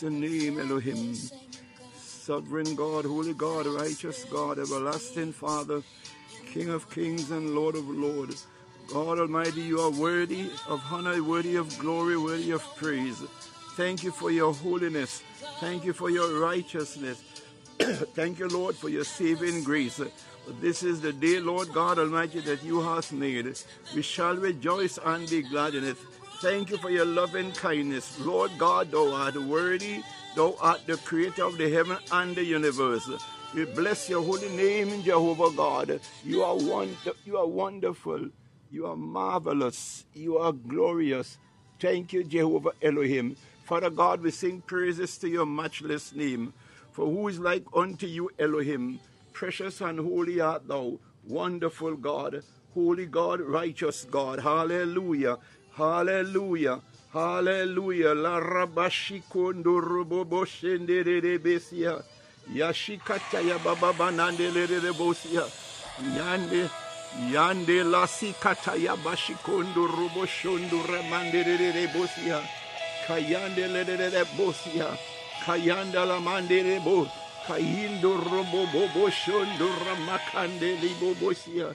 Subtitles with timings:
[0.00, 1.14] bless your name, Elohim.
[1.96, 5.82] Sovereign God, holy God, righteous God, everlasting Father,
[6.52, 8.46] King of kings and Lord of lords.
[8.92, 13.22] God Almighty, you are worthy of honor, worthy of glory, worthy of praise.
[13.76, 15.22] Thank you for your holiness.
[15.60, 17.20] Thank you for your righteousness.
[17.78, 20.00] Thank you, Lord, for your saving grace.
[20.60, 23.52] This is the day, Lord God Almighty, that you hast made.
[23.94, 25.96] We shall rejoice and be glad in it.
[26.40, 28.16] Thank you for your loving kindness.
[28.20, 30.02] Lord God, thou art worthy.
[30.36, 33.10] Thou art the creator of the heaven and the universe.
[33.52, 36.00] We bless your holy name, Jehovah God.
[36.24, 38.28] You are, wonder, you are wonderful.
[38.70, 40.04] You are marvelous.
[40.14, 41.38] You are glorious.
[41.80, 43.34] Thank you, Jehovah Elohim.
[43.64, 46.52] Father God, we sing praises to your matchless name.
[46.92, 49.00] For who is like unto you, Elohim?
[49.32, 54.38] Precious and holy art thou, wonderful God, holy God, righteous God.
[54.38, 55.38] Hallelujah.
[55.78, 56.80] Hallelujah.
[57.12, 58.12] Hallelujah.
[58.12, 62.02] La rabashikondo robobo shendere besia.
[62.52, 65.44] Yashikata ya baba banande lere bosia.
[66.16, 66.68] Yande
[67.32, 72.42] Yande la sikata ya bashikondo robo shondo remande lere bosia.
[73.06, 74.98] Kayande lere bosia.
[75.46, 77.06] Kayanda la mandere bo.
[77.46, 81.72] Kayindo robo bobo shondo ramakande libo bosia.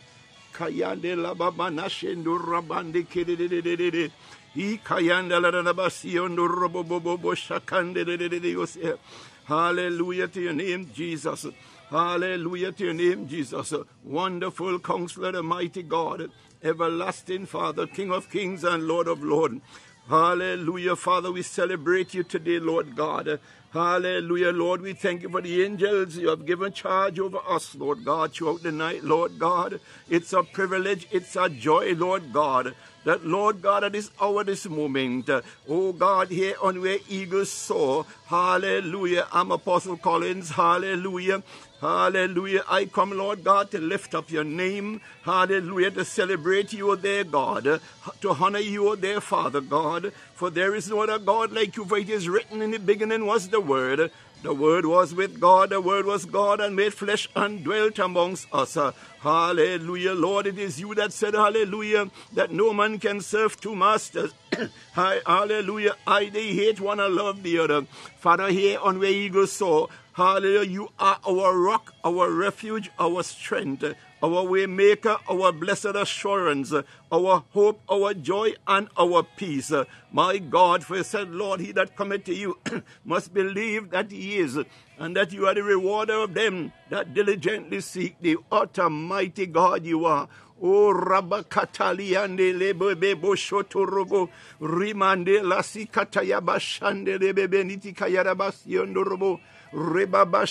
[0.53, 4.11] Kayande la baba nashendo rabande kededededede.
[4.55, 8.97] I kayanda la rabasiondo robo bobo bo shakande yosia.
[9.45, 11.47] Hallelujah to your name, Jesus.
[11.89, 13.73] Hallelujah to your name, Jesus.
[14.03, 16.31] Wonderful counselor, the mighty God,
[16.63, 19.59] everlasting Father, King of kings and Lord of lords.
[20.07, 21.31] Hallelujah, Father.
[21.31, 23.39] We celebrate you today, Lord God.
[23.73, 24.81] Hallelujah, Lord.
[24.81, 28.61] We thank you for the angels you have given charge over us, Lord God, throughout
[28.61, 29.79] the night, Lord God.
[30.07, 34.67] It's a privilege, it's a joy, Lord God, that, Lord God, at this hour, this
[34.67, 35.27] moment,
[35.67, 39.25] oh God, here on where eagles soar, hallelujah.
[39.31, 41.41] I'm Apostle Collins, hallelujah.
[41.83, 42.63] Hallelujah.
[42.69, 45.01] I come, Lord God, to lift up your name.
[45.23, 45.91] Hallelujah.
[45.91, 47.81] To celebrate you, O their God.
[48.21, 50.13] To honor you, O their Father God.
[50.33, 53.25] For there is no other God like you, for it is written in the beginning
[53.25, 54.11] was the Word.
[54.43, 58.47] The Word was with God, the Word was God, and made flesh and dwelt amongst
[58.53, 58.77] us.
[59.19, 60.47] Hallelujah, Lord.
[60.47, 64.33] It is you that said, Hallelujah, that no man can serve two masters.
[64.93, 65.95] Hallelujah.
[66.05, 67.81] I they hate one and love the other.
[68.19, 70.69] Father, here on where eagles soar, Hallelujah.
[70.69, 73.83] You are our rock, our refuge, our strength,
[74.21, 76.71] our way maker, our blessed assurance,
[77.11, 79.71] our hope, our joy, and our peace.
[80.11, 82.59] My God, for you said, Lord, he that cometh to you
[83.03, 84.59] must believe that he is,
[84.99, 88.37] and that you are the rewarder of them that diligently seek thee.
[88.51, 90.27] Utter mighty God you are.
[90.61, 94.29] Oh, o rabakatali ande lebo bebo shotorobo
[94.61, 99.39] rimande lasi katayaba shande lebe beniti kayarabas yondorobo
[99.73, 100.45] rebaba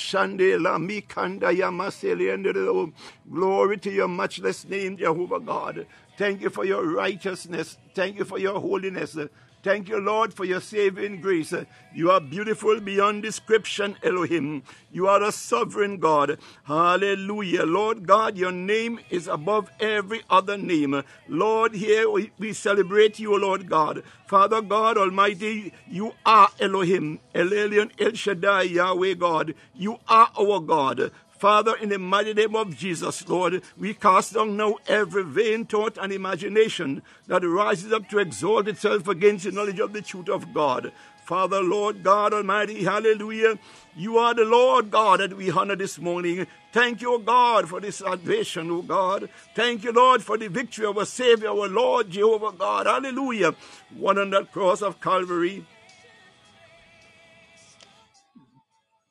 [0.60, 2.92] la mikanda yamasele
[3.32, 5.86] Glory to your matchless name, Jehovah God.
[6.18, 7.78] Thank you for your righteousness.
[7.94, 9.16] Thank you for your holiness.
[9.62, 11.54] Thank you, Lord, for your saving grace.
[11.94, 14.64] You are beautiful beyond description, Elohim.
[14.90, 16.38] You are a sovereign God.
[16.64, 17.64] Hallelujah.
[17.64, 21.04] Lord God, your name is above every other name.
[21.28, 24.02] Lord, here we celebrate you, Lord God.
[24.26, 29.54] Father God Almighty, you are Elohim, El Elyon, El Shaddai, Yahweh God.
[29.76, 31.12] You are our God.
[31.42, 35.98] Father, in the mighty name of Jesus, Lord, we cast down now every vain thought
[36.00, 40.54] and imagination that rises up to exalt itself against the knowledge of the truth of
[40.54, 40.92] God.
[41.24, 43.58] Father, Lord God Almighty, hallelujah.
[43.96, 46.46] You are the Lord God that we honor this morning.
[46.72, 49.28] Thank you, God, for this salvation, O God.
[49.56, 52.86] Thank you, Lord, for the victory of our Savior, our Lord Jehovah God.
[52.86, 53.56] Hallelujah.
[53.96, 55.66] One on that cross of Calvary.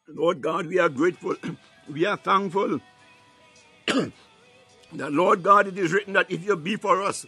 [0.07, 1.35] Lord God, we are grateful.
[1.91, 2.79] We are thankful
[3.87, 7.25] that, Lord God, it is written that if you be for us,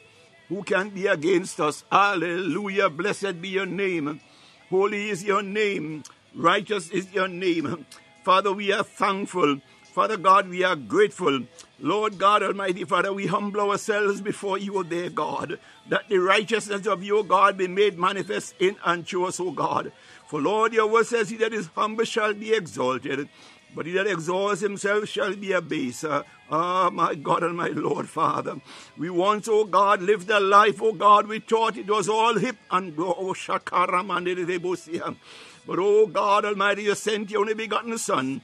[0.50, 1.84] who can be against us?
[1.92, 2.90] Hallelujah.
[2.90, 4.22] Blessed be your name.
[4.70, 6.04] Holy is your name.
[6.36, 7.86] Righteous is your name.
[8.24, 9.60] Father, we are thankful.
[9.94, 11.42] Father God, we are grateful.
[11.80, 15.60] Lord God Almighty, Father, we humble ourselves before you, O dear God,
[15.90, 19.92] that the righteousness of your God be made manifest in and through us, O God.
[20.28, 23.30] For Lord, your word says, He that is humble shall be exalted.
[23.76, 26.06] But he that exalts himself shall be abased.
[26.06, 28.62] Ah, oh, my God and my Lord, Father.
[28.98, 32.58] We once, oh God, lived a life, oh God, we thought it was all hip
[32.70, 35.18] and oh, shakaram and
[35.66, 38.42] But oh God Almighty, you sent your only begotten Son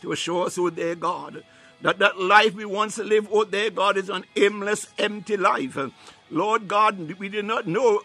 [0.00, 1.44] to assure us, oh dear God,
[1.82, 5.78] that that life we once lived, oh dear God, is an aimless, empty life.
[6.30, 8.02] Lord God, we did not know,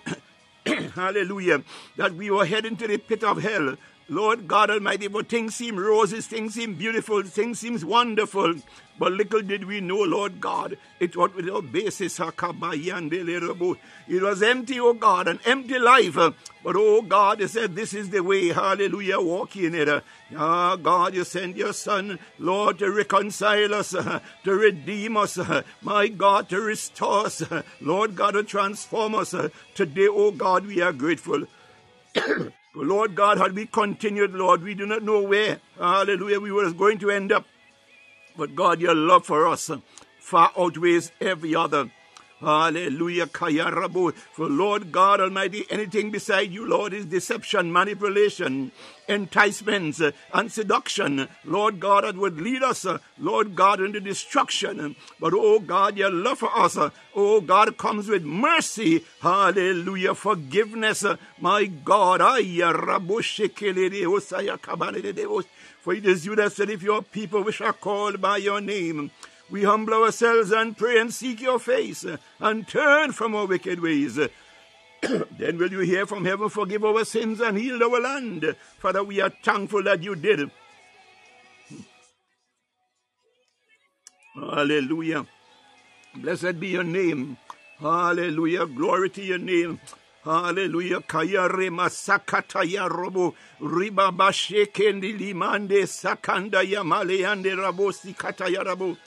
[0.93, 1.63] hallelujah,
[1.95, 3.77] that we were heading to the pit of hell.
[4.09, 8.55] Lord God Almighty, but things seem roses, things seem beautiful, things seem wonderful.
[8.99, 12.19] But little did we know, Lord God, it was without basis.
[12.19, 12.41] It
[14.23, 16.15] was empty, oh God, an empty life.
[16.15, 18.47] But oh God, you said this is the way.
[18.47, 19.19] Hallelujah.
[19.19, 20.03] Walk in it.
[20.35, 25.37] Ah, God, you sent your Son, Lord, to reconcile us, to redeem us.
[25.81, 27.43] My God, to restore us.
[27.79, 29.35] Lord God, to transform us.
[29.75, 31.43] Today, oh God, we are grateful.
[32.83, 36.99] Lord God, had we continued, Lord, we do not know where, hallelujah, we were going
[36.99, 37.45] to end up.
[38.37, 39.79] But God, your love for us uh,
[40.19, 41.91] far outweighs every other.
[42.39, 43.25] Hallelujah.
[43.25, 44.13] Kayarabu.
[44.13, 48.71] For Lord God Almighty, anything beside you, Lord, is deception, manipulation,
[49.09, 51.27] enticements, uh, and seduction.
[51.43, 54.95] Lord God, that would lead us, uh, Lord God, into destruction.
[55.19, 59.03] But oh God, your love for us, uh, oh God, comes with mercy.
[59.21, 60.13] Hallelujah.
[60.13, 61.03] Forgiveness.
[61.39, 62.21] My God.
[65.87, 69.09] For it is you that said, if your people which are called by your name,
[69.49, 73.79] we humble ourselves and pray and seek your face uh, and turn from our wicked
[73.79, 74.15] ways.
[75.37, 78.55] then will you hear from heaven, forgive our sins and heal our land.
[78.79, 80.51] Father, we are thankful that you did.
[84.35, 85.25] Hallelujah.
[86.15, 87.37] Blessed be your name.
[87.79, 88.65] Hallelujah.
[88.65, 89.79] Glory to your name.
[90.23, 91.01] Hallelujah.
[91.01, 98.63] Kaya rema sakata ya robo riba bashekendi limande sakanda ya male ande rabo sikata ya
[98.63, 98.97] rabo.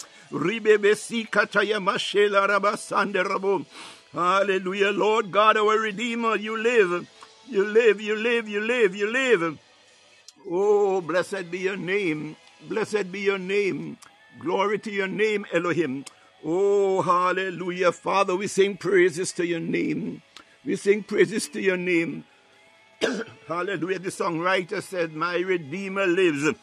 [4.13, 4.91] Hallelujah.
[4.93, 7.09] Lord God, our Redeemer, you live.
[7.49, 9.59] You live, you live, you live, you live.
[10.49, 12.37] Oh, blessed be your name.
[12.69, 13.99] Blessed be your name.
[14.39, 16.05] Glory to your name, Elohim.
[16.45, 17.91] Oh, hallelujah.
[17.91, 20.23] Father, we sing praises to your name.
[20.65, 22.25] We sing praises to your name.
[23.49, 23.99] hallelujah.
[23.99, 26.55] The songwriter said, My Redeemer lives.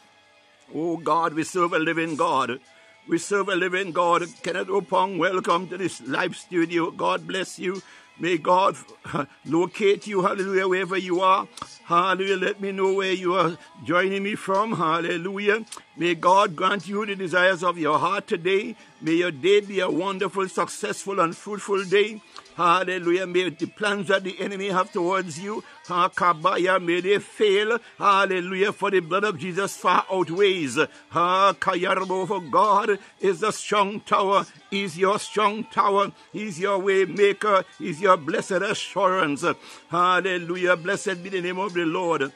[0.74, 2.60] Oh God, we serve a living God.
[3.08, 4.28] We serve a living God.
[4.44, 6.92] Kenneth Opong, welcome to this live studio.
[6.92, 7.82] God bless you.
[8.20, 8.76] May God
[9.14, 11.48] uh, locate you, hallelujah, wherever you are.
[11.86, 12.36] Hallelujah.
[12.36, 14.76] Let me know where you are joining me from.
[14.76, 15.64] Hallelujah.
[15.96, 18.76] May God grant you the desires of your heart today.
[19.00, 22.22] May your day be a wonderful, successful, and fruitful day.
[22.58, 23.28] Hallelujah.
[23.28, 27.78] May the plans that the enemy have towards you, Hakabaya, may they fail.
[28.00, 28.74] Hallelujah.
[28.74, 30.76] For the blood of Jesus far outweighs.
[31.14, 34.48] Hakayarbo, for God is a strong tower.
[34.72, 36.12] is your strong tower.
[36.34, 37.64] is your way maker.
[37.78, 39.46] He's your blessed assurance.
[39.90, 40.78] Hallelujah.
[40.78, 42.32] Blessed be the name of the Lord.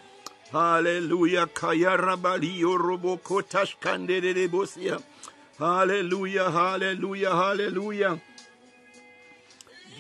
[0.52, 1.48] Hallelujah.
[1.48, 5.02] Kayarabaliyo robo kotash kandere
[5.58, 6.52] Hallelujah.
[6.52, 7.32] Hallelujah.
[7.32, 8.22] Hallelujah.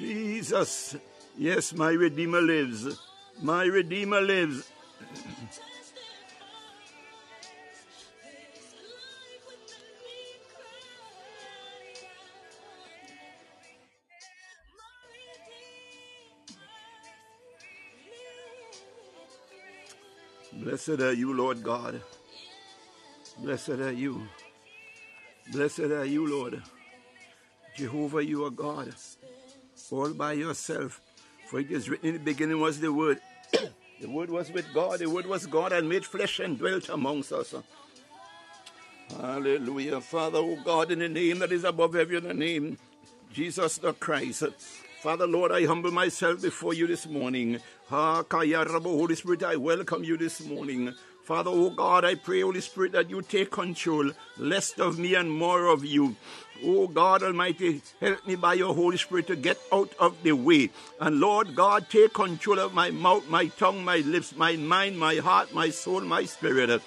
[0.01, 0.95] Jesus.
[1.37, 2.99] Yes, my Redeemer lives.
[3.39, 4.67] My Redeemer lives.
[20.51, 22.01] Blessed are you, Lord God.
[23.37, 24.27] Blessed are you.
[25.51, 26.63] Blessed are you, Lord.
[27.77, 28.93] Jehovah, you are God
[29.91, 31.01] all by yourself.
[31.47, 33.19] For it is written in the beginning was the Word.
[34.01, 34.99] the Word was with God.
[34.99, 37.53] The Word was God and made flesh and dwelt amongst us.
[39.19, 39.99] Hallelujah.
[39.99, 42.77] Father, oh God, in the name that is above every other name,
[43.33, 44.43] Jesus the Christ.
[45.01, 47.59] Father, Lord, I humble myself before you this morning.
[47.89, 50.93] Holy Spirit, I welcome you this morning.
[51.31, 55.31] Father, oh God, I pray, Holy Spirit, that you take control, less of me and
[55.31, 56.17] more of you.
[56.61, 60.71] Oh God Almighty, help me by your Holy Spirit to get out of the way.
[60.99, 65.15] And Lord God, take control of my mouth, my tongue, my lips, my mind, my
[65.15, 66.81] heart, my soul, my spirit.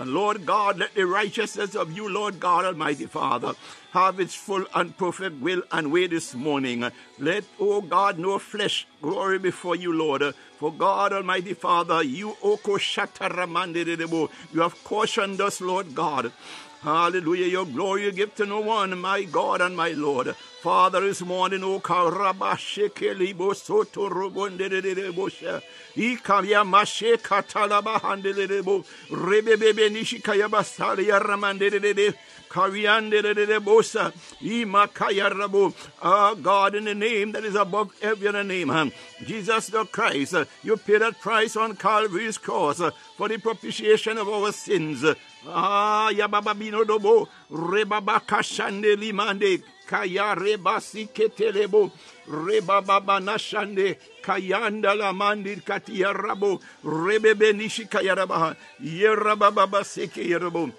[0.00, 3.52] And Lord God, let the righteousness of you, Lord God Almighty Father,
[3.90, 6.90] have its full and perfect will and way this morning.
[7.18, 10.34] Let, oh God, no flesh glory before you, Lord.
[10.58, 16.32] For God Almighty Father, you, Oko you have cautioned us, Lord God.
[16.80, 17.46] Hallelujah.
[17.46, 20.34] Your glory you give to no one, my God and my Lord.
[20.60, 25.62] Father, this morning, O Karabashekelibo Soto Robonderebosha.
[25.96, 28.84] Ikaya Mashe Katalaba Handelebo.
[29.08, 32.14] Rebebe Nishikaya Basalia Ramandere.
[32.50, 34.12] Kariandedebosa,
[34.42, 35.72] Imakayarabo.
[36.02, 38.92] Ah, God, in the name that is above every other name,
[39.24, 42.82] Jesus the Christ, you paid that price on Calvary's cross
[43.16, 45.04] for the propitiation of our sins.
[45.46, 51.90] Ah, Yabababino Dobo, Rebabaka Shande Limande, Kaya reba Rebasi Ketelebo,
[52.28, 60.72] Rebababa Nashande, Kayanda la Mandi Katia Rabo, Rebebe Nishi Kayarabaha, Yerababa Seke Yerabo.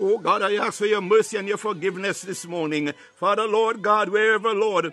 [0.00, 2.92] Oh God, I ask for your mercy and your forgiveness this morning.
[3.14, 4.92] Father, Lord God, wherever, Lord,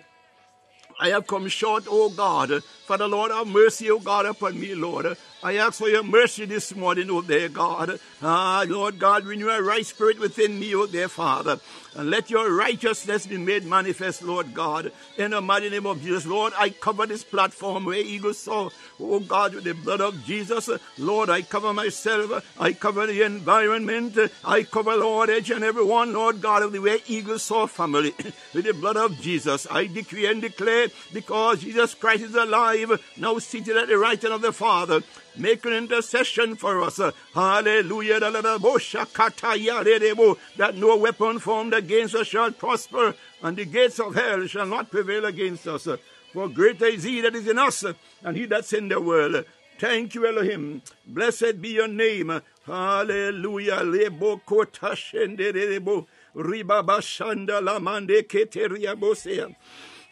[1.00, 2.62] I have come short, oh God.
[2.84, 5.16] Father, Lord, have mercy, O God, upon me, Lord.
[5.42, 7.98] I ask for your mercy this morning, O dear God.
[8.22, 11.60] Ah, Lord God, renew a right spirit within me, O dear Father.
[11.96, 14.90] And let your righteousness be made manifest, Lord God.
[15.16, 19.20] In the mighty name of Jesus, Lord, I cover this platform where eagles soar, O
[19.20, 20.68] God, with the blood of Jesus.
[20.98, 22.44] Lord, I cover myself.
[22.58, 24.18] I cover the environment.
[24.44, 28.14] I cover, Lord, each and every one, Lord God, of the where eagles soar family
[28.54, 29.66] with the blood of Jesus.
[29.70, 32.73] I decree and declare because Jesus Christ is alive,
[33.16, 35.02] now seated at the right hand of the Father
[35.36, 37.00] make an intercession for us.
[37.34, 38.20] Hallelujah.
[38.20, 44.90] That no weapon formed against us shall prosper, and the gates of hell shall not
[44.90, 45.88] prevail against us.
[46.32, 47.84] For greater is he that is in us,
[48.22, 49.44] and he that's in the world.
[49.78, 50.82] Thank you, Elohim.
[51.06, 52.40] Blessed be your name.
[52.66, 53.82] Hallelujah.
[53.82, 54.40] Lebo.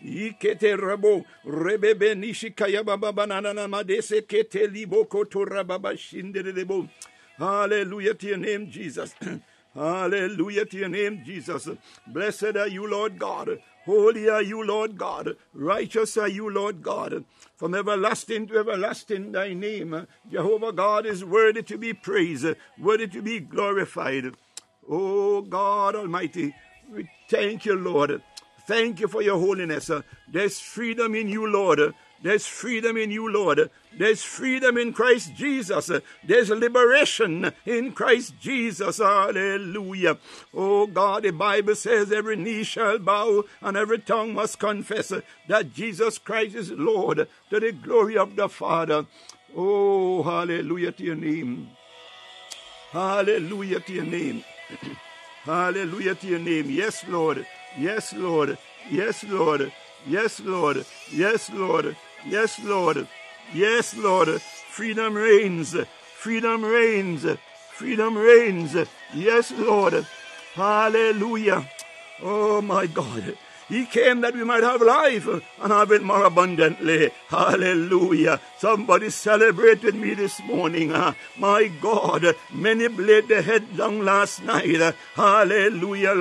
[0.04, 6.88] Ikete rabo rebebe nishikaya baba banana madese kete libo koto rababa shinderebo.
[7.38, 9.14] Hallelujah to your name, Jesus.
[9.74, 11.68] Hallelujah to your name, Jesus.
[12.06, 13.58] Blessed are you, Lord God.
[13.86, 15.36] Holy are you, Lord God.
[15.54, 17.24] Righteous are you, Lord God.
[17.56, 22.46] From everlasting to everlasting, thy name, Jehovah God, is worthy to be praised,
[22.78, 24.34] worthy to be glorified.
[24.88, 26.54] Oh God Almighty,
[26.92, 28.22] we thank you, Lord.
[28.72, 29.90] Thank you for your holiness.
[30.26, 31.92] There's freedom in you, Lord.
[32.22, 33.70] There's freedom in you, Lord.
[33.98, 35.90] There's freedom in Christ Jesus.
[36.24, 38.96] There's liberation in Christ Jesus.
[38.96, 40.16] Hallelujah.
[40.54, 45.12] Oh God, the Bible says every knee shall bow and every tongue must confess
[45.48, 49.04] that Jesus Christ is Lord to the glory of the Father.
[49.54, 51.68] Oh, hallelujah to your name.
[52.90, 54.42] Hallelujah to your name.
[55.42, 56.70] hallelujah to your name.
[56.70, 57.46] Yes, Lord.
[57.78, 58.58] Yes, Lord.
[58.90, 59.72] Yes, Lord.
[60.06, 60.84] Yes, Lord.
[61.12, 61.96] Yes, Lord.
[62.26, 63.08] Yes, Lord.
[63.54, 64.40] Yes, Lord.
[64.40, 65.74] Freedom reigns.
[66.16, 67.26] Freedom reigns.
[67.72, 68.76] Freedom reigns.
[69.14, 70.06] Yes, Lord.
[70.54, 71.68] Hallelujah.
[72.22, 73.36] Oh, my God.
[73.72, 77.10] He came that we might have life and have it more abundantly.
[77.28, 78.38] Hallelujah.
[78.58, 80.92] Somebody celebrate with me this morning.
[80.92, 84.94] Uh, my God, many laid their head down last night.
[85.14, 86.12] Hallelujah.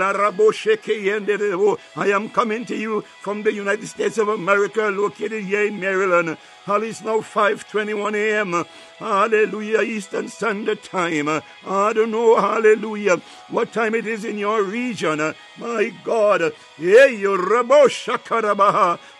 [1.97, 6.37] I am coming to you from the United States of America, located here in Maryland.
[6.65, 8.65] Hall it's now 5.21 a.m.
[8.99, 11.27] Hallelujah, Eastern Standard Time.
[11.27, 13.17] I don't know, hallelujah,
[13.49, 15.33] what time it is in your region.
[15.57, 16.53] My God.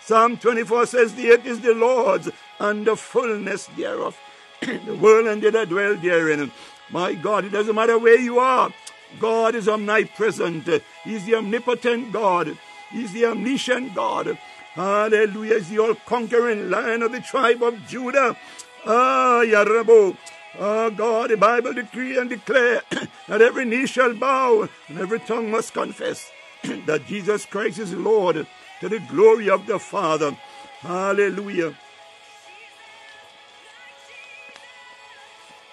[0.00, 2.30] Psalm 24 says, The earth is the Lord's
[2.60, 4.16] and the fullness thereof.
[4.60, 6.52] the world and they that dwell therein.
[6.90, 8.72] My God, it doesn't matter where you are.
[9.18, 10.68] God is omnipresent.
[11.02, 12.56] He's the omnipotent God.
[12.90, 14.38] He's the omniscient God.
[14.74, 15.54] Hallelujah.
[15.56, 18.36] Is the all conquering lion of the tribe of Judah.
[18.86, 20.16] Ah, Yarabo.
[20.58, 22.82] Oh God, the Bible decree and declare
[23.28, 26.30] that every knee shall bow and every tongue must confess
[26.86, 28.46] that Jesus Christ is Lord
[28.80, 30.36] to the glory of the Father.
[30.80, 31.74] Hallelujah.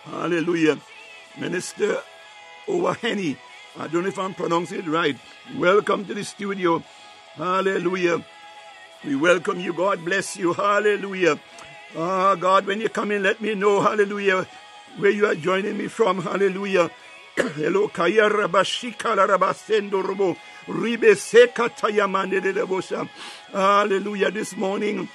[0.04, 0.78] Hallelujah.
[1.38, 2.02] Minister
[2.68, 3.38] Owaheni,
[3.78, 5.18] I don't know if I'm pronouncing it right.
[5.58, 6.84] Welcome to the studio.
[7.36, 8.24] Hallelujah.
[9.06, 9.72] We welcome you.
[9.72, 10.52] God bless you.
[10.52, 11.40] Hallelujah.
[11.96, 14.46] Ah, oh, God, when you come in, let me know, hallelujah,
[14.98, 16.22] where you are joining me from.
[16.22, 16.92] Hallelujah.
[17.38, 19.16] Hello, Kaya Rabashika.
[20.68, 21.16] Ribe
[23.54, 24.32] Hallelujah.
[24.32, 25.08] This morning,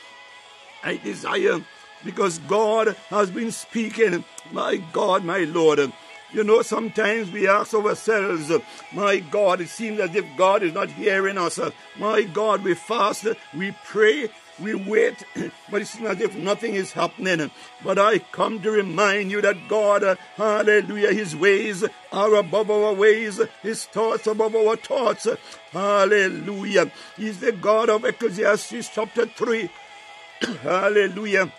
[0.82, 1.60] I desire,
[2.06, 5.92] because God has been speaking, my God, my Lord.
[6.34, 8.50] You know, sometimes we ask ourselves,
[8.92, 11.60] my God, it seems as if God is not hearing us.
[11.96, 13.24] My God, we fast,
[13.56, 15.22] we pray, we wait,
[15.70, 17.52] but it seems as if nothing is happening.
[17.84, 23.40] But I come to remind you that God, hallelujah, His ways are above our ways,
[23.62, 25.28] His thoughts above our thoughts.
[25.70, 26.90] Hallelujah.
[27.16, 29.70] He's the God of Ecclesiastes chapter 3.
[30.62, 31.52] hallelujah.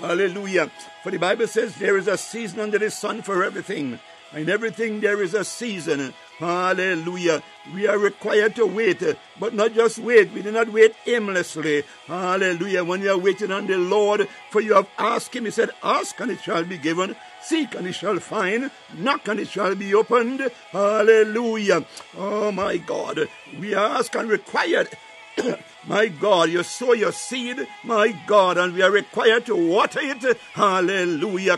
[0.00, 0.70] Hallelujah.
[1.02, 3.98] For the Bible says there is a season under the sun for everything.
[4.34, 6.12] In everything there is a season.
[6.38, 7.42] Hallelujah.
[7.74, 9.02] We are required to wait,
[9.40, 10.32] but not just wait.
[10.32, 11.82] We do not wait aimlessly.
[12.06, 12.84] Hallelujah.
[12.84, 16.20] When you are waiting on the Lord, for you have asked Him, He said, Ask
[16.20, 17.16] and it shall be given.
[17.42, 18.70] Seek and it shall find.
[18.96, 20.48] Knock and it shall be opened.
[20.70, 21.84] Hallelujah.
[22.16, 23.28] Oh my God.
[23.58, 24.90] We ask and required.
[25.86, 30.38] My God, you sow your seed, my God, and we are required to water it.
[30.52, 31.56] Hallelujah.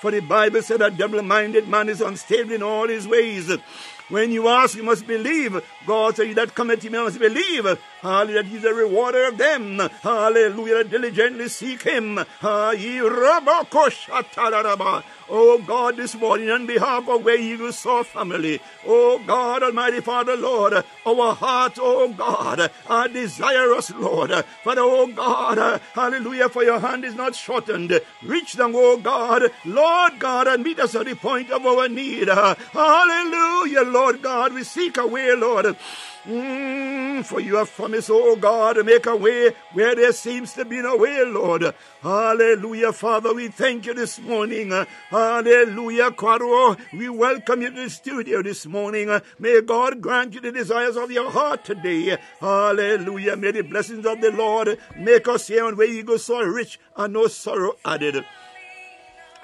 [0.00, 3.52] For the Bible said a double minded man is unstable in all his ways.
[4.08, 5.62] When you ask, you must believe.
[5.86, 7.78] God said, that cometh to me must believe.
[8.02, 9.78] Hallelujah, he's a rewarder of them.
[10.02, 12.18] Hallelujah, diligently seek him.
[15.32, 20.36] Oh God, this morning on behalf of Where Eagles Soar family, oh God, Almighty Father,
[20.36, 20.72] Lord,
[21.06, 24.32] our hearts, oh God, are desirous, Lord.
[24.64, 28.00] Father, oh God, hallelujah, for your hand is not shortened.
[28.22, 32.28] Reach them, oh God, Lord God, and meet us at the point of our need.
[32.28, 35.76] Hallelujah, Lord God, we seek a way, Lord.
[36.24, 40.66] Mm, for you have promised, oh God, to make a way where there seems to
[40.66, 41.74] be no way, Lord.
[42.02, 43.32] Hallelujah, Father.
[43.32, 44.70] We thank you this morning.
[45.08, 46.76] Hallelujah, Quaro.
[46.92, 49.18] We welcome you to the studio this morning.
[49.38, 52.18] May God grant you the desires of your heart today.
[52.38, 53.36] Hallelujah.
[53.36, 57.14] May the blessings of the Lord make us here on where Eagles Soar rich and
[57.14, 58.26] no sorrow added.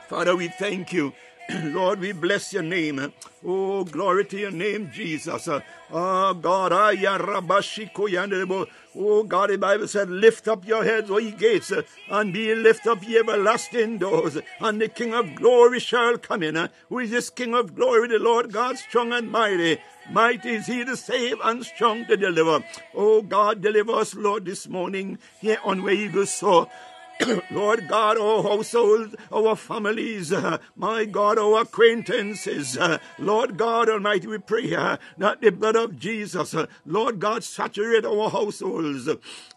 [0.08, 1.14] Father, we thank you.
[1.64, 3.12] Lord, we bless your name.
[3.44, 5.48] Oh, glory to your name, Jesus.
[5.48, 6.72] Oh, God.
[6.72, 8.66] Ah, Yandel.
[8.96, 11.72] Oh, God, the Bible said, Lift up your heads, O ye gates,
[12.10, 16.68] and be lift up ye everlasting doors, and the King of glory shall come in.
[16.88, 18.08] Who is this King of glory?
[18.08, 19.78] The Lord God, strong and mighty.
[20.10, 22.64] Mighty is he to save and strong to deliver.
[22.94, 26.68] Oh, God, deliver us, Lord, this morning here on where Eagles Soar.
[27.50, 34.26] Lord God, our households, our families, uh, my God, our acquaintances, uh, Lord God Almighty,
[34.26, 39.08] we pray uh, that the blood of Jesus, uh, Lord God, saturate our households,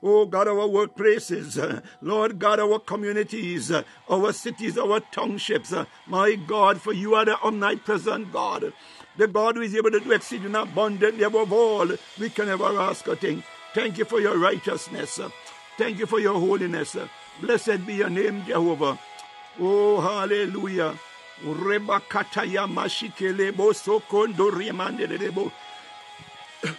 [0.02, 5.74] oh God, our workplaces, uh, Lord God, our communities, uh, our cities, our townships,
[6.08, 8.72] my God, for you are the omnipresent God,
[9.18, 11.88] the God who is able to do exceeding abundantly above all
[12.20, 13.44] we can ever ask or think.
[13.74, 15.20] Thank you for your righteousness.
[15.78, 16.96] Thank you for your holiness.
[17.42, 19.00] Blessed be your name, Jehovah.
[19.60, 20.98] Oh, hallelujah.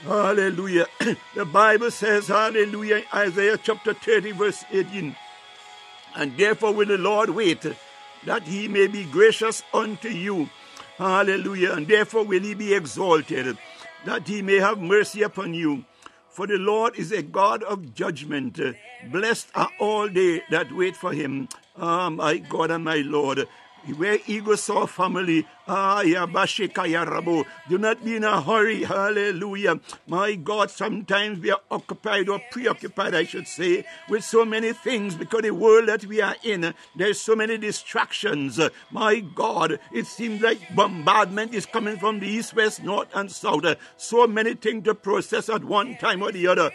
[0.05, 0.87] Hallelujah.
[1.35, 5.17] The Bible says, Hallelujah, in Isaiah chapter 30, verse 18.
[6.17, 7.65] And therefore will the Lord wait
[8.27, 10.51] that he may be gracious unto you.
[10.99, 11.73] Hallelujah.
[11.73, 13.57] And therefore will he be exalted
[14.05, 15.85] that he may have mercy upon you.
[16.41, 18.59] For the Lord is a God of judgment.
[19.13, 21.51] Blessed are all they that wait for him.
[21.77, 23.47] Ah, my God and my Lord.
[23.97, 27.45] Where Eagles Soar family, ah, Rabo.
[27.69, 28.85] Do not be in a hurry.
[28.85, 29.81] Hallelujah.
[30.07, 35.15] My God, sometimes we are occupied or preoccupied, I should say, with so many things
[35.15, 38.61] because the world that we are in, there's so many distractions.
[38.91, 43.65] My God, it seems like bombardment is coming from the east, west, north, and south.
[43.97, 46.71] So many things to process at one time or the other.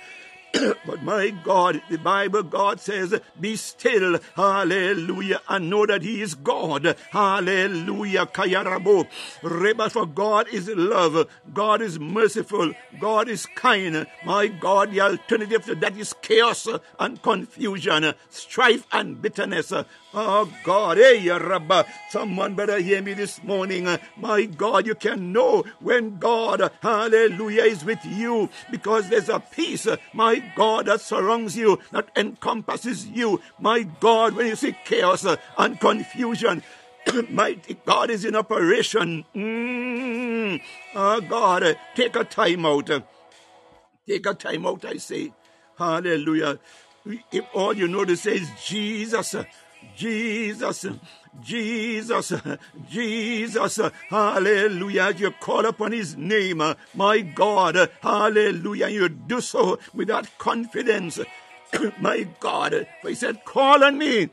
[0.85, 6.35] but my God, the Bible, God says, be still, hallelujah, and know that He is
[6.35, 9.07] God, hallelujah, kayarabo.
[9.41, 14.05] Reba, for God is love, God is merciful, God is kind.
[14.25, 16.67] My God, the alternative to that is chaos
[16.99, 19.73] and confusion, strife and bitterness.
[20.17, 23.87] Oh God, hey, Rabba, someone better hear me this morning.
[24.15, 29.87] My God, you can know when God, hallelujah, is with you because there's a peace,
[30.13, 33.41] my God, that surrounds you, that encompasses you.
[33.59, 36.63] My God, when you see chaos uh, and confusion,
[37.29, 39.25] mighty God is in operation.
[39.35, 40.61] Mm.
[40.95, 42.89] Oh God, uh, take a time out.
[42.89, 43.01] Uh,
[44.07, 45.33] take a time out, I say.
[45.77, 46.59] Hallelujah.
[47.31, 49.35] If all you know to say is Jesus,
[49.95, 50.85] Jesus,
[51.41, 52.33] Jesus,
[52.89, 55.13] Jesus, hallelujah.
[55.15, 56.61] You call upon his name,
[56.93, 58.87] my God, hallelujah.
[58.89, 61.19] You do so with that confidence,
[61.99, 62.87] my God.
[63.01, 64.29] For he said, Call on me.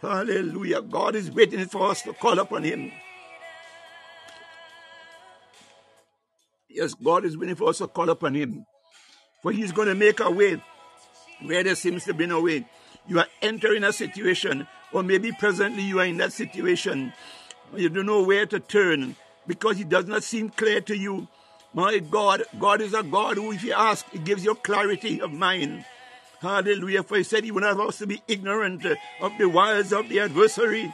[0.00, 0.82] Hallelujah.
[0.82, 2.90] God is waiting for us to call upon him.
[6.68, 8.66] Yes, God is waiting for us to call upon him.
[9.42, 10.62] For he's going to make a way
[11.42, 12.66] where there seems to be no way.
[13.06, 17.12] You are entering a situation or maybe presently you are in that situation.
[17.74, 21.28] You don't know where to turn because it does not seem clear to you.
[21.74, 25.32] My God, God is a God who, if you ask, He gives you clarity of
[25.32, 25.86] mind.
[26.40, 27.02] Hallelujah.
[27.02, 28.84] For He said He would not to be ignorant
[29.20, 30.92] of the wiles of the adversary.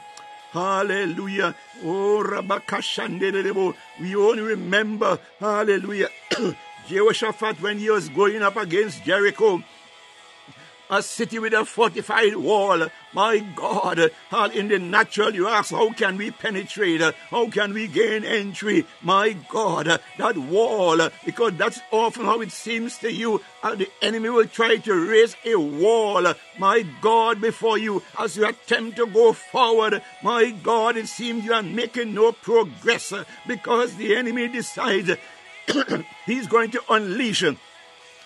[0.51, 1.53] Hallelujah.
[1.83, 2.23] Oh.
[4.01, 6.09] We only remember, hallelujah,
[6.87, 9.63] Jehoshaphat when he was going up against Jericho
[10.89, 12.87] a city with a fortified wall.
[13.13, 14.11] My God,
[14.53, 17.01] in the natural, you ask, how can we penetrate?
[17.29, 18.85] How can we gain entry?
[19.01, 23.41] My God, that wall, because that's often how it seems to you.
[23.63, 28.97] The enemy will try to raise a wall, my God, before you as you attempt
[28.97, 30.01] to go forward.
[30.23, 33.13] My God, it seems you are making no progress
[33.47, 35.11] because the enemy decides
[36.25, 37.43] he's going to unleash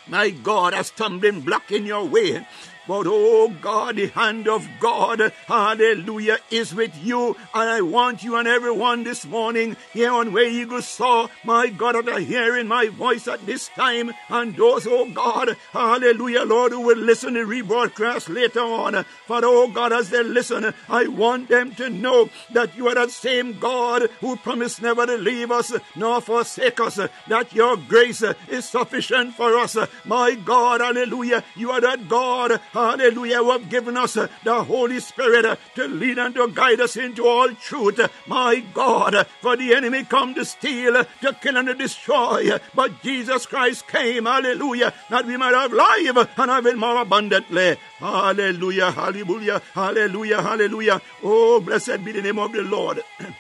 [0.08, 2.46] my God, a stumbling block in your way.
[2.88, 7.38] But oh God, the hand of God, hallelujah, is with you.
[7.54, 11.96] And I want you and everyone this morning here on Where Eagles Soar, my God,
[11.96, 14.12] that are hearing my voice at this time.
[14.30, 19.06] And those, oh God, hallelujah, Lord, who will listen to rebroadcast later on.
[19.28, 23.12] For oh God, as they listen, I want them to know that you are that
[23.12, 28.66] same God who promised never to leave us nor forsake us, that your grace is
[28.68, 29.78] sufficient for us.
[30.04, 35.00] My God, hallelujah, you are that God hallelujah, who have given us uh, the Holy
[35.00, 38.00] Spirit uh, to lead and to guide us into all truth.
[38.00, 41.76] Uh, my God, uh, for the enemy come to steal, uh, to kill and to
[41.76, 47.02] destroy, but Jesus Christ came, hallelujah, that we might have life and have it more
[47.02, 47.78] abundantly.
[48.00, 51.02] Hallelujah, hallelujah, hallelujah, hallelujah.
[51.24, 53.02] Oh, blessed be the name of the Lord.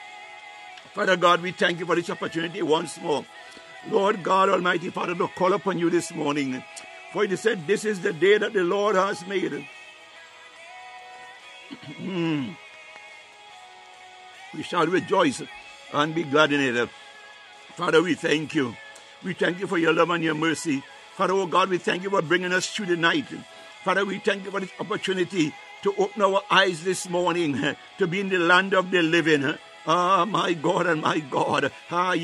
[0.94, 3.26] Father God, we thank you for this opportunity once more.
[3.90, 6.64] Lord God Almighty, Father, to call upon you this morning.
[7.14, 9.66] For he said, This is the day that the Lord has made.
[11.98, 12.50] Hmm.
[14.54, 15.42] we shall rejoice
[15.92, 16.90] and be glad in it.
[17.76, 18.76] Father, we thank you.
[19.24, 20.84] We thank you for your love and your mercy.
[21.16, 23.26] Father, oh God, we thank you for bringing us through the night.
[23.84, 28.20] Father, we thank you for this opportunity to open our eyes this morning to be
[28.20, 29.58] in the land of the living.
[29.86, 31.72] Ah, my God and my God.
[31.92, 32.16] Ah,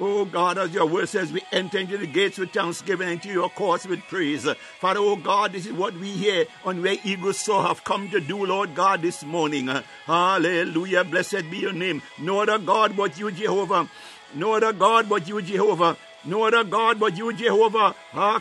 [0.00, 3.48] oh God, as your word says, we enter into the gates with thanksgiving, into your
[3.48, 4.48] courts with praise.
[4.80, 8.20] Father, oh God, this is what we here on where Eagles Soar have come to
[8.20, 9.70] do, Lord God, this morning.
[10.04, 11.04] Hallelujah.
[11.04, 12.02] Blessed be your name.
[12.18, 13.88] No other God but you, Jehovah.
[14.34, 15.96] No other God but you, Jehovah.
[16.24, 17.94] No other God but you, Jehovah.
[18.12, 18.40] Ah,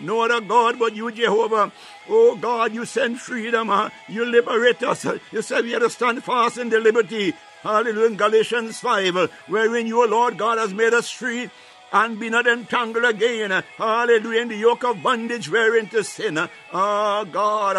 [0.00, 1.72] no other God but you, Jehovah.
[2.08, 3.68] Oh God, you send freedom.
[3.68, 3.90] Huh?
[4.08, 5.04] You liberate us.
[5.30, 7.34] You said we had to stand fast in the liberty.
[7.62, 8.16] Hallelujah.
[8.16, 11.50] Galatians 5, wherein you, Lord God, has made us free
[11.92, 13.62] and be not entangled again.
[13.76, 14.42] Hallelujah.
[14.42, 16.38] In the yoke of bondage wherein to sin.
[16.38, 17.76] Ah, oh God.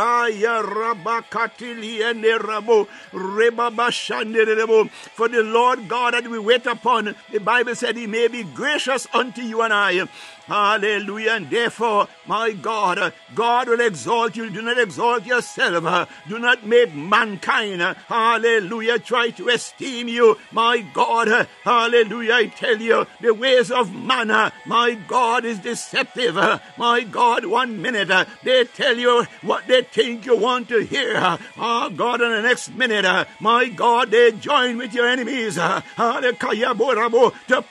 [5.14, 9.08] For the Lord God that we wait upon, the Bible said he may be gracious
[9.14, 10.08] unto you and I.
[10.50, 11.34] Hallelujah.
[11.34, 14.50] And therefore, my God, uh, God will exalt you.
[14.50, 15.86] Do not exalt yourself.
[15.86, 20.38] Uh, do not make mankind, uh, hallelujah, try to esteem you.
[20.52, 26.36] My God, hallelujah, I tell you, the ways of man, my God, is deceptive.
[26.78, 28.10] My God, one minute
[28.44, 31.38] they tell you what they think you want to hear.
[31.58, 35.84] Oh God, in the next minute, my God, they join with your enemies to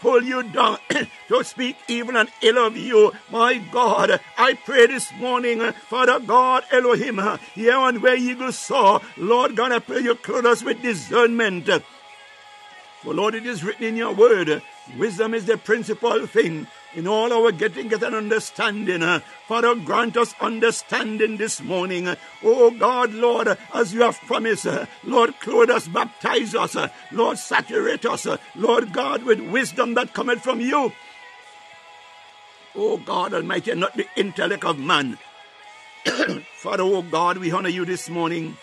[0.01, 0.79] pull you down,
[1.29, 3.13] to speak even an ill of you.
[3.31, 8.53] My God, I pray this morning, uh, Father God, Elohim, uh, here on where Eagle
[8.53, 11.69] Soar, Lord God, I pray you clothe us with discernment.
[13.03, 14.61] For Lord, it is written in your word,
[14.99, 16.67] wisdom is the principal thing.
[16.95, 19.03] In all our getting, get an understanding.
[19.47, 22.17] Father, grant us understanding this morning.
[22.43, 24.67] Oh God, Lord, as you have promised,
[25.05, 26.77] Lord, clothe us, baptize us,
[27.13, 28.27] Lord, saturate us,
[28.57, 30.93] Lord God, with wisdom that cometh from you.
[32.77, 35.19] Oh God Almighty, and not the intellect of man.
[36.57, 38.57] Father, oh God, we honor you this morning.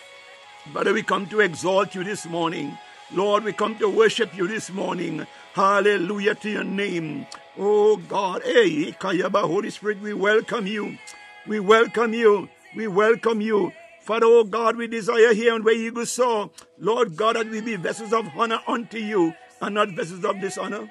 [0.72, 2.76] Father, we come to exalt you this morning.
[3.12, 5.26] Lord, we come to worship you this morning.
[5.54, 7.26] Hallelujah to your name.
[7.58, 10.98] Oh God, eh, hey, Kayaba, Holy Spirit, we welcome you.
[11.46, 12.48] We welcome you.
[12.74, 13.72] We welcome you.
[14.00, 16.50] Father, oh God, we desire here and where Eagles Soar.
[16.78, 20.90] Lord God, that we be vessels of honor unto you and not vessels of dishonor.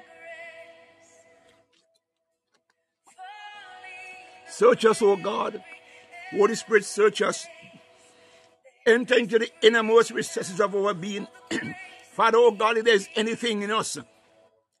[4.56, 5.62] Search us, O God.
[6.30, 7.46] Holy Spirit, search us.
[8.86, 11.26] Enter into the innermost recesses of our being.
[12.12, 13.98] Father, oh God, if there's anything in us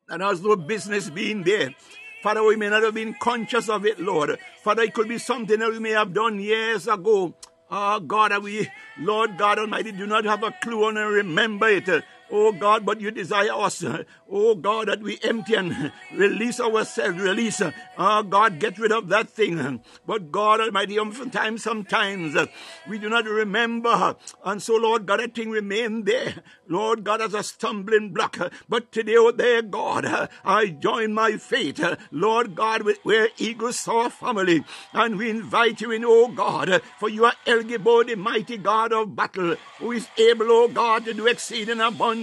[0.08, 1.74] that has no business being there,
[2.22, 4.38] Father, we may not have been conscious of it, Lord.
[4.64, 7.34] Father, it could be something that we may have done years ago.
[7.70, 12.02] Oh God, we, Lord God Almighty, do not have a clue on and remember it.
[12.28, 13.84] Oh God, but you desire us,
[14.28, 17.62] oh God, that we empty and release ourselves, release,
[17.96, 19.80] oh God, get rid of that thing.
[20.04, 22.46] But God Almighty, um, oftentimes, sometimes uh,
[22.88, 27.32] we do not remember, and so Lord God, that thing remain there, Lord God, as
[27.32, 28.36] a stumbling block.
[28.68, 34.64] But today, oh there, God, I join my faith, Lord God, where eagles soar family,
[34.92, 38.92] and we invite you in, oh God, for you are El Gibor, the mighty God
[38.92, 42.15] of battle, who is able, oh God, to do exceeding abundantly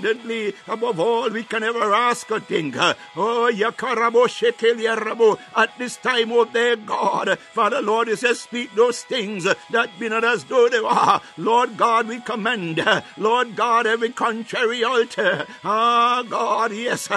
[0.68, 2.76] above all we can ever ask or think.
[3.16, 9.04] Oh, Yakarabo Shekel at this time, oh their God, Father Lord, you says, speak those
[9.04, 11.22] things that be not as though they are.
[11.38, 12.84] Lord God, we commend,
[13.18, 17.10] Lord God, every contrary altar, ah, God, yes,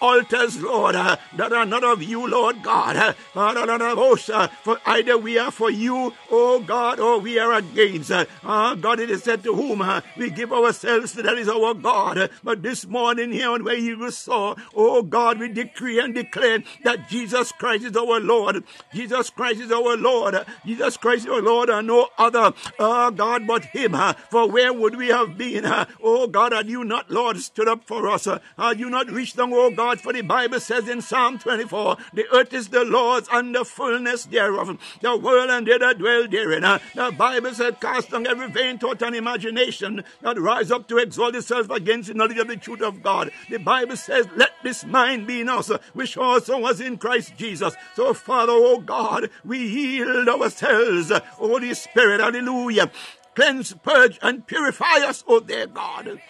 [0.00, 6.14] altars, Lord, that are not of you, Lord God, for either we are for you,
[6.30, 8.10] oh God, or we are against.
[8.44, 9.84] Ah, God, it is said to whom
[10.16, 12.23] we give ourselves, that is our God.
[12.42, 17.08] But this morning here on where you saw, oh God, we decree and declare that
[17.08, 18.64] Jesus Christ is our Lord.
[18.92, 20.44] Jesus Christ is our Lord.
[20.64, 23.96] Jesus Christ is our Lord and no other, oh God, but Him.
[24.30, 25.64] For where would we have been?
[26.02, 28.26] Oh God, had you not, Lord, stood up for us?
[28.58, 30.00] Had you not reached them, oh God?
[30.00, 34.26] For the Bible says in Psalm 24, the earth is the Lord's and the fullness
[34.26, 36.62] thereof, the world and they that dwell therein.
[36.94, 41.34] The Bible said, cast down every vain thought and imagination that rise up to exalt
[41.34, 43.30] itself against knowledge of the truth of God.
[43.50, 47.74] The Bible says, let this mind be in us, which also was in Christ Jesus.
[47.94, 52.90] So, Father, oh God, we yield ourselves, Holy Spirit, hallelujah.
[53.34, 56.20] Cleanse, purge, and purify us, oh dear God.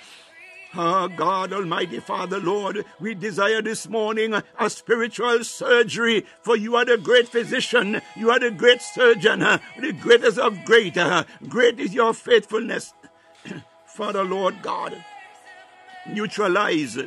[0.77, 6.85] Ah, God, Almighty Father, Lord, we desire this morning a spiritual surgery, for you are
[6.85, 10.97] the great physician, you are the great surgeon, the greatest of great.
[11.49, 12.93] Great is your faithfulness.
[13.87, 15.05] Father, Lord God,
[16.07, 16.99] neutralize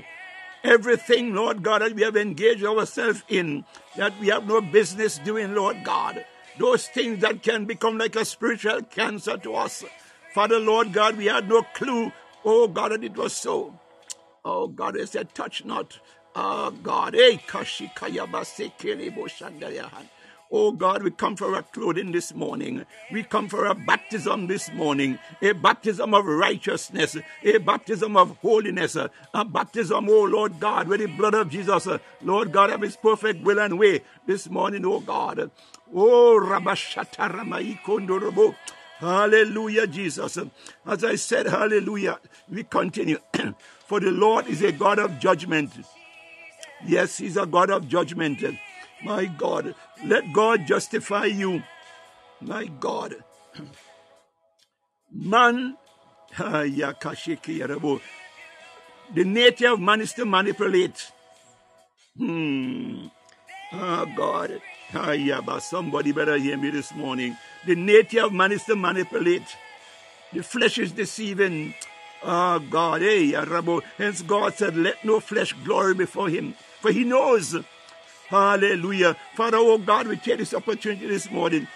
[0.64, 5.56] everything, Lord God, that we have engaged ourselves in, that we have no business doing,
[5.56, 6.26] Lord God.
[6.58, 9.84] Those things that can become like a spiritual cancer to us.
[10.34, 12.12] Father, Lord God, we had no clue
[12.50, 13.78] Oh God, and it was so.
[14.46, 16.00] Oh God, they said, touch not.
[16.34, 17.42] Oh God, hey,
[20.52, 22.86] Oh God, we come for a clothing this morning.
[23.12, 25.20] We come for a baptism this morning.
[25.42, 27.18] A baptism of righteousness.
[27.44, 28.96] A baptism of holiness.
[28.96, 31.88] A baptism, oh Lord God, with the blood of Jesus.
[32.22, 35.52] Lord God, of his perfect will and way this morning, oh God.
[35.94, 37.78] Oh Rabashata Ramai.
[39.00, 40.40] Hallelujah, Jesus.
[40.86, 43.20] As I said, hallelujah, we continue.
[43.86, 45.72] For the Lord is a God of judgment.
[46.86, 48.44] Yes, He's a God of judgment.
[49.04, 51.64] My God, let God justify you.
[52.42, 53.16] My God.
[55.12, 55.78] Man,
[56.38, 58.00] the
[59.16, 61.12] nature of man is to manipulate.
[62.18, 63.08] Hmm.
[63.74, 64.62] Oh, God.
[64.94, 67.36] Ah, yeah, but somebody better hear me this morning.
[67.66, 69.48] The nature of man is to manipulate.
[70.34, 71.74] The flesh is deceiving.
[72.24, 73.82] Oh God, hey, Arabo.
[73.98, 76.56] Hence God said, Let no flesh glory before him.
[76.82, 77.56] For he knows.
[78.30, 79.16] Hallelujah.
[79.36, 81.68] Father, oh God, we take this opportunity this morning.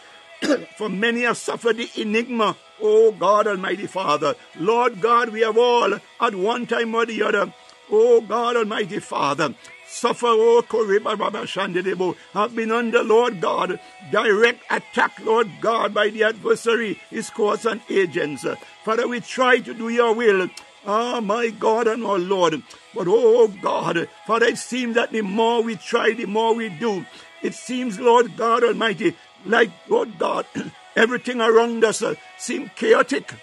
[0.77, 2.55] For many have suffered the enigma.
[2.81, 4.35] Oh God, Almighty Father.
[4.59, 7.53] Lord God, we have all at one time or the other.
[7.89, 9.55] Oh God, Almighty Father
[9.91, 13.79] suffer, oh, Koriba Baba Shandedebo, have been under, Lord God,
[14.11, 18.45] direct attack, Lord God, by the adversary, his courts and agents.
[18.83, 20.49] Father, we try to do your will.
[20.85, 22.63] Ah, oh, my God and our Lord.
[22.95, 27.05] But oh God, Father, it seems that the more we try, the more we do.
[27.43, 29.15] It seems, Lord God Almighty,
[29.45, 30.45] like, Lord God,
[30.95, 33.33] everything around us uh, seems chaotic.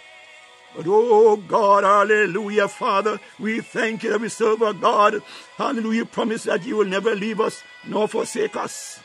[0.77, 5.23] But oh God, hallelujah, Father, we thank you that we serve our God.
[5.57, 9.01] Hallelujah, promise that you will never leave us nor forsake us.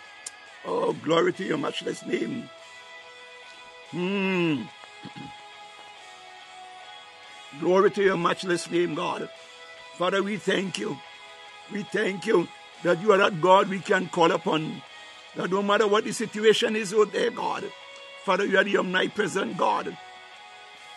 [0.66, 2.50] Oh, glory to your matchless name.
[3.92, 4.64] Hmm.
[7.60, 9.30] Glory to your matchless name, God.
[9.98, 10.98] Father, we thank you.
[11.72, 12.48] We thank you
[12.84, 14.82] that you are that God we can call upon.
[15.36, 17.72] That no matter what the situation is out there, God,
[18.24, 19.98] Father, you are the omnipresent God.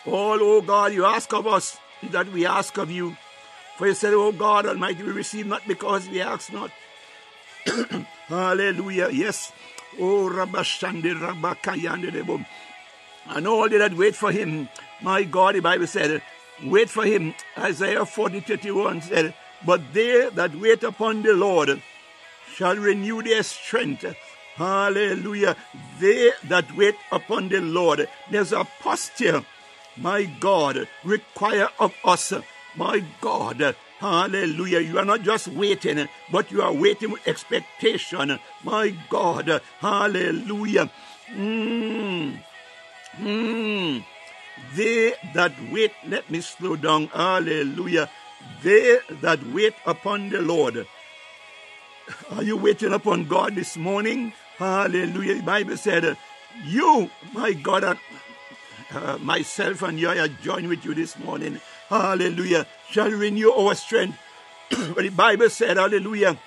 [0.05, 3.17] All, oh God, you ask of us is that we ask of you.
[3.77, 6.71] For you said, Oh God Almighty, we receive not because we ask not.
[8.27, 9.09] Hallelujah.
[9.11, 9.51] Yes.
[9.99, 12.45] Oh Rabashandi Rabakayandi
[13.27, 14.69] And all they that wait for him.
[15.01, 16.23] My God, the Bible said,
[16.63, 17.33] wait for him.
[17.57, 19.33] Isaiah 40, 31 said,
[19.65, 21.81] But they that wait upon the Lord
[22.55, 24.05] shall renew their strength.
[24.55, 25.55] Hallelujah.
[25.99, 28.07] They that wait upon the Lord.
[28.31, 29.43] There's a posture
[29.99, 32.33] my God, require of us
[32.75, 34.79] My God, hallelujah.
[34.81, 38.39] You are not just waiting, but you are waiting with expectation.
[38.63, 40.91] My God, hallelujah.
[41.33, 42.37] Mm.
[43.17, 44.03] Mm.
[44.75, 47.07] They that wait, let me slow down.
[47.07, 48.09] Hallelujah.
[48.63, 50.87] They that wait upon the Lord.
[52.31, 54.33] Are you waiting upon God this morning?
[54.57, 55.35] Hallelujah.
[55.35, 56.17] The Bible said,
[56.65, 57.95] You, my God, uh,
[58.91, 61.59] uh, myself and you, I join with you this morning.
[61.89, 62.65] Hallelujah.
[62.89, 64.17] Shall renew our strength.
[64.69, 66.37] but the Bible said, Hallelujah.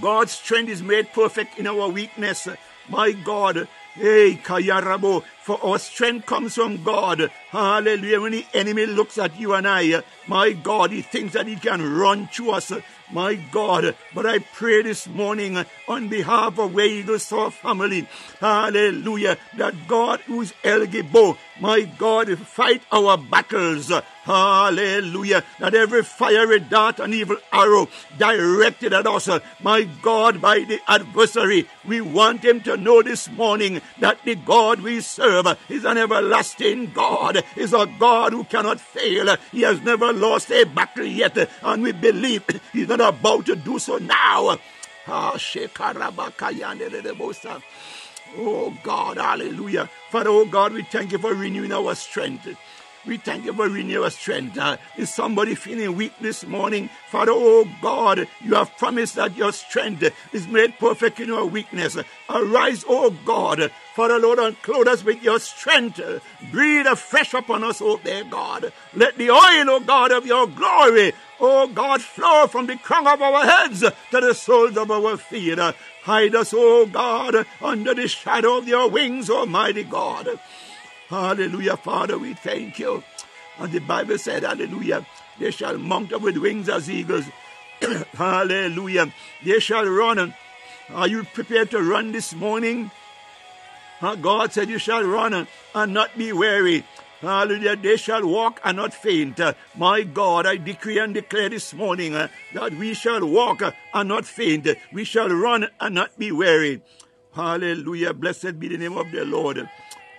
[0.00, 2.48] God's strength is made perfect in our weakness.
[2.88, 7.28] My God, Hey, Kayarabo, for our strength comes from God.
[7.50, 8.20] Hallelujah.
[8.20, 11.82] When the enemy looks at you and I, my God, he thinks that he can
[11.82, 12.72] run through us.
[13.10, 18.06] My God, but I pray this morning on behalf of Where Eagles Soar family,
[18.38, 23.92] hallelujah, that God who's El Gibor, my God, fight our battles.
[24.24, 25.44] Hallelujah.
[25.58, 29.28] That every fiery dart and evil arrow directed at us,
[29.62, 34.80] my God, by the adversary, we want him to know this morning that the God
[34.80, 39.36] we serve is an everlasting God, is a God who cannot fail.
[39.52, 43.78] He has never lost a battle yet, and we believe he's not about to do
[43.78, 44.58] so now.
[45.06, 45.36] Ah,
[48.36, 49.88] Oh God, hallelujah.
[50.10, 52.48] Father, oh God, we thank you for renewing our strength.
[53.06, 54.58] We thank you for renewing our strength.
[54.58, 56.90] Uh, is somebody feeling weak this morning?
[57.08, 61.96] Father, oh God, you have promised that your strength is made perfect in our weakness.
[62.28, 66.00] Arise, oh God, Father, Lord, and clothe us with your strength.
[66.52, 68.72] Breathe afresh upon us, oh dear God.
[68.94, 73.20] Let the oil, oh God, of your glory, oh God, flow from the crown of
[73.20, 75.58] our heads to the soles of our feet.
[76.02, 80.38] Hide us, oh God, under the shadow of your wings, Almighty God.
[81.08, 83.02] Hallelujah, Father, we thank you.
[83.58, 85.04] And the Bible said, Hallelujah,
[85.38, 87.24] they shall mount up with wings as eagles.
[88.12, 89.12] Hallelujah.
[89.44, 90.34] They shall run.
[90.90, 92.90] Are you prepared to run this morning?
[94.00, 96.84] God said, You shall run and not be weary.
[97.20, 97.76] Hallelujah.
[97.76, 99.40] They shall walk and not faint.
[99.76, 104.24] My God, I decree and declare this morning uh, that we shall walk and not
[104.24, 104.66] faint.
[104.92, 106.80] We shall run and not be weary.
[107.34, 108.14] Hallelujah.
[108.14, 109.68] Blessed be the name of the Lord.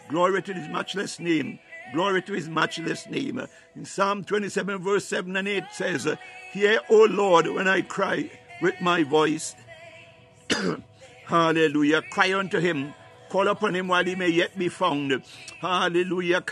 [0.10, 1.60] Glory to his matchless name.
[1.92, 3.42] Glory to his matchless name.
[3.76, 6.08] In Psalm 27, verse 7 and 8 says,
[6.54, 8.30] Hear, O Lord, when I cry
[8.62, 9.56] with my voice.
[11.26, 12.04] Hallelujah.
[12.04, 12.94] Cry unto him.
[13.32, 15.24] Call upon him while he may yet be found.
[15.62, 16.44] Hallelujah.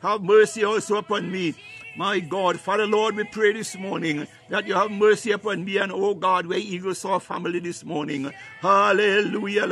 [0.00, 1.54] Have mercy also upon me.
[1.96, 5.90] My God, Father Lord, we pray this morning that you have mercy upon me and
[5.90, 8.32] oh God, Where Eagles Soar family this morning.
[8.60, 9.66] Hallelujah.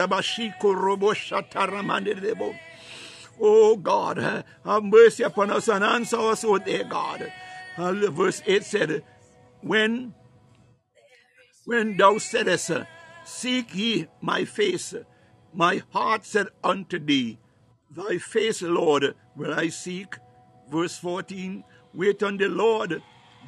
[3.41, 7.33] Oh God, have mercy upon us and answer us, oh dear God.
[7.79, 9.05] Verse 8 said,
[9.63, 10.13] When
[11.67, 12.85] when thou saidest,
[13.25, 14.95] Seek ye my face,
[15.53, 17.39] my heart said unto thee,
[17.91, 20.17] Thy face, Lord, will I seek.
[20.71, 23.03] Verse 14, Wait on the Lord,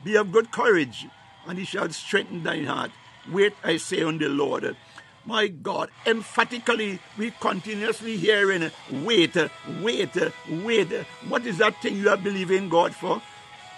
[0.04, 1.06] be of good courage,
[1.46, 2.90] and he shall strengthen thine heart.
[3.30, 4.76] Wait, I say, on the Lord.
[5.24, 9.36] My God, emphatically, we continuously hearing, wait,
[9.80, 10.16] wait,
[10.50, 10.92] wait.
[11.28, 13.22] What is that thing you are believing God for?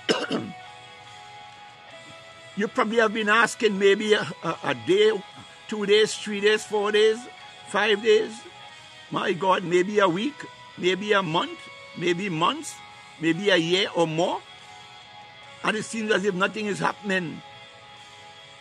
[2.57, 5.13] you probably have been asking maybe a, a, a day,
[5.69, 7.19] two days, three days, four days,
[7.69, 8.33] five days.
[9.11, 10.35] My God, maybe a week,
[10.79, 11.59] maybe a month,
[11.97, 12.75] maybe months,
[13.21, 14.41] maybe a year or more.
[15.63, 17.41] And it seems as if nothing is happening.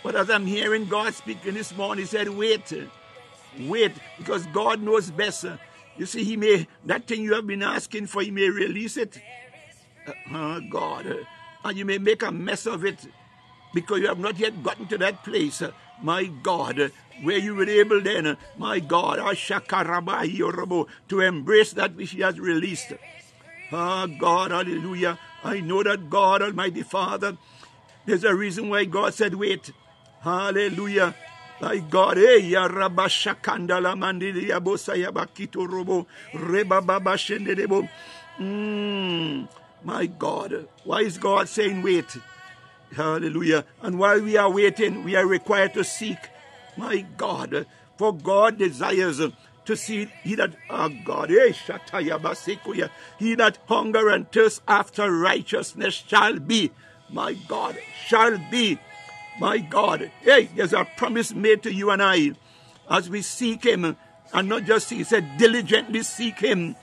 [0.04, 2.74] But as I'm hearing God speaking this morning, He said, Wait,
[3.60, 5.46] wait, because God knows best.
[5.98, 9.20] You see, He may, that thing you have been asking for, He may release it.
[10.32, 11.26] Oh, God.
[11.63, 13.00] And you may make a mess of it
[13.74, 15.63] because you have not yet gotten to that place,
[16.01, 19.19] my God, where you were able then, my God,
[21.10, 22.93] to embrace that which He has released.
[23.71, 25.17] Ah, God, hallelujah.
[25.43, 27.38] I know that God, Almighty Father,
[28.06, 29.71] there's a reason why God said, wait.
[30.21, 31.15] Hallelujah.
[31.62, 37.88] My God, eh, ya rabashakanda la mandili ya bakito robo, reba baba shendebo.
[38.39, 39.47] Mm,
[39.84, 42.18] my God, why is God saying wait?
[42.96, 43.66] Hallelujah.
[43.82, 46.18] And while we are waiting, we are required to seek.
[46.78, 47.66] My God,
[47.98, 49.22] for God desires
[49.66, 51.54] to see he that oh God, eh,
[53.20, 56.72] he that hunger and thirst after righteousness shall be,
[57.10, 57.78] my God,
[58.08, 58.80] shall be
[59.39, 62.34] my God, hey, there's a promise made to you and I
[62.89, 63.98] as we seek Him,
[64.34, 66.76] and not just seek, He said, diligently seek Him.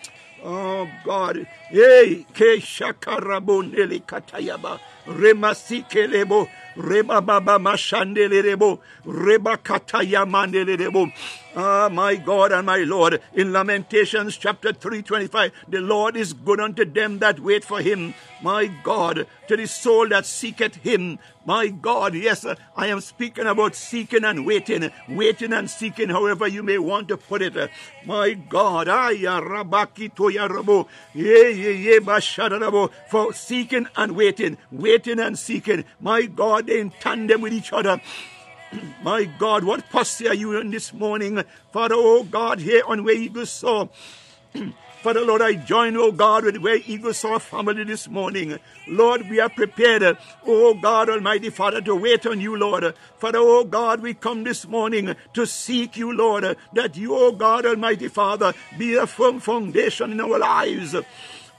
[0.45, 1.47] Oh God.
[1.70, 4.80] Hey, ke shakarabo nele katayaba.
[5.09, 6.49] Remasike lebo.
[6.76, 7.59] Reba baba
[11.57, 13.20] Ah, my God and my Lord.
[13.34, 18.14] In Lamentations chapter 325, the Lord is good unto them that wait for him.
[18.40, 21.18] My God, to the soul that seeketh him.
[21.44, 22.46] My God, yes,
[22.76, 27.16] I am speaking about seeking and waiting, waiting and seeking, however you may want to
[27.16, 27.70] put it.
[28.07, 28.86] My God,
[33.09, 35.84] for seeking and waiting, waiting and seeking.
[36.01, 38.01] My God, in tandem with each other.
[39.03, 41.43] My God, what posture are you in this morning?
[41.73, 43.89] Father, oh God, here on where Eagles soar.
[45.03, 48.59] Father, Lord, I join, oh God, with where Eagles soar family this morning.
[48.87, 52.95] Lord, we are prepared, oh God Almighty Father, to wait on you, Lord.
[53.18, 57.64] Father, oh God, we come this morning to seek you, Lord, that you, oh God
[57.64, 60.95] Almighty Father, be a firm foundation in our lives.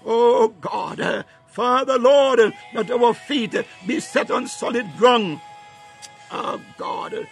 [0.06, 3.56] Oh God, Father, Lord, that our feet
[3.86, 5.42] be set on solid ground.
[6.34, 7.28] Oh God,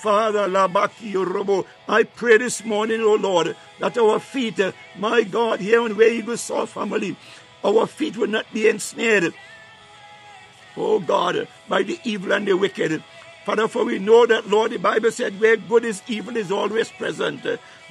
[0.00, 4.58] Father, Labaki Robo, I pray this morning, oh Lord, that our feet,
[4.98, 7.16] my God, here on where Eagles Soar family,
[7.62, 9.32] our feet will not be ensnared,
[10.76, 13.04] oh God, by the evil and the wicked.
[13.44, 16.90] Father, for we know that, Lord, the Bible said, where good is, evil is always
[16.90, 17.42] present.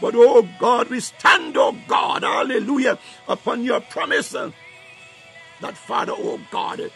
[0.01, 4.53] But, oh God, we stand, oh God, hallelujah, upon your promise that,
[5.75, 6.91] Father, oh God,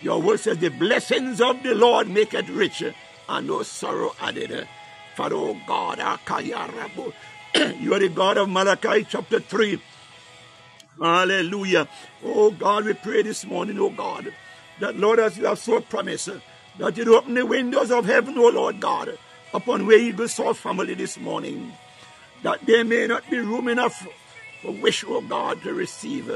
[0.00, 2.82] your word says, the blessings of the Lord make it rich
[3.28, 4.66] and no sorrow added.
[5.14, 5.98] For, oh God,
[7.80, 9.80] you are the God of Malachi chapter 3.
[11.00, 11.88] Hallelujah.
[12.24, 14.32] Oh God, we pray this morning, oh God,
[14.80, 16.30] that Lord, as you have so promised,
[16.78, 19.18] that you open the windows of heaven, oh Lord God,
[19.52, 21.72] upon where Eagles soar family this morning,
[22.42, 24.06] that there may not be room enough
[24.62, 26.30] for wish, oh God, to receive.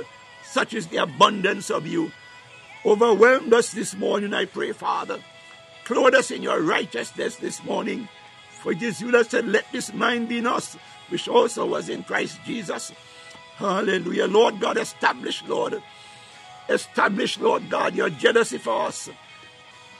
[0.45, 2.11] Such is the abundance of you.
[2.85, 5.18] Overwhelmed us this morning, I pray, Father.
[5.85, 8.09] Clothe us in your righteousness this morning.
[8.51, 10.76] For that said, Let this mind be in us,
[11.09, 12.93] which also was in Christ Jesus.
[13.57, 14.26] Hallelujah.
[14.26, 15.82] Lord God, establish, Lord.
[16.68, 19.11] Establish, Lord God, your jealousy for us.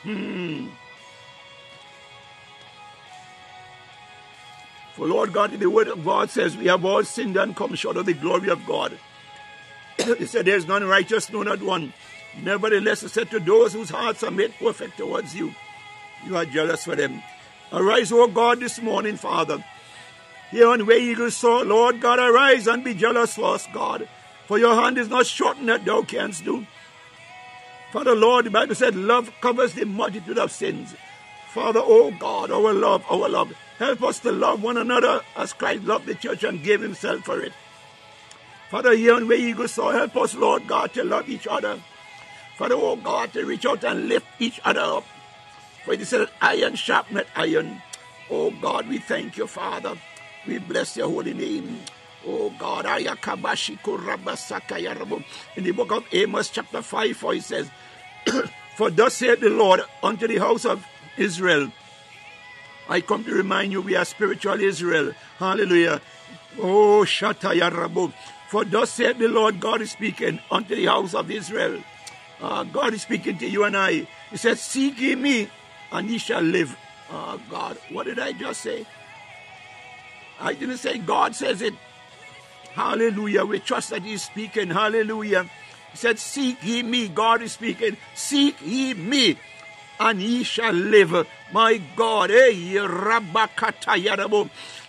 [0.03, 0.69] Hmm.
[4.95, 7.75] For Lord God, in the word of God says, We have all sinned and come
[7.75, 8.97] short of the glory of God.
[10.19, 11.93] he said, There is none righteous, no, not one.
[12.43, 15.55] Nevertheless, he said to those whose hearts are made perfect towards you,
[16.27, 17.23] you are jealous for them.
[17.73, 19.65] Arise, O God, this morning, Father.
[20.51, 24.09] Here on where eagles soar, Lord God, arise and be jealous for us, God.
[24.47, 26.67] For your hand is not shortened that thou canst do.
[27.93, 30.95] Father, Lord, the Bible said, love covers the multitude of sins.
[31.53, 33.53] Father, O God, our love, our love.
[33.79, 37.41] Help us to love one another as Christ loved the church and gave himself for
[37.41, 37.53] it.
[38.71, 41.81] Father, here on where eagles soar, help us, Lord God, to love each other.
[42.57, 45.05] Father, oh God, to reach out and lift each other up.
[45.85, 47.83] For it said, iron sharpened iron.
[48.31, 49.97] Oh God, we thank you, Father.
[50.47, 51.81] We bless your holy name.
[52.27, 53.05] Oh God, in
[55.65, 57.71] the book of Amos, chapter 5, for it says,
[58.77, 60.85] For thus saith the Lord unto the house of
[61.17, 61.71] Israel,
[62.89, 65.13] I come to remind you we are spiritual Israel.
[65.39, 66.01] Hallelujah.
[66.59, 68.13] Oh, Shatayarabu.
[68.49, 71.83] For thus saith the Lord God is speaking unto the house of Israel.
[72.41, 74.07] Uh, God is speaking to you and I.
[74.31, 75.49] He said, Seek ye me,
[75.93, 76.77] and ye shall live.
[77.11, 78.87] Oh, God, what did I just say?
[80.41, 81.75] I didn't say God says it.
[82.73, 83.45] Hallelujah.
[83.45, 84.71] We trust that He's speaking.
[84.71, 85.45] Hallelujah.
[85.93, 87.09] He said, Seek ye me.
[87.09, 87.97] God is speaking.
[88.15, 89.39] Seek ye me,
[90.01, 91.29] and ye shall live.
[91.53, 92.31] My God.
[92.31, 92.51] Hey,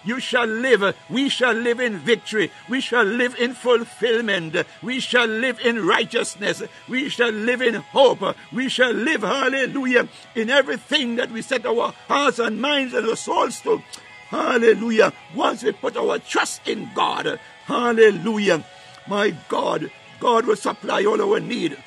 [0.06, 0.95] you shall live.
[1.10, 2.51] We shall live in victory.
[2.70, 4.56] We shall live in fulfillment.
[4.82, 6.64] We shall live in righteousness.
[6.88, 8.36] We shall live in hope.
[8.53, 13.16] We shall live, hallelujah, in everything that we set our hearts and minds and our
[13.16, 13.82] souls to.
[14.30, 15.14] Hallelujah.
[15.36, 18.66] Once we put our trust in God, hallelujah.
[19.08, 21.78] My God, God will supply all our need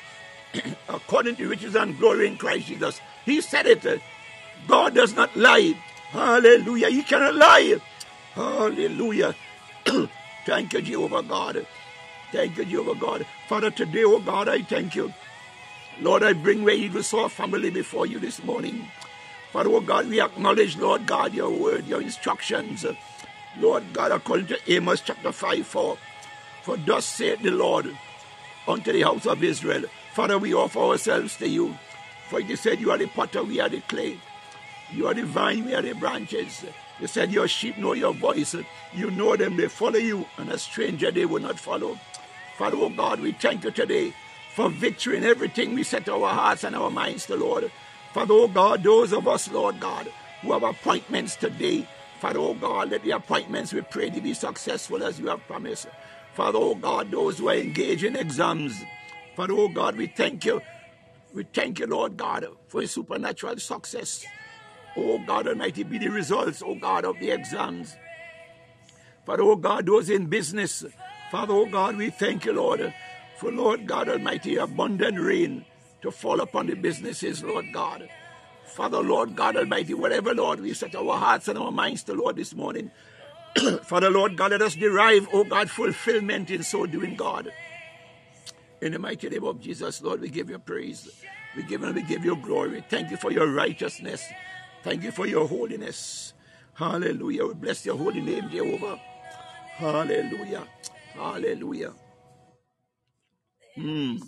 [0.89, 3.01] according to riches and glory in Christ Jesus.
[3.25, 4.01] He said it.
[4.67, 5.73] God does not lie.
[6.11, 6.89] Hallelujah.
[6.89, 7.79] He cannot lie.
[8.33, 9.35] Hallelujah.
[10.45, 11.65] thank you, Jehovah God.
[12.31, 13.25] Thank you, Jehovah God.
[13.47, 15.13] Father, today, oh God, I thank you.
[16.01, 18.87] Lord, I bring where Eagles Soar family before you this morning.
[19.51, 22.85] Father, oh God, we acknowledge, Lord God, your word, your instructions.
[23.59, 25.97] Lord God, according to Amos chapter 5 4.
[26.63, 27.97] For thus saith the Lord
[28.67, 29.83] unto the house of Israel.
[30.13, 31.75] Father, we offer ourselves to you.
[32.29, 34.19] For you said you are the potter, we are the clay.
[34.91, 36.63] You are the vine, we are the branches.
[36.99, 38.55] You said your sheep know your voice.
[38.93, 41.97] You know them, they follow you, and a stranger they will not follow.
[42.57, 44.13] Father, oh God, we thank you today
[44.53, 47.71] for victory in everything we set our hearts and our minds to, Lord.
[48.13, 51.87] Father, oh God, those of us, Lord God, who have appointments today,
[52.19, 55.87] Father, oh God, let the appointments we pray to be successful as you have promised.
[56.33, 58.83] Father, oh God, those who are engaged in exams,
[59.37, 60.61] Father, oh God, we thank you.
[61.33, 64.25] We thank you, Lord God, for supernatural success.
[64.97, 67.95] Oh God Almighty, be the results, oh God, of the exams.
[69.25, 70.83] Father, oh God, those in business,
[71.31, 72.93] Father, oh God, we thank you, Lord,
[73.37, 75.65] for Lord God Almighty, abundant rain
[76.01, 78.09] to fall upon the businesses, Lord God.
[78.65, 82.35] Father, Lord God Almighty, whatever, Lord, we set our hearts and our minds to, Lord,
[82.37, 82.91] this morning.
[83.83, 87.51] Father, Lord God, let us derive, oh God, fulfillment in so doing, God.
[88.81, 91.09] In the mighty name of Jesus, Lord, we give you praise.
[91.55, 92.83] We give and we give you glory.
[92.89, 94.23] Thank you for your righteousness.
[94.83, 96.33] Thank you for your holiness.
[96.73, 97.45] Hallelujah.
[97.47, 98.99] We bless your holy name, Jehovah.
[99.75, 100.63] Hallelujah.
[101.13, 101.93] Hallelujah.
[103.77, 104.21] Mm.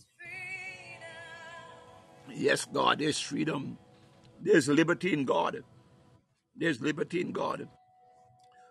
[2.33, 3.77] Yes, God, there's freedom.
[4.41, 5.63] There's liberty in God.
[6.55, 7.67] There's liberty in God.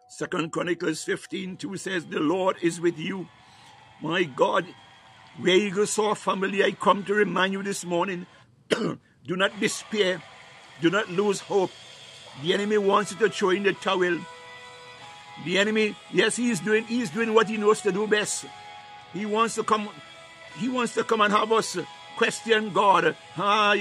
[0.09, 3.29] Second Chronicles 15 2 says, The Lord is with you.
[4.03, 4.67] My God,
[5.39, 8.27] where Eagles soar family, I come to remind you this morning.
[8.71, 8.99] do
[9.37, 10.23] not despair.
[10.81, 11.71] Do not lose hope.
[12.43, 14.19] The enemy wants you to throw in the towel.
[15.45, 18.47] The enemy, yes, he is doing he is doing what he knows to do best.
[19.13, 19.89] He wants to come,
[20.59, 21.79] he wants to come and have us
[22.17, 23.17] question God.
[23.39, 23.75] Ah.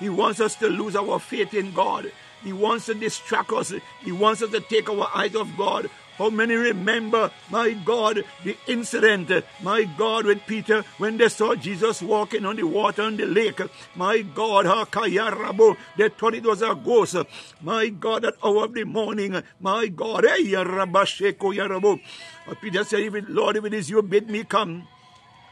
[0.00, 2.10] He wants us to lose our faith in God.
[2.42, 3.72] He wants to distract us.
[4.02, 5.90] He wants us to take our eyes off God.
[6.20, 12.02] How many remember, my God, the incident, my God, with Peter when they saw Jesus
[12.02, 13.58] walking on the water on the lake?
[13.94, 17.16] My God, Hakayarabo, they thought it was a ghost.
[17.62, 21.98] My God, at hour of the morning, my God, hey, Yarabasheko Yarabo.
[22.60, 24.86] Peter said, Lord, if it is you, bid me come.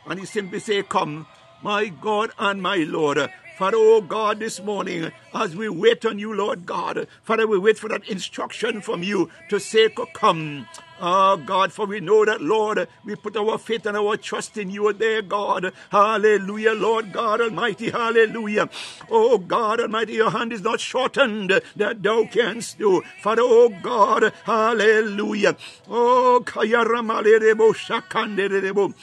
[0.04, 1.26] And he simply said, Come,
[1.62, 3.30] my God and my Lord.
[3.58, 7.76] Father, oh God, this morning, as we wait on you, Lord God, Father, we wait
[7.76, 10.68] for that instruction from you to say, Come.
[11.00, 14.70] Oh God, for we know that, Lord, we put our faith and our trust in
[14.70, 15.72] you there, God.
[15.90, 18.68] Hallelujah, Lord God Almighty, hallelujah.
[19.10, 23.02] Oh God Almighty, your hand is not shortened that thou canst do.
[23.20, 25.56] Father, oh God, hallelujah.
[25.88, 28.94] Oh, Kayaramalebo Shakanderebo.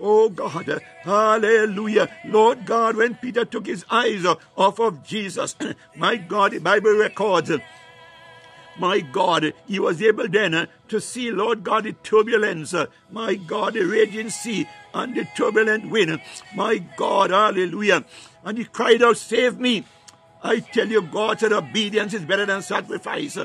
[0.00, 2.08] Oh God, hallelujah.
[2.24, 4.24] Lord God, when Peter took his eyes
[4.56, 5.54] off of Jesus,
[5.96, 7.50] my God, the Bible records,
[8.78, 12.74] my God, he was able then to see, Lord God, the turbulence,
[13.10, 16.18] my God, the raging sea and the turbulent wind.
[16.54, 18.04] My God, hallelujah.
[18.42, 19.84] And he cried out, Save me.
[20.42, 23.36] I tell you, God said obedience is better than sacrifice.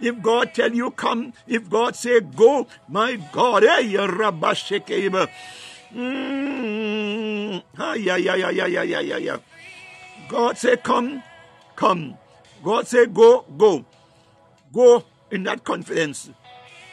[0.00, 5.30] If God tell you come, if God say go, my God, hey, Rabashekeba.
[5.94, 7.62] Mm.
[7.78, 9.36] Ah, yeah, yeah, yeah, yeah, yeah, yeah, yeah.
[10.28, 11.22] God say come,
[11.76, 12.18] come.
[12.62, 13.84] God say go, go.
[14.72, 16.30] Go in that confidence.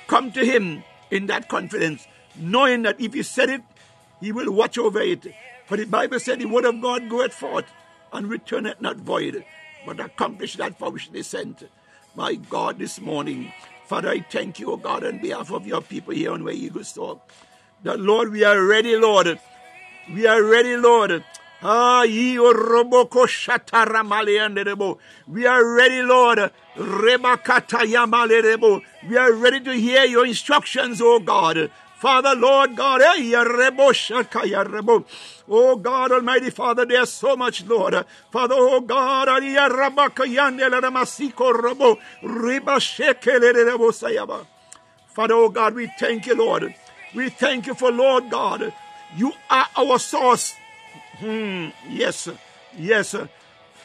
[0.08, 3.62] Come to him in that confidence, knowing that if he said it,
[4.20, 5.34] he will watch over it.
[5.66, 7.66] For the Bible said the word of God goeth forth
[8.14, 9.46] and returneth not void,
[9.86, 11.64] but accomplish that for which they sent.
[12.14, 13.54] My God, this morning,
[13.86, 16.92] Father, I thank you, O God, on behalf of your people here on Where Eagles
[16.92, 17.32] Talk.
[17.84, 19.40] That, Lord, we are ready, Lord.
[20.14, 21.24] We are ready, Lord.
[21.64, 22.04] Ah.
[22.04, 22.54] We are
[25.76, 26.52] ready, Lord.
[29.08, 31.72] We are ready to hear your instructions, O God.
[32.02, 33.02] Father, Lord God,
[35.48, 37.94] oh God Almighty Father, there's so much, Lord.
[38.32, 39.28] Father, oh God,
[45.06, 46.74] Father, oh God, we thank you, Lord.
[47.14, 48.74] We thank you for Lord God.
[49.16, 50.56] You are our source.
[51.20, 52.28] Hmm, yes,
[52.76, 53.16] yes.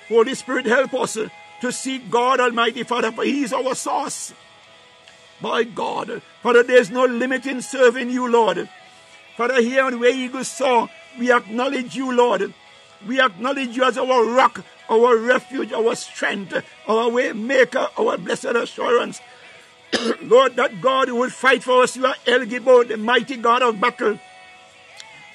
[0.09, 1.19] Holy Spirit, help us
[1.61, 4.33] to seek God Almighty Father, for He is our source.
[5.41, 8.69] My God, Father, there's no limit in serving you, Lord.
[9.37, 12.55] Father, here on where Eagles soar, we acknowledge you, Lord.
[13.07, 18.57] We acknowledge you as our rock, our refuge, our strength, our way maker, our blessed
[18.57, 19.21] assurance.
[20.23, 21.97] Lord, that God will fight for us.
[21.97, 24.19] You are El Gibor, the mighty God of battle.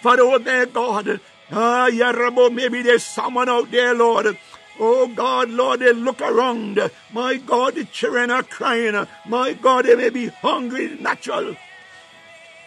[0.02, 1.20] Father, oh there, God.
[1.52, 4.38] Ah, Yarabo, maybe there's someone out there, Lord
[4.80, 6.80] Oh God, Lord, they look around.
[7.14, 9.08] My God, the children are crying.
[9.28, 11.56] My God, they may be hungry, natural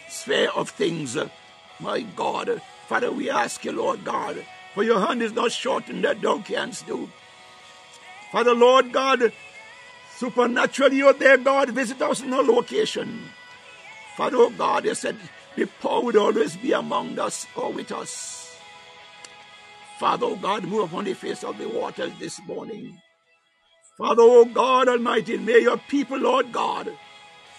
[0.08, 1.16] sphere of things.
[1.80, 4.44] My God, Father, we ask you, Lord God,
[4.74, 7.10] for your hand is not shortened that thou canst do.
[8.30, 9.32] Father, Lord God,
[10.16, 13.22] supernaturally, oh there, God, visit us in our location.
[14.16, 15.16] Father, oh God, you said,
[15.56, 18.43] The power would always be among us or with us.
[19.98, 23.00] Father, oh God, move upon the face of the waters this morning.
[23.96, 26.92] Father, oh God Almighty, may your people, Lord God,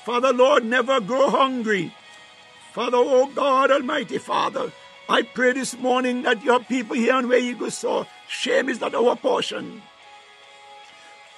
[0.04, 1.94] Father, Lord, never grow hungry.
[2.74, 4.72] Father, oh God Almighty, Father,
[5.08, 8.94] I pray this morning that your people here on where Eagles soar shame is not
[8.96, 9.82] our portion.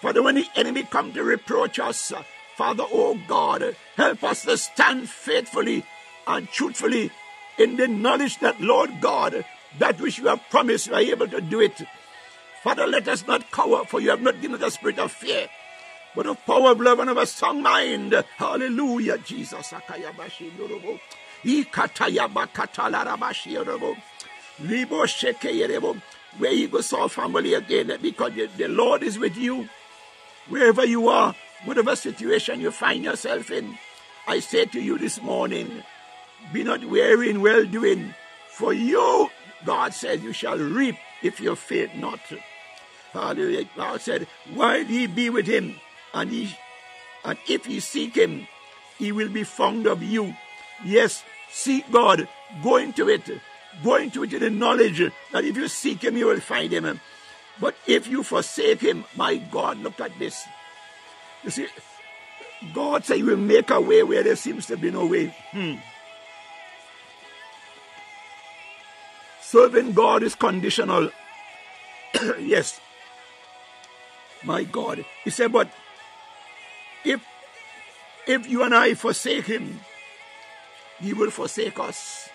[0.01, 2.11] Father, when the enemy come to reproach us,
[2.55, 5.85] Father, oh God, help us to stand faithfully
[6.25, 7.11] and truthfully
[7.57, 9.45] in the knowledge that, Lord God,
[9.79, 11.81] that which you have promised, you are able to do it.
[12.63, 15.47] Father, let us not cower, for you have not given us a spirit of fear,
[16.15, 18.13] but of power, of love, and of a strong mind.
[18.37, 19.73] Hallelujah, Jesus.
[26.37, 29.69] Where Eagles Soar family again, because the Lord is with you.
[30.49, 33.77] Wherever you are, whatever situation you find yourself in,
[34.27, 35.83] I say to you this morning,
[36.53, 38.13] be not weary in well doing,
[38.49, 39.29] for you,
[39.65, 42.19] God said, you shall reap if you faint not.
[43.13, 43.65] Hallelujah.
[43.75, 45.75] God said, While ye be with him,
[46.13, 46.55] and he
[47.23, 48.47] and if ye seek him,
[48.97, 50.35] he will be found of you.
[50.85, 52.27] Yes, seek God.
[52.63, 53.29] Go into it.
[53.83, 56.99] Go into it in the knowledge that if you seek him, you will find him.
[57.59, 60.45] But if you forsake him, my God, look at this.
[61.43, 61.67] You see,
[62.73, 65.35] God said he will make a way where there seems to be no way.
[65.51, 65.75] Hmm.
[69.47, 71.09] Serving God is conditional.
[72.39, 72.81] yes.
[74.43, 75.05] My God.
[75.23, 75.71] He said, but
[77.05, 77.23] if
[78.27, 79.79] if you and I forsake him,
[80.99, 82.27] he will forsake us.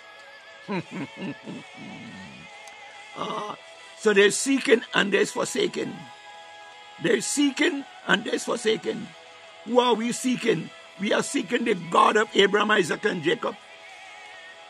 [3.17, 3.55] uh,
[3.99, 5.93] so there's seeking and there's forsaken.
[7.03, 9.07] There's seeking and there's forsaken.
[9.67, 10.71] Who are we seeking?
[10.99, 13.55] We are seeking the God of Abraham, Isaac, and Jacob.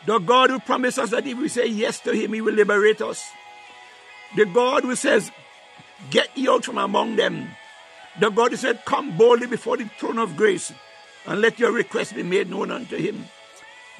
[0.05, 3.01] The God who promised us that if we say yes to him, he will liberate
[3.01, 3.29] us.
[4.35, 5.31] The God who says,
[6.09, 7.49] Get ye out from among them.
[8.19, 10.73] The God who said, Come boldly before the throne of grace
[11.25, 13.25] and let your request be made known unto him.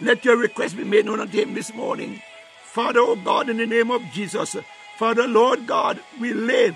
[0.01, 2.22] Let your request be made known unto him this morning.
[2.64, 4.58] Father, oh God, in the name of Jesus,
[4.97, 6.76] Father, Lord God, we lay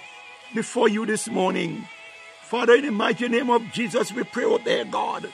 [0.54, 1.88] before you this morning.
[2.44, 5.34] Father, in the mighty name of Jesus, we pray, oh there, God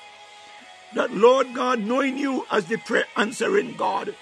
[0.95, 4.15] that, Lord God, knowing you as the prayer answering God,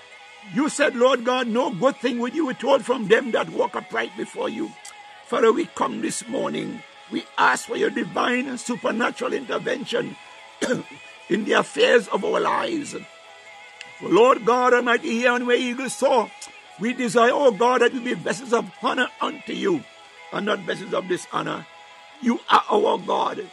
[0.53, 4.15] you said, Lord God, no good thing would you withhold from them that walk upright
[4.17, 4.71] before you.
[5.27, 6.83] Father, we come this morning.
[7.11, 10.15] We ask for your divine and supernatural intervention
[11.29, 12.95] in the affairs of our lives.
[13.99, 16.29] For Lord God Almighty, here on where eagles soar,
[16.79, 19.83] we desire, oh God, that we be vessels of honor unto you
[20.33, 21.65] and not vessels of dishonor.
[22.21, 23.47] You are our God.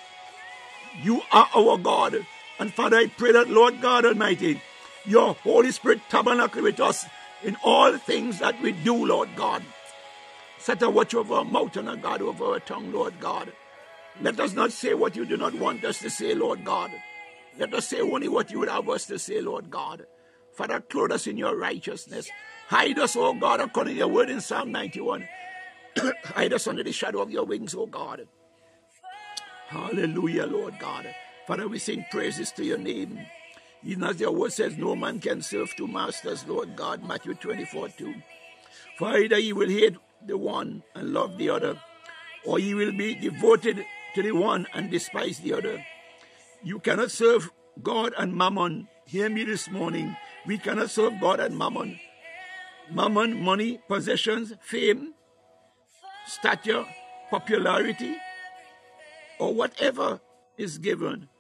[1.03, 2.27] You are our God.
[2.59, 4.61] And Father, I pray that, Lord God Almighty,
[5.05, 7.07] your Holy Spirit tabernacle with us
[7.43, 9.63] in all things that we do, Lord God.
[10.59, 13.53] Set a watch over our mouth and a guard over our tongue, Lord God.
[14.21, 16.91] Let us not say what you do not want us to say, Lord God.
[17.59, 20.07] Let us say only what you would have us to say, Lord God.
[20.55, 22.29] Father, clothe us in your righteousness.
[22.69, 25.29] Hide us, O God, according to your word in Psalm 91.
[26.25, 28.27] Hide us under the shadow of your wings, O God.
[29.69, 31.07] Hallelujah, Lord God.
[31.49, 33.19] Father, we sing praises to your name.
[33.83, 37.89] Even as your word says, no man can serve two masters, Lord God, Matthew 24
[37.89, 38.15] 2.
[38.99, 39.97] For either ye will hate
[40.27, 41.81] the one and love the other,
[42.45, 43.83] or ye will be devoted
[44.15, 45.83] to the one and despise the other.
[46.63, 47.51] You cannot serve
[47.83, 48.87] God and mammon.
[49.07, 50.19] Hear me this morning.
[50.45, 51.99] We cannot serve God and mammon.
[52.93, 55.15] Mammon, money, possessions, fame,
[56.27, 56.85] stature,
[57.31, 58.19] popularity,
[59.39, 60.21] or whatever
[60.59, 61.31] is given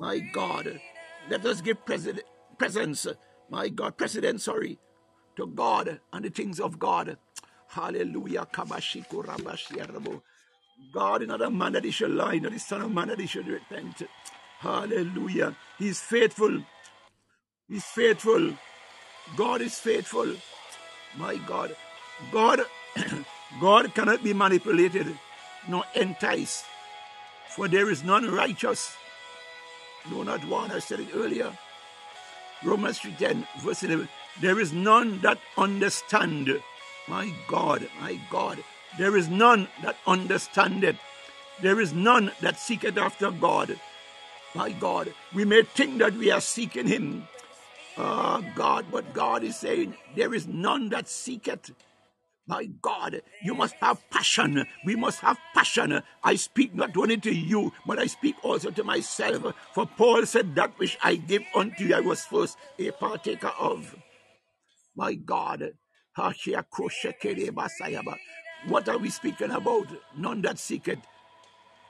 [0.00, 0.80] my God,
[1.28, 2.24] let us give president,
[2.56, 3.06] presence,
[3.50, 4.78] my God, president, sorry,
[5.36, 7.18] to God and the things of God.
[7.68, 8.46] Hallelujah.
[10.92, 13.20] God is not a man that he should lie, not the son of man that
[13.20, 14.02] he should repent.
[14.58, 15.54] Hallelujah.
[15.78, 16.62] He's faithful.
[17.68, 18.54] He's faithful.
[19.36, 20.34] God is faithful.
[21.16, 21.76] My God.
[22.32, 22.60] God,
[23.60, 25.06] God cannot be manipulated
[25.68, 26.64] nor enticed.
[27.50, 28.96] For there is none righteous,
[30.10, 30.70] no, not one.
[30.70, 31.52] I said it earlier.
[32.62, 34.08] Romans 3.10, verse 11.
[34.40, 36.62] There is none that understand.
[37.08, 38.62] My God, my God.
[38.98, 40.96] There is none that understandeth.
[41.60, 43.78] There is none that seeketh after God.
[44.54, 47.28] My God, we may think that we are seeking Him.
[47.96, 51.72] Ah, God, but God is saying, there is none that seeketh.
[52.50, 54.66] My God, you must have passion.
[54.84, 56.02] We must have passion.
[56.24, 59.54] I speak not only to you, but I speak also to myself.
[59.72, 63.94] For Paul said, That which I give unto you, I was first a partaker of.
[64.96, 65.74] My God.
[68.66, 69.86] What are we speaking about?
[70.18, 70.98] None that secret.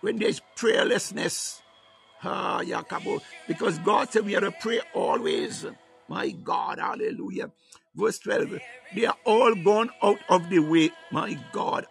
[0.02, 1.62] When there's prayerlessness,
[2.22, 2.60] ah,
[3.48, 5.64] because God said we are to pray always.
[6.06, 7.50] My God, hallelujah.
[7.94, 8.58] Verse 12,
[8.94, 10.90] they are all gone out of the way.
[11.10, 11.86] My God.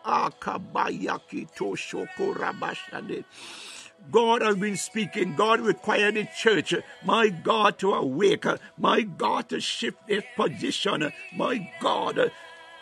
[4.11, 5.35] God has been speaking.
[5.35, 6.73] God required the church,
[7.03, 8.45] my God, to awake.
[8.77, 11.11] My God, to shift its position.
[11.35, 12.31] My God,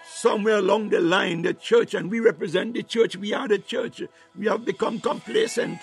[0.07, 3.15] somewhere along the line, the church, and we represent the church.
[3.15, 4.03] We are the church.
[4.37, 5.79] We have become complacent.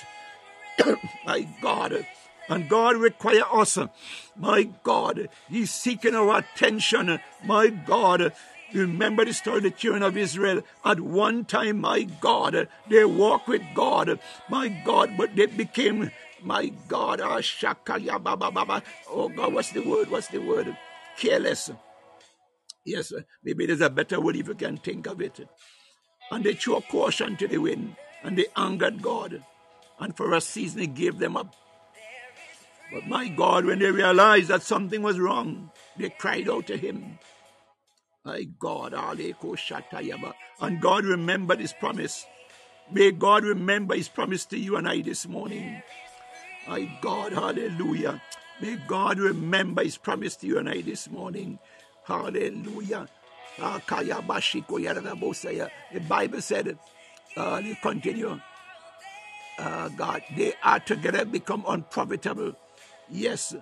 [1.26, 2.06] my God.
[2.48, 3.78] And God require us,
[4.36, 8.32] my God, He's seeking our attention, my God.
[8.72, 10.62] Remember the story of the children of Israel.
[10.84, 14.18] At one time, my God, they walked with God,
[14.50, 16.10] my God, but they became,
[16.42, 17.40] my God, ah,
[19.08, 20.10] oh God, what's the word?
[20.10, 20.76] What's the word?
[21.16, 21.70] Careless.
[22.84, 25.48] Yes, maybe there's a better word if you can think of it.
[26.30, 29.42] And they threw a caution to the wind, and they angered God.
[30.00, 31.54] And for a season, He gave them up.
[32.94, 37.18] But my God, when they realized that something was wrong, they cried out to him.
[38.24, 38.94] My God,
[40.60, 42.24] and God remembered his promise.
[42.92, 45.82] May God remember his promise to you and I this morning.
[46.68, 48.22] My God, hallelujah.
[48.60, 51.58] May God remember his promise to you and I this morning.
[52.04, 53.08] Hallelujah.
[53.58, 53.82] The
[56.08, 56.78] Bible said,
[57.36, 58.40] uh, you continue,
[59.58, 62.54] uh, God, they are together become unprofitable.
[63.10, 63.54] Yes.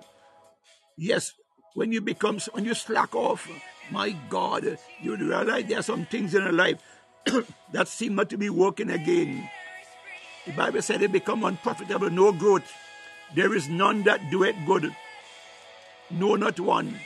[0.97, 1.33] Yes.
[1.73, 3.49] When you become, when you slack off,
[3.91, 6.81] my God, you realize there are some things in your life
[7.73, 9.49] that seem not to be working again.
[10.45, 12.69] The Bible said they become unprofitable, no growth.
[13.33, 14.95] There is none that do it good.
[16.11, 16.99] No, not one.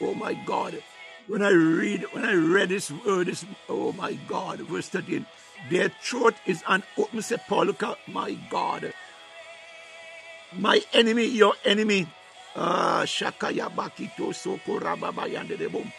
[0.00, 0.82] Oh my God.
[1.26, 5.26] When I read, when I read this word, this, oh my God, verse 13,
[5.70, 8.94] their throat is an open sepulchre, my God
[10.52, 12.06] my enemy, your enemy.
[12.56, 15.92] Ah, Shakaya Bakito Sokorababayandebom.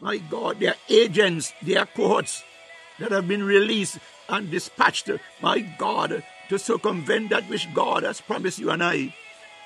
[0.00, 2.42] My God, they are agents, they are cohorts
[2.98, 3.98] that have been released
[4.28, 5.10] and dispatched,
[5.40, 9.14] my God, to circumvent that which God has promised you and I.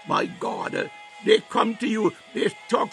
[0.07, 0.91] My God,
[1.25, 2.93] they come to you, they talk,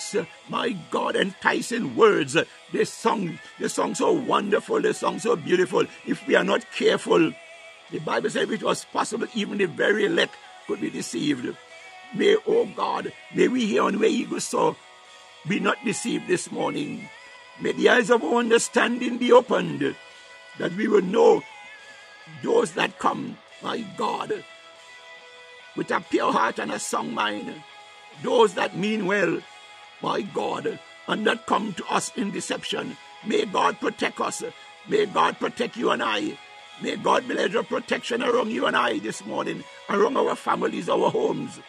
[0.49, 2.37] my God, enticing words.
[2.71, 5.85] They song, they song so wonderful, they song so beautiful.
[6.07, 7.33] If we are not careful,
[7.91, 10.33] the Bible says it was possible, even the very elect
[10.67, 11.55] could be deceived.
[12.15, 14.75] May, oh God, may we here on where Eagles soar
[15.47, 17.09] be not deceived this morning.
[17.59, 19.95] May the eyes of our understanding be opened,
[20.57, 21.41] that we will know
[22.41, 24.43] those that come, my God,
[25.75, 27.53] with a pure heart and a sound mind,
[28.21, 29.39] those that mean well,
[30.01, 32.97] my God, and that come to us in deception.
[33.25, 34.43] May God protect us.
[34.87, 36.37] May God protect you and I.
[36.81, 41.09] May God be your protection around you and I this morning, around our families, our
[41.09, 41.59] homes.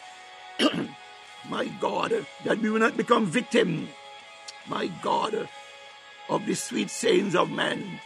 [1.48, 3.88] my God, that we will not become victim,
[4.66, 5.48] my God,
[6.28, 8.00] of the sweet sayings of men.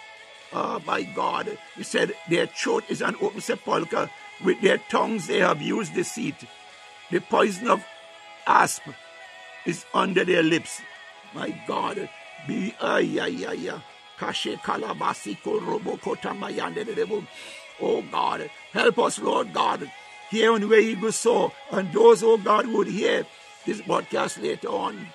[0.52, 4.11] Ah, my God, he said, their throat is an open sepulchre.
[4.44, 6.36] With their tongues they have used deceit.
[7.11, 7.84] The poison of
[8.46, 8.82] asp
[9.66, 10.80] is under their lips.
[11.34, 12.09] My God,
[12.46, 13.70] be ay ay ay.
[13.70, 13.80] ay.
[17.80, 19.90] Oh God, help us, Lord God.
[20.30, 23.26] Here on where Eagles soar, and those, oh God, would hear
[23.66, 25.08] this broadcast later on.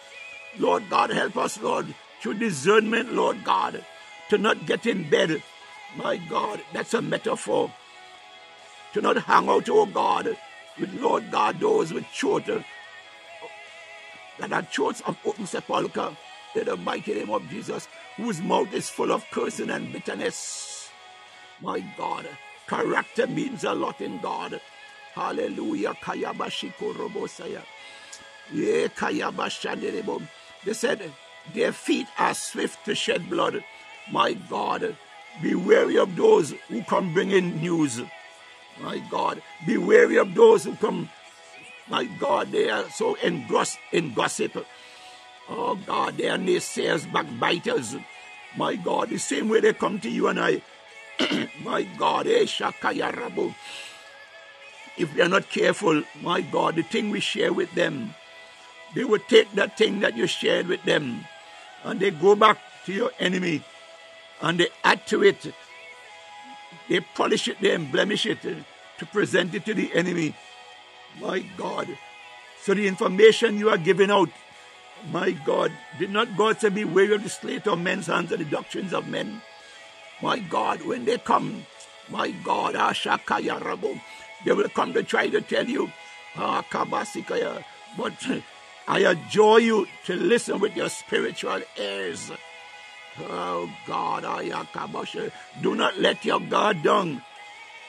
[0.57, 3.83] Lord God, help us, Lord, through discernment, Lord God,
[4.29, 5.41] to not get in bed.
[5.95, 7.71] My God, that's a metaphor.
[8.93, 10.35] To not hang out, oh God,
[10.79, 12.63] with Lord God, those with children
[13.43, 13.47] uh,
[14.39, 16.15] that are church of open sepulchre
[16.55, 17.87] in the mighty name of Jesus,
[18.17, 20.89] whose mouth is full of cursing and bitterness.
[21.61, 22.27] My God,
[22.67, 24.59] character means a lot in God.
[25.13, 25.93] Hallelujah.
[25.93, 27.61] Kayabashiko Robosaya.
[28.51, 28.87] Yeah.
[30.65, 31.11] They said,
[31.53, 33.63] Their feet are swift to shed blood.
[34.11, 34.95] My God,
[35.41, 38.01] be wary of those who come bringing news.
[38.81, 41.09] My God, be wary of those who come.
[41.89, 44.65] My God, they are so engrossed in gossip.
[45.49, 47.95] Oh God, they are naysayers, backbiters.
[48.57, 50.61] My God, the same way they come to you and I.
[51.63, 52.45] my God, eh,
[54.95, 58.13] if we are not careful, my God, the thing we share with them,
[58.93, 61.25] they will take that thing that you shared with them
[61.83, 63.63] and they go back to your enemy
[64.41, 65.53] and they add to it.
[66.89, 70.35] They polish it, they blemish it to present it to the enemy.
[71.19, 71.87] My God.
[72.61, 74.29] So the information you are giving out,
[75.11, 78.41] my God, did not God say be wary of the slate of men's hands and
[78.41, 79.41] the doctrines of men?
[80.21, 81.65] My God, when they come,
[82.09, 83.99] my God, Ashakaya Rabu,
[84.45, 85.91] they will come to try to tell you,
[86.35, 87.63] ah, Kabasikaya,
[87.97, 88.13] but
[88.87, 92.31] I adjure you to listen with your spiritual ears.
[93.19, 97.21] Oh God, Ayakabasha, do not let your guard down.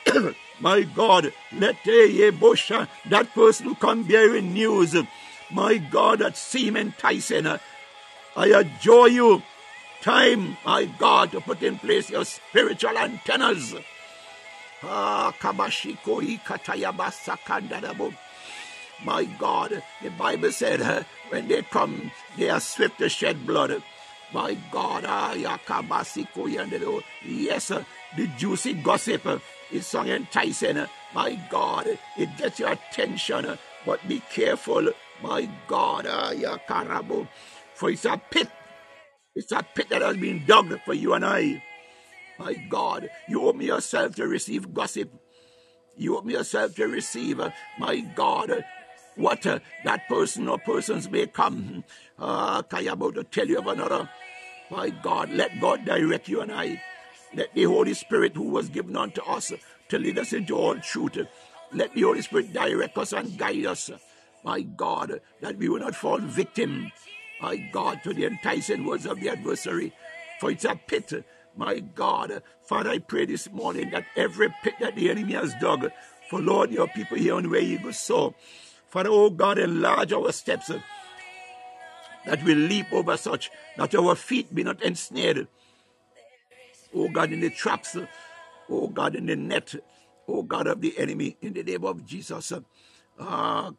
[0.61, 4.95] my God, let Yebosha, that person who come bearing news,
[5.51, 7.47] my God, that seem enticing.
[8.37, 9.43] I adjure you,
[10.05, 13.75] time, my God, to put in place your spiritual antennas.
[14.83, 15.33] Ah.
[19.03, 23.83] My God, the Bible said uh, when they come, they are swift to shed blood.
[24.35, 25.59] My God, ah, yes,
[27.71, 27.85] uh,
[28.17, 29.39] the juicy gossip uh,
[29.73, 30.85] is so enticing.
[31.15, 34.91] My God, it gets your attention, but be careful.
[35.23, 36.33] My God, ah,
[37.75, 38.49] for it's a pit.
[39.35, 41.63] It's a pit that has been dug for you and I.
[42.39, 45.11] My God, you open yourself to receive gossip.
[45.97, 47.41] You open yourself to receive,
[47.79, 48.65] my God,
[49.17, 51.85] what uh, that person or persons may come.
[52.19, 54.09] Uh, I about to tell you of another.
[54.71, 56.83] My God, let God direct you and I.
[57.35, 59.53] Let the Holy Spirit who was given unto us
[59.89, 61.19] to lead us into all truth.
[61.73, 63.91] Let the Holy Spirit direct us and guide us.
[64.45, 66.91] My God, that we will not fall victim,
[67.45, 69.93] my God, to the enticing words of the adversary.
[70.41, 71.13] For it's a pit,
[71.55, 72.43] my God.
[72.63, 75.91] Father, I pray this morning that every pit that the enemy has dug,
[76.31, 78.35] for Lord, your people here on where Eagles soar.
[78.89, 80.81] Father, oh God, enlarge our steps uh,
[82.25, 85.47] that we leap over such, that our feet be not ensnared.
[86.95, 88.07] Oh God, in the traps, uh,
[88.71, 89.75] oh God, in the net,
[90.27, 92.55] oh God of the enemy, in the name of Jesus.
[93.21, 93.71] Ah,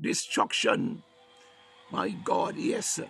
[0.00, 1.02] destruction,
[1.92, 3.00] my God, yes.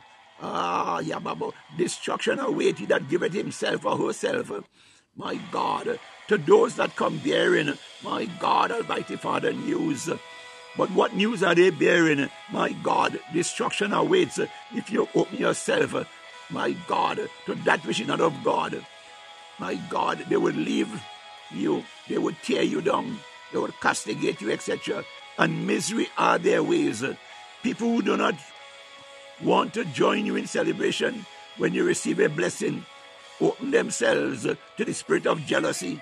[0.42, 4.50] Ah, Yababo, destruction awaited that giveth himself or herself,
[5.16, 7.72] my God, to those that come bearing,
[8.02, 10.10] my God, Almighty Father, news.
[10.76, 12.28] But what news are they bearing?
[12.50, 14.40] My God, destruction awaits
[14.74, 15.94] if you open yourself,
[16.50, 18.84] my God, to that which is not of God.
[19.60, 20.90] My God, they will leave
[21.52, 23.18] you, they will tear you down,
[23.52, 25.04] they will castigate you, etc.
[25.38, 27.04] And misery are their ways.
[27.62, 28.34] People who do not
[29.42, 31.26] want to join you in celebration
[31.58, 32.84] when you receive a blessing
[33.40, 36.00] open themselves to the spirit of jealousy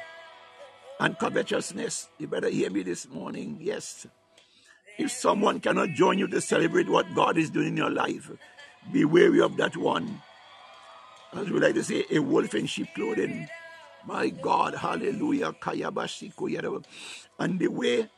[0.99, 2.09] and covetousness.
[2.18, 3.59] You better hear me this morning.
[3.61, 4.07] Yes.
[4.99, 8.30] If someone cannot join you to celebrate what God is doing in your life,
[8.93, 10.20] be wary of that one.
[11.32, 13.49] As we like to say, a wolf in sheep clothing.
[14.07, 15.55] My God, hallelujah.
[17.38, 18.09] And the way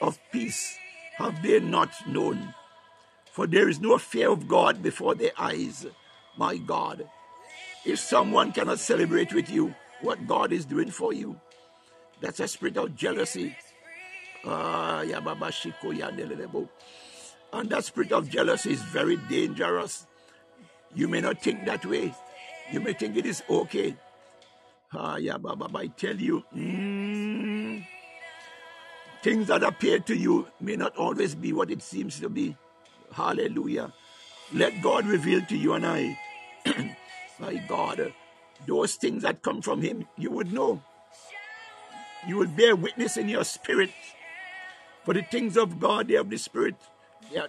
[0.00, 0.76] of peace
[1.16, 2.54] have they not known.
[3.34, 5.86] For there is no fear of God before their eyes.
[6.36, 7.10] My God.
[7.84, 11.34] If someone cannot celebrate with you what God is doing for you,
[12.20, 13.56] that's a spirit of jealousy.
[14.44, 15.02] Uh,
[17.52, 20.06] and that spirit of jealousy is very dangerous.
[20.94, 22.14] You may not think that way.
[22.70, 23.96] You may think it is okay.
[24.96, 27.84] Uh, yeah, I tell you, mm,
[29.24, 32.56] things that appear to you may not always be what it seems to be.
[33.14, 33.92] Hallelujah.
[34.52, 36.18] Let God reveal to you and I,
[37.40, 38.12] my God,
[38.66, 40.82] those things that come from Him, you would know.
[42.26, 43.90] You will bear witness in your spirit.
[45.04, 46.76] For the things of God, they have the spirit.
[47.36, 47.48] Are,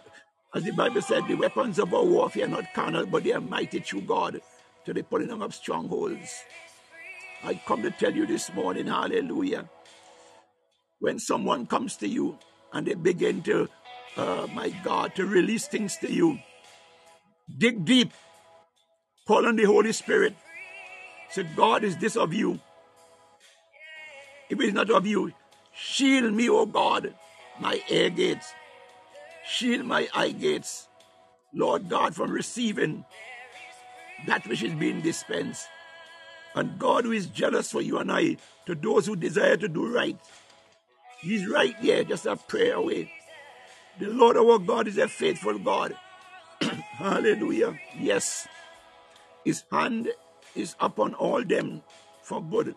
[0.54, 3.42] as the Bible said, the weapons of our warfare are not carnal, but they are
[3.42, 4.42] mighty through God
[4.86, 6.44] to the pulling down of strongholds.
[7.44, 9.70] I come to tell you this morning, hallelujah.
[11.00, 12.38] When someone comes to you
[12.74, 13.70] and they begin to,
[14.18, 16.40] uh, my God, to release things to you,
[17.58, 18.12] dig deep,
[19.28, 20.36] call on the Holy Spirit.
[21.30, 22.60] Say, God, is this of you?
[24.50, 25.34] If it is not of you,
[25.74, 27.14] shield me, O God,
[27.60, 28.54] my ear gates.
[29.48, 30.88] Shield my eye gates,
[31.54, 33.06] Lord God, from receiving
[34.28, 35.68] that which is being dispensed.
[36.56, 39.94] And God who is jealous for you and I, to those who desire to do
[39.94, 40.18] right.
[41.22, 43.12] He's right there, just a prayer away.
[44.00, 45.96] The Lord our God is a faithful God.
[46.62, 47.80] Hallelujah.
[48.00, 48.48] Yes.
[49.44, 50.10] His hand
[50.56, 51.84] is upon all them
[52.22, 52.76] for good.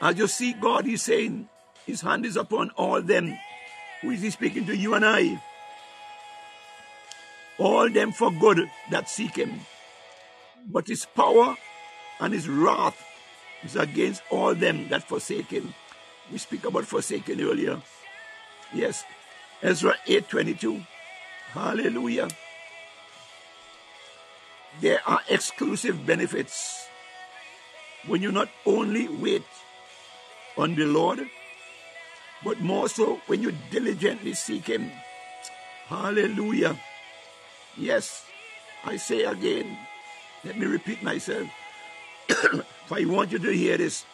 [0.00, 1.48] As you see, God is saying,
[1.86, 3.36] His hand is upon all them.
[4.02, 5.40] Who is He speaking to you and I?
[7.58, 9.60] all them for good that seek him.
[10.66, 11.56] But his power
[12.20, 13.00] and his wrath
[13.62, 15.74] is against all them that forsake him.
[16.30, 17.80] We speak about forsaken earlier.
[18.72, 19.04] Yes.
[19.62, 20.84] Ezra 8:22.
[21.52, 22.28] Hallelujah.
[24.80, 26.88] There are exclusive benefits
[28.06, 29.46] when you not only wait
[30.58, 31.24] on the Lord,
[32.42, 34.90] but more so when you diligently seek Him.
[35.86, 36.76] Hallelujah.
[37.76, 38.24] Yes,
[38.84, 39.78] I say again,
[40.44, 41.48] let me repeat myself.
[42.28, 44.04] if I want you to hear this,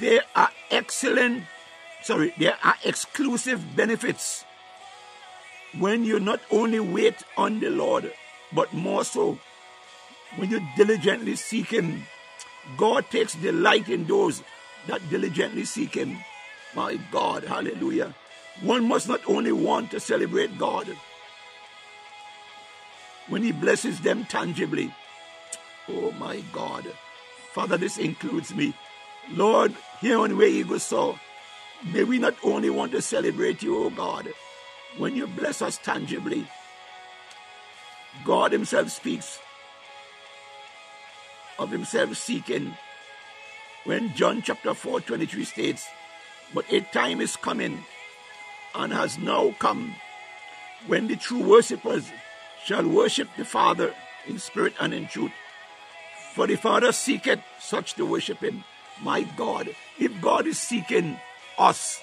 [0.00, 1.44] there are excellent,
[2.02, 4.44] sorry, there are exclusive benefits
[5.78, 8.12] when you not only wait on the Lord,
[8.52, 9.38] but more so
[10.36, 12.04] when you diligently seek Him.
[12.76, 14.42] God takes delight in those
[14.86, 16.18] that diligently seek Him.
[16.74, 18.14] My God, hallelujah.
[18.62, 20.88] One must not only want to celebrate God
[23.28, 24.92] when He blesses them tangibly.
[25.88, 26.84] Oh my God.
[27.52, 28.74] Father, this includes me.
[29.30, 31.18] Lord, here on Where Eagles Soar,
[31.92, 34.32] may we not only want to celebrate you, oh God,
[34.96, 36.46] when you bless us tangibly.
[38.24, 39.38] God Himself speaks
[41.58, 42.74] of Himself seeking
[43.84, 45.86] when John chapter 4 23 states,
[46.54, 47.84] But a time is coming
[48.74, 49.94] and has now come
[50.86, 52.10] when the true worshippers
[52.64, 53.94] shall worship the Father
[54.26, 55.32] in spirit and in truth.
[56.34, 58.64] For the Father seeketh such to worship Him.
[59.02, 61.18] My God, if God is seeking
[61.58, 62.02] us,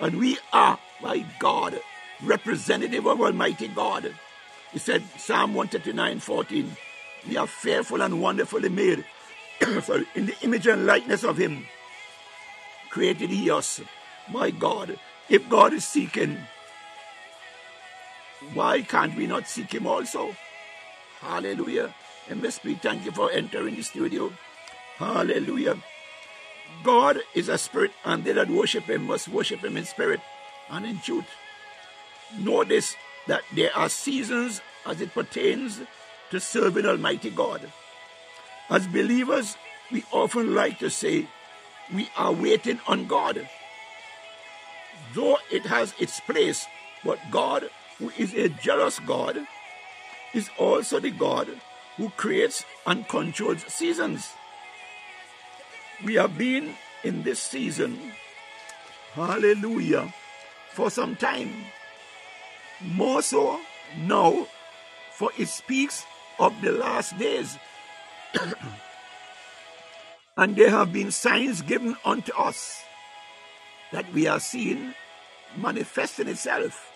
[0.00, 1.80] and we are, my God,
[2.22, 4.14] representative of Almighty God.
[4.72, 6.76] He said, Psalm 139 14,
[7.28, 9.04] we are fearful and wonderfully made.
[9.82, 11.66] Sorry, in the image and likeness of Him
[12.90, 13.80] created He us.
[14.30, 16.38] My God, if God is seeking,
[18.52, 20.34] why can't we not seek Him also?
[21.20, 21.94] Hallelujah.
[22.64, 24.32] We thank you for entering the studio.
[24.96, 25.76] Hallelujah.
[26.82, 30.20] God is a spirit, and they that worship Him must worship Him in spirit
[30.70, 31.26] and in truth.
[32.38, 35.80] Notice that there are seasons as it pertains
[36.30, 37.72] to serving Almighty God.
[38.70, 39.56] As believers,
[39.90, 41.26] we often like to say
[41.92, 43.48] we are waiting on God.
[45.14, 46.66] Though it has its place,
[47.04, 47.68] but God,
[47.98, 49.46] who is a jealous God,
[50.32, 51.48] is also the God
[51.96, 54.32] who creates and controls seasons.
[56.02, 56.74] We have been
[57.04, 57.98] in this season,
[59.12, 60.12] hallelujah,
[60.72, 61.52] for some time.
[62.80, 63.60] More so
[63.98, 64.46] now,
[65.12, 66.04] for it speaks
[66.38, 67.58] of the last days.
[70.36, 72.82] and there have been signs given unto us
[73.92, 74.94] that we are seeing
[75.56, 76.90] manifesting itself.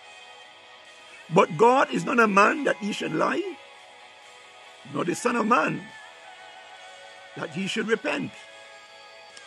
[1.33, 3.55] But God is not a man that he should lie,
[4.93, 5.81] nor the Son of Man
[7.37, 8.31] that he should repent.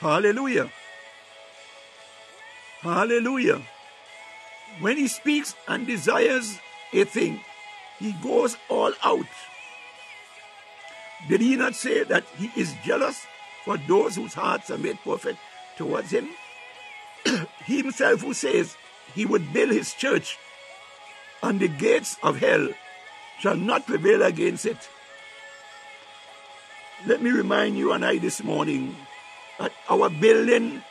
[0.03, 0.69] Hallelujah.
[2.81, 3.63] Hallelujah.
[4.81, 6.59] When he speaks and desires
[6.93, 7.39] a thing,
[8.01, 9.31] he goes all out.
[11.29, 13.25] Did he not say that he is jealous
[13.65, 15.39] for those whose hearts are made perfect
[15.77, 16.31] towards him?
[17.65, 18.77] he himself who says
[19.15, 20.37] he would build his church
[21.45, 22.71] and the gates of hell
[23.39, 24.89] shall not prevail against it.
[27.07, 28.97] Let me remind you and I this morning
[29.89, 30.83] our building,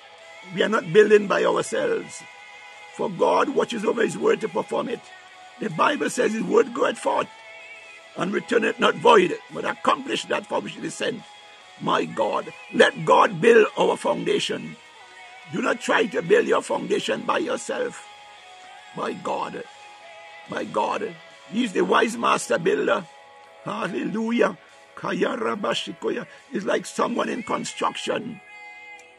[0.54, 2.24] we are not building by ourselves.
[2.94, 5.00] For God watches over his word to perform it.
[5.60, 7.28] The Bible says his word goeth forth
[8.18, 11.22] and returneth not void, but accomplish that for which it is sent.
[11.80, 14.76] My God, let God build our foundation.
[15.54, 18.06] Do not try to build your foundation by yourself.
[18.96, 19.64] My God,
[20.50, 21.16] my God,
[21.52, 23.06] He's the wise master builder.
[23.64, 24.58] Hallelujah.
[25.04, 28.42] It's like someone in construction.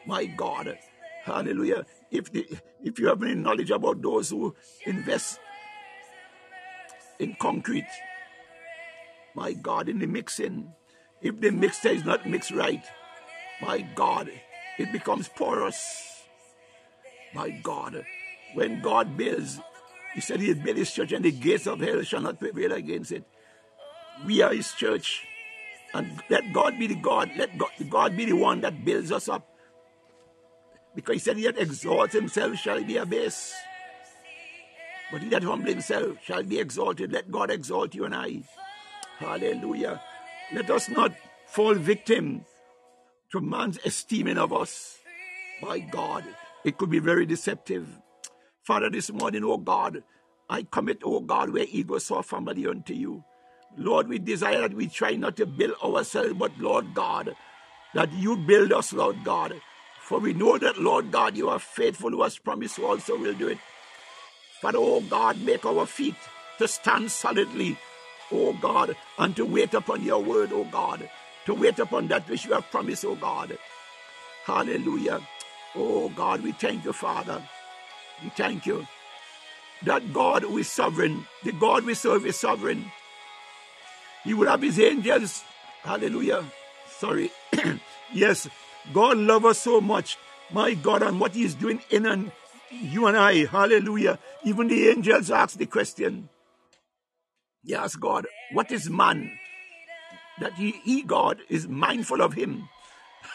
[0.05, 0.77] My God.
[1.23, 1.85] Hallelujah.
[2.11, 2.45] If the,
[2.83, 5.39] if you have any knowledge about those who invest
[7.19, 7.87] in concrete,
[9.35, 10.73] my God, in the mixing,
[11.21, 12.83] if the mixture is not mixed right,
[13.61, 14.29] my God,
[14.77, 16.23] it becomes porous.
[17.33, 18.05] My God,
[18.53, 19.59] when God builds,
[20.13, 23.11] He said He'll build His church, and the gates of hell shall not prevail against
[23.11, 23.23] it.
[24.25, 25.25] We are His church,
[25.93, 27.31] and let God be the God.
[27.37, 29.47] Let God, God be the one that builds us up.
[30.95, 33.53] Because He said, He that exalts Himself shall be abased.
[35.13, 37.11] But he that humble himself shall be exalted.
[37.13, 38.41] Let God exalt you and I.
[39.19, 40.01] Hallelujah.
[40.51, 41.13] Let us not
[41.45, 42.45] fall victim
[43.31, 44.97] to man's esteeming of us.
[45.61, 46.23] By God,
[46.63, 47.87] it could be very deceptive.
[48.63, 50.03] Father, this morning, oh God,
[50.49, 53.23] I commit, oh God, where Eagles soar family unto you.
[53.77, 57.35] Lord, we desire that we try not to build ourselves, but Lord God,
[57.93, 59.61] that you build us, Lord God.
[60.03, 63.47] For we know that, Lord God, you are faithful who has promised also will do
[63.47, 63.57] it.
[64.61, 66.15] Father, oh God, make our feet
[66.57, 67.77] to stand solidly,
[68.31, 71.09] oh God, and to wait upon your word, oh God,
[71.45, 73.57] to wait upon that which you have promised, oh God.
[74.43, 75.21] Hallelujah.
[75.75, 77.41] Oh God, we thank you, Father.
[78.21, 78.85] We thank you
[79.83, 82.91] that God who is sovereign, the God we serve is sovereign.
[84.23, 85.43] He will have his angels.
[85.81, 86.43] Hallelujah.
[86.89, 87.31] Sorry.
[88.13, 88.47] yes,
[88.91, 90.17] God loves us so much.
[90.51, 92.31] My God, and what He is doing in and
[92.69, 93.45] you and I.
[93.45, 94.19] Hallelujah.
[94.43, 96.29] Even the angels ask the question.
[97.63, 99.31] Yes, God, what is man?
[100.39, 102.67] That he, he, God, is mindful of him.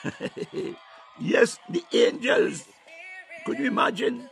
[1.20, 2.64] yes, the angels.
[3.46, 4.28] Could you imagine?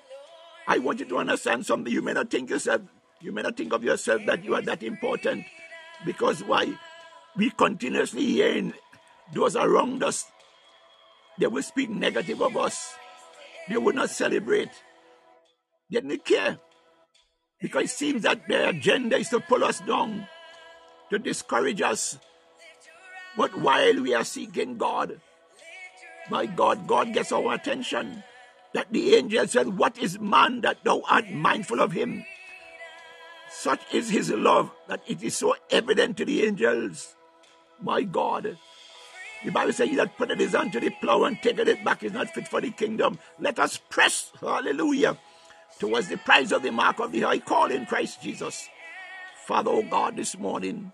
[0.66, 1.92] I want you to understand something.
[1.92, 2.82] You may not think yourself,
[3.20, 5.44] you may not think of yourself that you are that important.
[6.04, 6.74] Because why?
[7.36, 8.74] We continuously hearing
[9.32, 10.26] those around us,
[11.38, 12.94] they will speak negative of us.
[13.68, 14.70] They will not celebrate.
[15.90, 16.58] They don't care.
[17.60, 20.28] Because it seems that their agenda is to pull us down,
[21.10, 22.18] to discourage us.
[23.36, 25.20] But while we are seeking God,
[26.30, 28.22] my God, God gets our attention.
[28.74, 32.24] That the angel said, What is man that thou art mindful of him?
[33.50, 37.14] Such is his love that it is so evident to the angels.
[37.80, 38.58] My God.
[39.44, 42.12] The Bible says, He that his hand to the plow and taketh it back is
[42.12, 43.18] not fit for the kingdom.
[43.38, 45.16] Let us press, hallelujah,
[45.78, 48.68] towards the prize of the mark of the high call in Christ Jesus.
[49.46, 50.90] Father, oh God, this morning,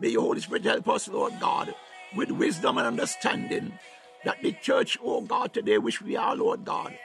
[0.00, 1.74] may your Holy Spirit help us, Lord God,
[2.14, 3.78] with wisdom and understanding
[4.24, 6.96] that the church, oh God, today, which we are, Lord God,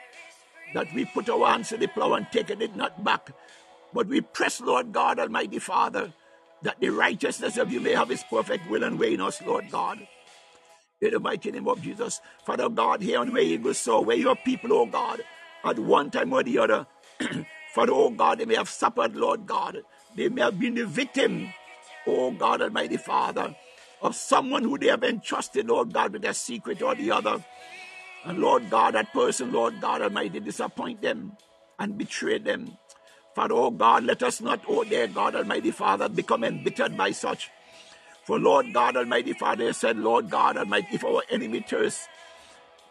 [0.74, 3.32] that we put our hands to the plow and take it not back,
[3.92, 6.12] but we press, Lord God, Almighty Father,
[6.62, 9.70] that the righteousness of you may have his perfect will and way in us, Lord
[9.70, 10.06] God.
[11.02, 14.36] In the mighty name of Jesus, Father God, here on where go, so where your
[14.36, 15.22] people, oh God,
[15.64, 16.86] at one time or the other,
[17.74, 19.78] Father, oh God, they may have suffered, Lord God.
[20.16, 21.52] They may have been the victim,
[22.08, 23.54] oh God, Almighty Father,
[24.02, 27.44] of someone who they have entrusted, Lord God, with their secret or the other.
[28.24, 31.36] And Lord God, that person, Lord God Almighty, disappoint them
[31.78, 32.78] and betray them.
[33.34, 37.50] Father, oh God, let us not, oh dear God Almighty Father, become embittered by such.
[38.24, 42.08] For Lord God Almighty Father said, Lord God Almighty, if our enemy thirst,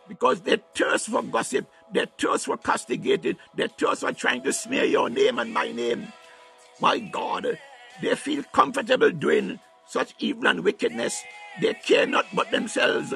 [0.07, 4.83] because they thirst for gossip, they thirst for castigated, they thirst for trying to smear
[4.85, 6.11] your name and my name.
[6.81, 7.59] My God,
[8.01, 11.21] they feel comfortable doing such evil and wickedness.
[11.61, 13.13] They care not but themselves.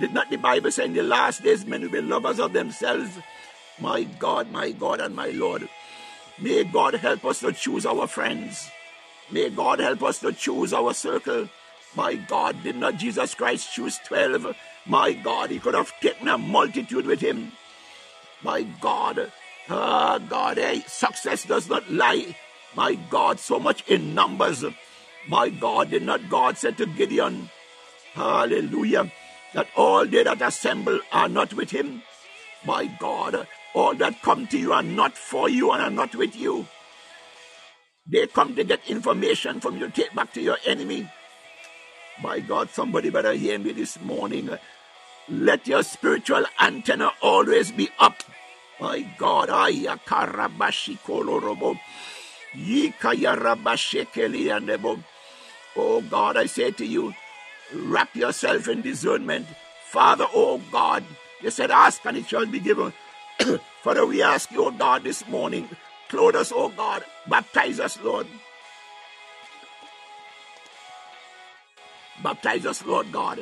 [0.00, 3.10] Did not the Bible say in the last days men will be lovers of themselves?
[3.80, 5.68] My God, my God, and my Lord.
[6.40, 8.70] May God help us to choose our friends.
[9.30, 11.48] May God help us to choose our circle.
[11.96, 14.54] My God, did not Jesus Christ choose 12?
[14.86, 17.52] My God, he could have taken a multitude with him.
[18.42, 19.32] My God,
[19.70, 22.36] ah, God, hey, success does not lie.
[22.76, 24.64] My God, so much in numbers.
[25.28, 27.48] My God, did not God say to Gideon,
[28.12, 29.10] Hallelujah,
[29.54, 32.02] that all they that assemble are not with him?
[32.66, 36.36] My God, all that come to you are not for you and are not with
[36.36, 36.66] you.
[38.06, 41.10] They come to get information from you, take back to your enemy.
[42.22, 44.50] My God, somebody better hear me this morning.
[45.28, 48.22] Let your spiritual antenna always be up.
[48.80, 51.78] My God, aya karabashi kolorobo.
[52.56, 55.02] Yikaya rabashekeli andebo.
[55.76, 57.14] Oh God, I say to you,
[57.74, 59.46] wrap yourself in discernment.
[59.90, 61.04] Father, oh God,
[61.42, 62.92] you said, ask and it shall be given.
[63.82, 65.68] Father, we ask you, oh God, this morning,
[66.14, 68.28] clothe us, oh God, baptize us, Lord.
[72.22, 73.40] Baptize us, Lord God,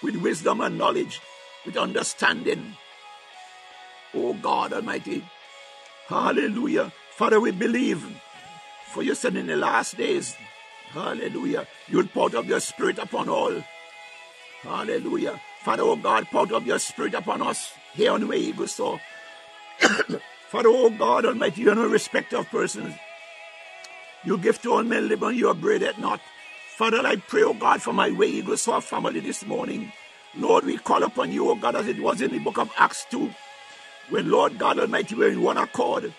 [0.00, 1.20] with wisdom and knowledge,
[1.66, 2.76] with understanding.
[4.14, 5.24] Oh God Almighty.
[6.06, 6.92] Hallelujah.
[7.16, 8.06] Father, we believe.
[8.92, 10.36] For you said in the last days,
[10.90, 13.62] hallelujah, you'll pour out your spirit upon all.
[14.62, 15.40] Hallelujah.
[15.62, 19.00] Father, oh God, pour out your spirit upon us here on the way you so.
[20.50, 22.94] Father, oh God Almighty, you are no respecter of persons.
[24.24, 26.20] You give to all men and you upbraid it not.
[26.76, 29.92] Father, I pray, oh God, for my way Eagle Soar family this morning.
[30.36, 33.06] Lord, we call upon you, oh God, as it was in the book of Acts
[33.10, 33.30] 2,
[34.10, 36.12] when Lord God Almighty were in one accord.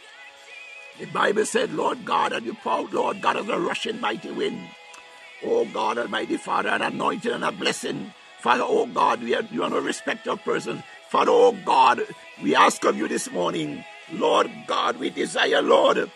[0.99, 4.69] The Bible said, Lord God, and you poured, Lord God, as a rushing mighty wind.
[5.45, 8.13] Oh God Almighty Father, an anointing and a blessing.
[8.39, 10.81] Father, oh God, we are, you are no respect of persons.
[11.09, 12.01] Father, oh God,
[12.43, 16.11] we ask of you this morning, Lord God, we desire, Lord,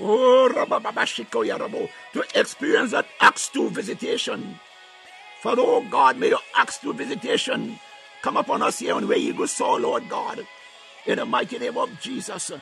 [0.00, 4.58] Oh, to experience that Acts 2 visitation.
[5.42, 7.78] For oh God, may your Acts 2 visitation
[8.22, 10.46] come upon us here on where you go, so Lord God.
[11.04, 12.52] In the mighty name of Jesus.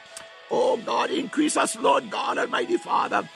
[0.50, 3.28] Oh God, increase us, Lord God, Almighty Father,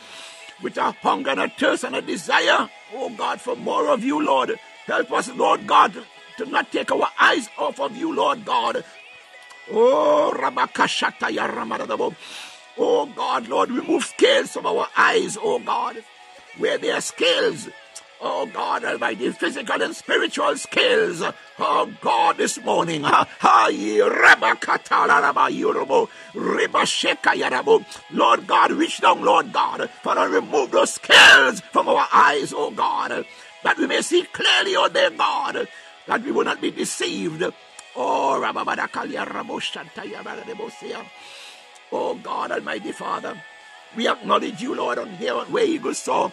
[0.63, 4.25] with a hunger and a thirst and a desire, oh God, for more of you,
[4.25, 4.59] Lord.
[4.87, 5.95] Help us, Lord God,
[6.39, 8.85] to not take our eyes off of you, Lord God.
[9.73, 10.33] Oh.
[12.77, 15.97] Oh God, Lord, remove scales from our eyes, oh God,
[16.59, 17.69] where there are scales.
[18.21, 21.23] Oh God Almighty, physical and spiritual scales.
[21.59, 23.03] Oh God, this morning.
[23.05, 23.29] Lord
[28.47, 33.25] God, reach down, Lord God, for to remove those scales from our eyes, oh God,
[33.63, 35.69] that we may see clearly, oh dear God,
[36.07, 37.45] that we will not be deceived.
[37.97, 38.41] Oh,
[41.93, 43.41] Oh God, Almighty Father,
[43.97, 46.33] we acknowledge you, Lord, on here where Eagles soar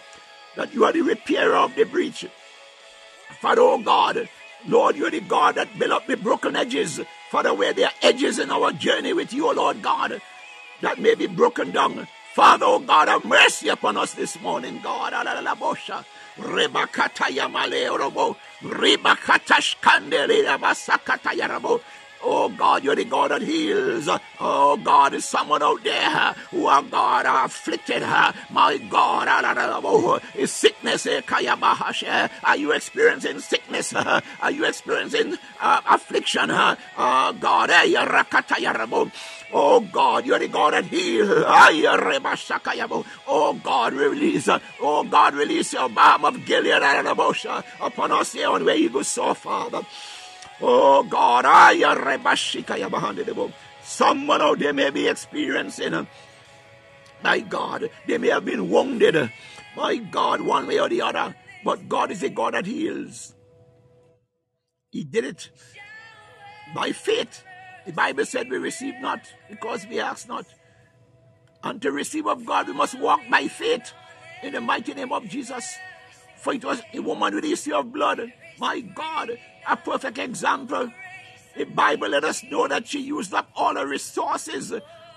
[0.55, 2.25] that you are the repairer of the breach.
[3.39, 4.27] Father, oh God,
[4.67, 6.99] Lord, you're the God that build up the broken edges.
[7.29, 10.21] Father, where there are edges in our journey with you, Lord God,
[10.81, 12.07] that may be broken down.
[12.33, 15.13] Father, oh God, have mercy upon us this morning, God.
[16.39, 21.81] Rebakata yamale orobo, rebakata shkandele yabasakata yarabo.
[22.23, 24.07] Oh God, you're the God that heals.
[24.39, 28.01] Oh God, is someone out there who are God are afflicted.
[28.49, 31.05] My God, is sickness.
[31.05, 32.27] Eh, eh?
[32.43, 33.93] Are you experiencing sickness?
[33.93, 36.49] Are you experiencing uh, affliction?
[36.51, 37.83] Oh God, eh,
[39.53, 41.43] Oh God, you're the God that heals.
[43.27, 44.47] Oh God, release.
[44.81, 46.81] Oh God, release your balm of Gilead
[47.81, 49.81] upon us here on where you go so, Father.
[50.61, 51.73] Oh God, I
[53.83, 56.05] someone out there may be experiencing, uh,
[57.23, 59.27] my God, they may have been wounded, uh,
[59.75, 61.35] my God, one way or the other,
[61.65, 63.35] but God is a God that heals.
[64.91, 65.49] He did it
[66.75, 67.43] by faith.
[67.85, 70.45] The Bible said we receive not because we ask not.
[71.63, 73.93] And to receive of God, we must walk by faith
[74.43, 75.75] in the mighty name of Jesus.
[76.37, 78.21] For it was a woman with the issue of blood.
[78.59, 79.31] My God,
[79.67, 80.91] a perfect example.
[81.55, 84.73] The Bible let us know that she used up all her resources,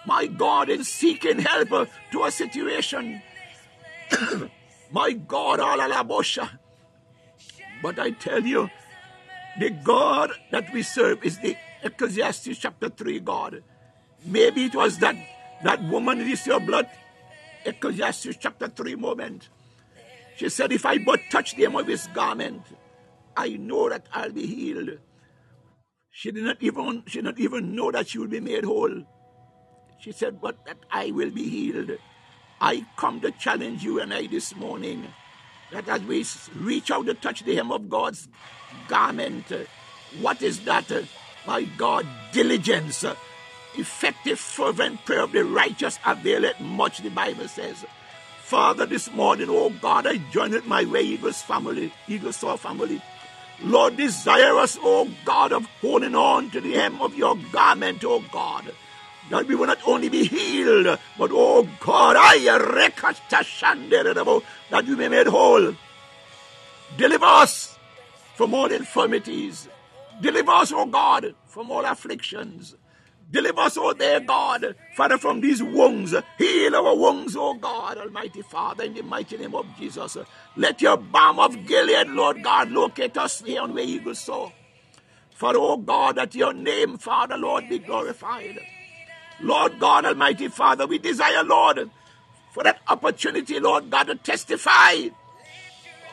[0.06, 3.22] my God, in seeking help to a situation.
[4.90, 6.50] my God, all alabosha.
[7.82, 8.70] But I tell you,
[9.58, 13.62] the God that we serve is the Ecclesiastes chapter 3 God.
[14.24, 15.16] Maybe it was that,
[15.62, 16.88] that woman with your blood,
[17.64, 19.48] Ecclesiastes chapter 3 moment.
[20.36, 22.62] She said, If I but touch the hem of his garment,
[23.36, 24.98] I know that I'll be healed.
[26.10, 29.02] She did not even she did not even know that she would be made whole.
[29.98, 31.98] She said, But that I will be healed.
[32.60, 35.06] I come to challenge you and I this morning
[35.72, 36.24] that as we
[36.56, 38.28] reach out to touch the hem of God's
[38.88, 39.52] garment,
[40.20, 40.90] what is that?
[41.46, 43.04] My God, diligence,
[43.76, 47.84] effective, fervent prayer of the righteous availeth much, the Bible says.
[48.38, 53.02] Father, this morning, oh God, I join with my way Eagles family, Eagles Soar family.
[53.62, 58.20] Lord, desire us, oh God, of holding on to the hem of your garment, O
[58.32, 58.72] God.
[59.30, 62.16] That we will not only be healed, but O God,
[64.70, 65.74] that we may be made whole.
[66.96, 67.78] Deliver us
[68.34, 69.68] from all infirmities.
[70.20, 72.74] Deliver us, O God, from all afflictions.
[73.34, 76.14] Deliver us, oh dear God, Father, from these wounds.
[76.38, 80.16] Heal our wounds, oh God, Almighty Father, in the mighty name of Jesus.
[80.56, 84.52] Let your balm of Gilead, Lord God, locate us here on where eagles soar.
[85.32, 88.60] For, oh God, that your name, Father, Lord, be glorified.
[89.40, 91.90] Lord God, Almighty Father, we desire, Lord,
[92.52, 95.08] for that opportunity, Lord God, to testify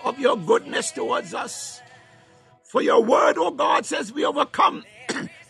[0.03, 1.81] of your goodness towards us.
[2.63, 4.83] For your word, oh God, says we overcome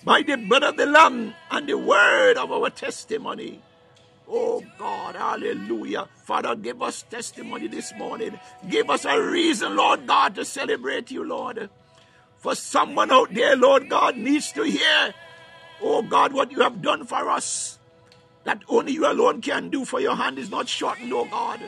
[0.04, 3.62] by the blood of the Lamb and the word of our testimony.
[4.28, 6.08] Oh God, hallelujah.
[6.24, 8.40] Father, give us testimony this morning.
[8.70, 11.70] Give us a reason, Lord God, to celebrate you, Lord.
[12.38, 15.14] For someone out there, Lord God, needs to hear,
[15.82, 17.78] oh God, what you have done for us.
[18.46, 21.60] That only you alone can do, for your hand is not shortened, oh God.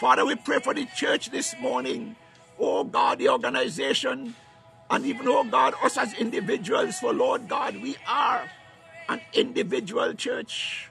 [0.00, 2.16] Father, we pray for the church this morning.
[2.58, 4.34] Oh God, the organization,
[4.90, 8.48] and even, oh God, us as individuals, for Lord God, we are
[9.08, 10.90] an individual church.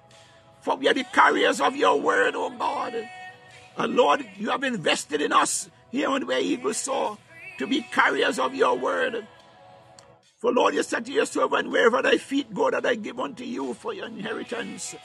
[0.62, 2.94] For we are the carriers of your word, oh God.
[3.78, 7.18] And Lord, you have invested in us here on where eagles soar
[7.58, 9.28] to be carriers of your word.
[10.38, 13.44] For Lord, you said to your servant, wherever thy feet go, that I give unto
[13.44, 14.96] you for your inheritance.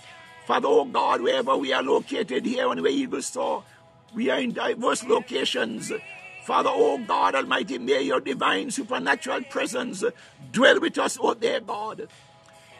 [0.47, 3.65] Father, oh God, wherever we are located here on where Eagles Soar,
[4.15, 5.91] we are in diverse locations.
[6.45, 10.03] Father, oh God Almighty, may your divine supernatural presence
[10.51, 12.09] dwell with us, oh dear God.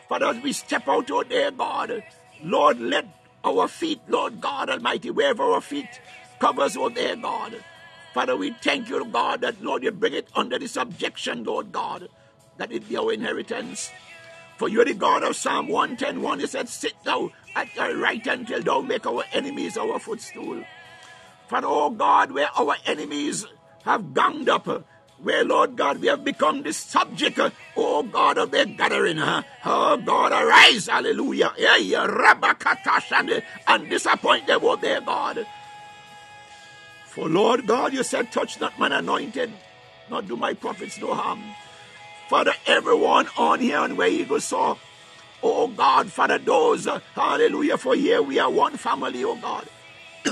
[0.09, 2.03] Father, as we step out, oh dear God,
[2.43, 3.07] Lord, let
[3.45, 6.01] our feet, Lord God Almighty, wherever our feet
[6.41, 7.55] covers, oh dear God.
[8.13, 12.09] Father, we thank you, God, that, Lord, you bring it under the subjection, Lord God,
[12.59, 13.91] that it be our inheritance.
[14.59, 16.41] For you are the God of Psalm 110 1.
[16.41, 20.63] You said, Sit thou at thy right hand until thou make our enemies our footstool.
[21.53, 23.45] Father, oh God, where our enemies
[23.85, 24.67] have ganged up,
[25.19, 27.39] where, Lord God, we have become the subject,
[27.77, 29.19] oh God, of their gathering.
[29.21, 31.53] Oh God, arise, hallelujah.
[31.59, 31.95] Eh,
[33.69, 35.47] and disappoint them, oh their God.
[37.05, 39.53] For Lord God, you said, touch not man anointed,
[40.09, 41.43] not do my prophets no harm.
[42.31, 44.79] Father, everyone on here and where Eagles Soar,
[45.43, 49.69] oh God, Father, those, hallelujah, for here we are one family, oh God,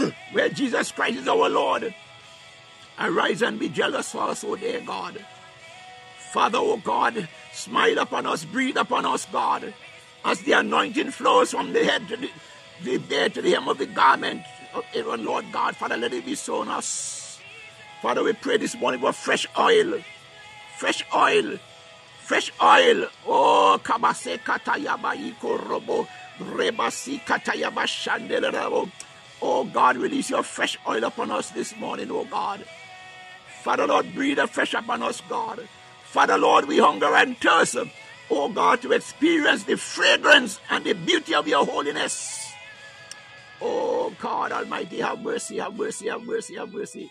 [0.33, 1.95] where Jesus Christ is our Lord.
[2.99, 5.25] Arise and be jealous for us, O dear God.
[6.33, 9.73] Father, O God, smile upon us, breathe upon us, God,
[10.25, 12.31] as the anointing flows from the head to the,
[12.99, 14.43] the to the hem of the garment
[14.75, 15.77] of Aaron, Lord God.
[15.77, 17.39] Father, let it be so on us.
[18.03, 19.99] Father, we pray this morning for fresh oil,
[20.77, 21.59] fresh oil,
[22.21, 23.07] fresh oil.
[23.27, 26.07] Oh, kabase katayaba ikorobo,
[26.39, 28.89] rebasi katayaba shandelerabo.
[29.43, 32.65] Oh God, release your fresh oil upon us this morning, oh God.
[33.63, 35.69] Father Lord, breathe afresh upon us, God.
[36.05, 37.77] Father Lord, we hunger and thirst,
[38.31, 42.53] oh God, to experience the fragrance and the beauty of your holiness.
[43.63, 47.11] Oh God Almighty, have mercy, have mercy, have mercy, have mercy.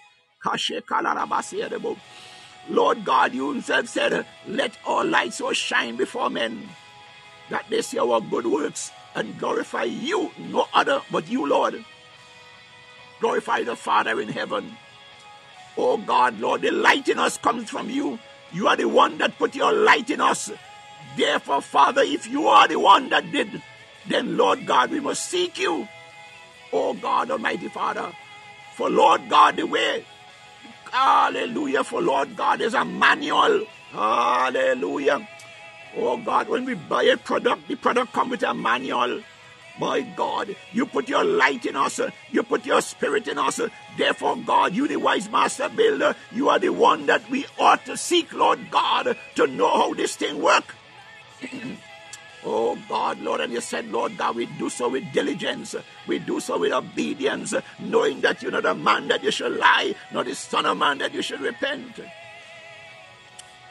[2.69, 6.69] Lord God, you himself said, Let our light so shine before men
[7.49, 11.83] that they see our good works and glorify you, no other but you, Lord.
[13.19, 14.77] Glorify the Father in heaven.
[15.77, 18.19] Oh God, Lord, the light in us comes from you.
[18.51, 20.51] You are the one that put your light in us.
[21.17, 23.61] Therefore, Father, if you are the one that did,
[24.07, 25.87] then Lord God, we must seek you.
[26.71, 28.11] Oh God, Almighty Father,
[28.75, 30.05] for Lord God, the way,
[30.91, 33.65] hallelujah, for Lord God is a manual.
[33.91, 35.27] Hallelujah.
[35.97, 39.21] Oh God, when we buy a product, the product comes with a manual.
[39.79, 42.01] My God, you put your light in us,
[42.31, 43.61] you put your spirit in us.
[43.97, 47.95] Therefore, God, you the wise master builder, you are the one that we ought to
[47.95, 50.75] seek, Lord God, to know how this thing work.
[52.45, 55.75] oh God, Lord, and you said, Lord God, we do so with diligence,
[56.07, 59.95] we do so with obedience, knowing that you're not a man that you should lie,
[60.11, 62.01] not the son of man that you should repent.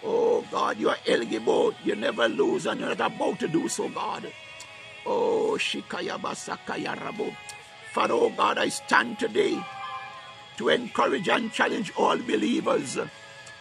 [0.02, 3.90] Oh God, you are eligible, you never lose, and you're not about to do so,
[3.90, 4.32] God.
[5.10, 7.35] Oh, Shikaya Basakaya Rabu.
[7.94, 9.59] Father, oh God, I stand today
[10.59, 12.98] to encourage and challenge all believers.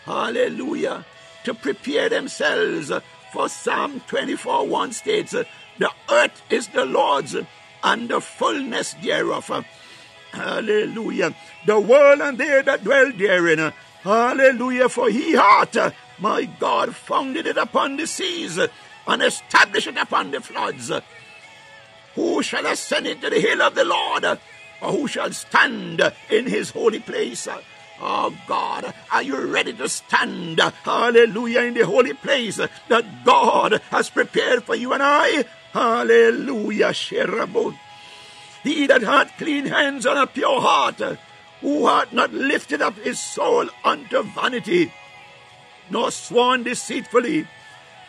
[0.04, 1.06] Hallelujah.
[1.46, 2.92] To prepare themselves
[3.32, 7.38] for Psalm 24 1 states, The earth is the Lord's
[7.82, 9.66] and the fullness thereof.
[10.34, 11.34] Hallelujah.
[11.66, 13.72] The world and they that dwell therein.
[14.02, 14.90] Hallelujah.
[14.90, 18.60] For he hath, my God, founded it upon the seas
[19.08, 20.92] and established it upon the floods.
[22.18, 24.26] Who shall ascend into the hill of the Lord?
[24.26, 27.48] Or who shall stand in his holy place?
[28.02, 30.60] Oh God, are you ready to stand?
[30.60, 35.46] Hallelujah, in the holy place that God has prepared for you and I.
[35.74, 37.78] Hallelujah, Sherabot.
[38.64, 41.00] He that hath clean hands and a pure heart,
[41.62, 44.92] who hath not lifted up his soul unto vanity,
[45.92, 47.48] nor sworn deceitfully,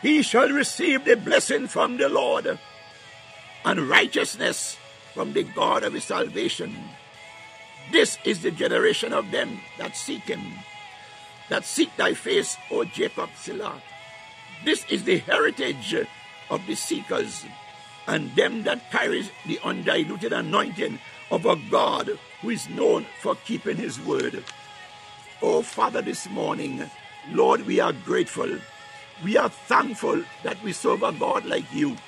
[0.00, 2.58] he shall receive the blessing from the Lord
[3.68, 4.78] and righteousness
[5.12, 6.74] from the God of his salvation.
[7.92, 10.40] This is the generation of them that seek him,
[11.50, 13.82] that seek thy face, O Jacob Selah.
[14.64, 15.94] This is the heritage
[16.48, 17.44] of the seekers
[18.06, 20.98] and them that carries the undiluted anointing
[21.30, 24.44] of a God who is known for keeping his word.
[25.42, 26.90] Oh, Father, this morning,
[27.32, 28.48] Lord, we are grateful.
[29.22, 31.98] We are thankful that we serve a God like you.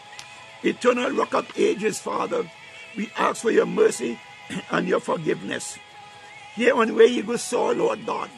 [0.62, 2.48] Eternal rock of ages, Father,
[2.96, 4.18] we ask for your mercy
[4.70, 5.78] and your forgiveness.
[6.54, 8.30] Here on where Eagles soar, Lord God.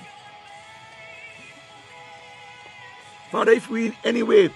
[3.31, 4.51] Father, if we in any way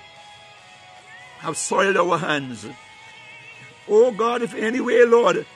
[1.38, 2.66] have soiled our hands,
[3.88, 5.46] oh God, if in any way, Lord,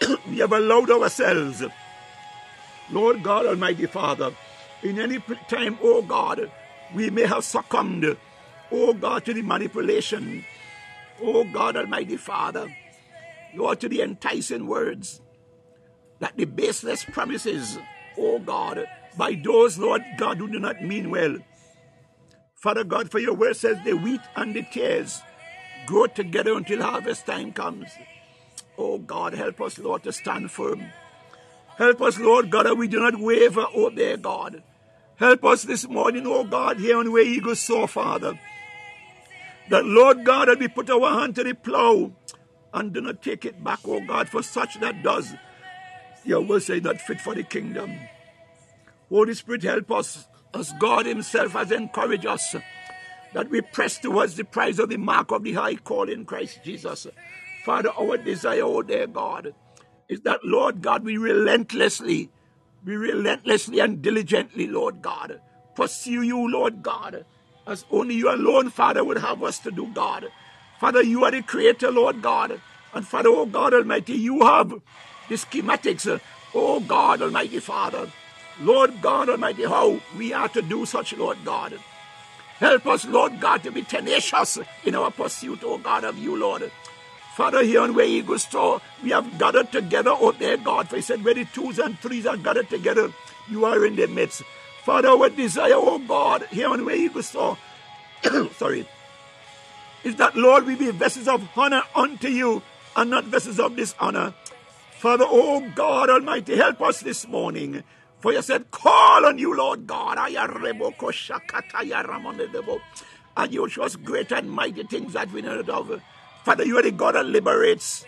[0.28, 1.62] we have allowed ourselves,
[2.90, 4.32] Lord God Almighty Father,
[4.82, 5.18] in any
[5.48, 6.50] time, oh God,
[6.94, 8.16] we may have succumbed,
[8.72, 10.44] oh God, to the manipulation
[11.20, 12.74] Oh God Almighty Father,
[13.54, 15.20] Lord, to the enticing words,
[16.20, 17.78] that the baseless promises,
[18.16, 18.86] oh God,
[19.16, 21.36] by those, Lord God, who do not mean well.
[22.54, 25.20] Father God, for your word says the wheat and the tares
[25.86, 27.88] grow together until harvest time comes.
[28.78, 30.86] Oh God, help us, Lord, to stand firm.
[31.76, 34.62] Help us, Lord God, that we do not waver, oh dear God.
[35.16, 38.38] Help us this morning, oh God, here on where Eagles Soar, Father.
[39.72, 42.12] That, Lord God, that we put our hand to the plow
[42.74, 45.32] and do not take it back, oh God, for such that does.
[46.26, 47.90] Your word say not fit for the kingdom.
[49.08, 52.54] Holy Spirit, help us, as God Himself has encouraged us,
[53.32, 56.60] that we press towards the prize of the mark of the high call in Christ
[56.62, 57.06] Jesus.
[57.64, 59.54] Father, our desire, oh dear God,
[60.06, 62.28] is that, Lord God, we relentlessly,
[62.84, 65.40] we relentlessly and diligently, Lord God,
[65.74, 67.24] pursue you, Lord God,
[67.66, 70.30] as only you alone, Father, would have us to do, God.
[70.80, 72.60] Father, you are the creator, Lord God.
[72.94, 74.70] And Father, oh God Almighty, you have
[75.28, 76.20] the schematics,
[76.54, 78.10] oh God Almighty Father.
[78.60, 81.78] Lord God Almighty, how we are to do such, Lord God.
[82.58, 86.70] Help us, Lord God, to be tenacious in our pursuit, oh God, of you, Lord.
[87.34, 90.88] Father, here on where Eagles Soar, we have gathered together, oh dear God.
[90.88, 93.10] For he said, where the twos and threes are gathered together,
[93.48, 94.42] you are in the midst.
[94.84, 97.56] Father, our desire, oh God, here on where Eagles Soar,
[98.56, 98.86] sorry,
[100.02, 102.62] is that, Lord, we be vessels of honor unto you
[102.96, 104.34] and not vessels of dishonor.
[104.98, 107.84] Father, oh God Almighty, help us this morning.
[108.20, 110.16] For you said, call on you, Lord God.
[113.36, 116.02] And you show us great and mighty things that we know of.
[116.44, 118.04] Father, you are the God that liberates.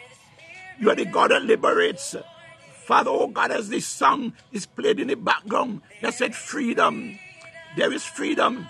[0.78, 2.14] You are the God that liberates.
[2.84, 7.18] Father, oh God, as this song is played in the background, that said freedom.
[7.78, 8.68] There is freedom.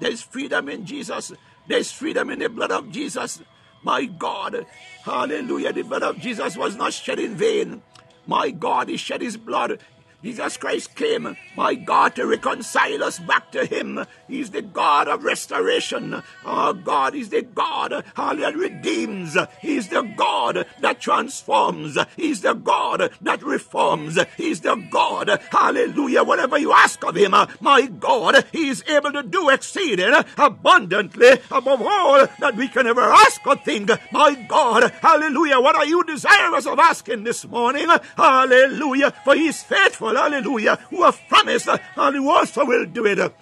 [0.00, 1.32] There is freedom in Jesus.
[1.66, 3.42] There is freedom in the blood of Jesus.
[3.82, 4.66] My God,
[5.02, 5.72] hallelujah.
[5.72, 7.82] The blood of Jesus was not shed in vain.
[8.26, 9.80] My God, He shed His blood
[10.22, 14.04] Jesus Christ came, my God, to reconcile us back to Him.
[14.26, 16.20] He's the God of restoration.
[16.44, 19.36] Our God is the God that redeems.
[19.60, 21.96] He's the God that transforms.
[22.16, 24.18] He's the God that reforms.
[24.36, 29.22] He's the God, hallelujah, whatever you ask of Him, my God, He is able to
[29.22, 33.90] do exceeding abundantly above all that we can ever ask or think.
[34.10, 37.86] My God, hallelujah, what are you desirous of asking this morning?
[38.16, 43.32] Hallelujah, for He's faithful hallelujah, who have promised, uh, and who also will do it.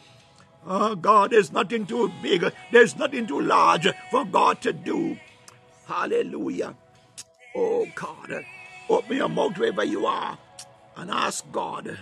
[0.67, 5.19] Oh God, there's nothing too big, there's nothing too large for God to do.
[5.87, 6.75] Hallelujah.
[7.55, 8.45] Oh God,
[8.89, 10.39] open your mouth wherever you are
[10.97, 11.99] and ask God.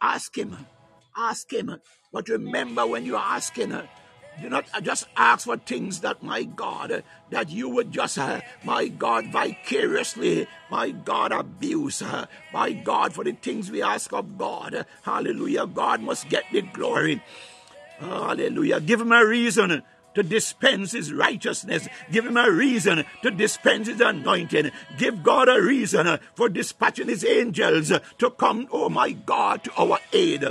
[0.00, 0.66] Ask Him.
[1.16, 1.76] Ask Him.
[2.12, 3.72] But remember when you're asking,
[4.40, 8.88] do not just ask for things that, my God, that you would just, uh, my
[8.88, 14.86] God, vicariously, my God, abuse, uh, my God, for the things we ask of God.
[15.02, 15.66] Hallelujah.
[15.66, 17.20] God must get the glory.
[18.00, 18.80] Hallelujah.
[18.80, 19.82] Give him a reason
[20.14, 21.88] to dispense his righteousness.
[22.10, 24.70] Give him a reason to dispense his anointing.
[24.98, 29.98] Give God a reason for dispatching his angels to come, oh my God, to our
[30.12, 30.44] aid.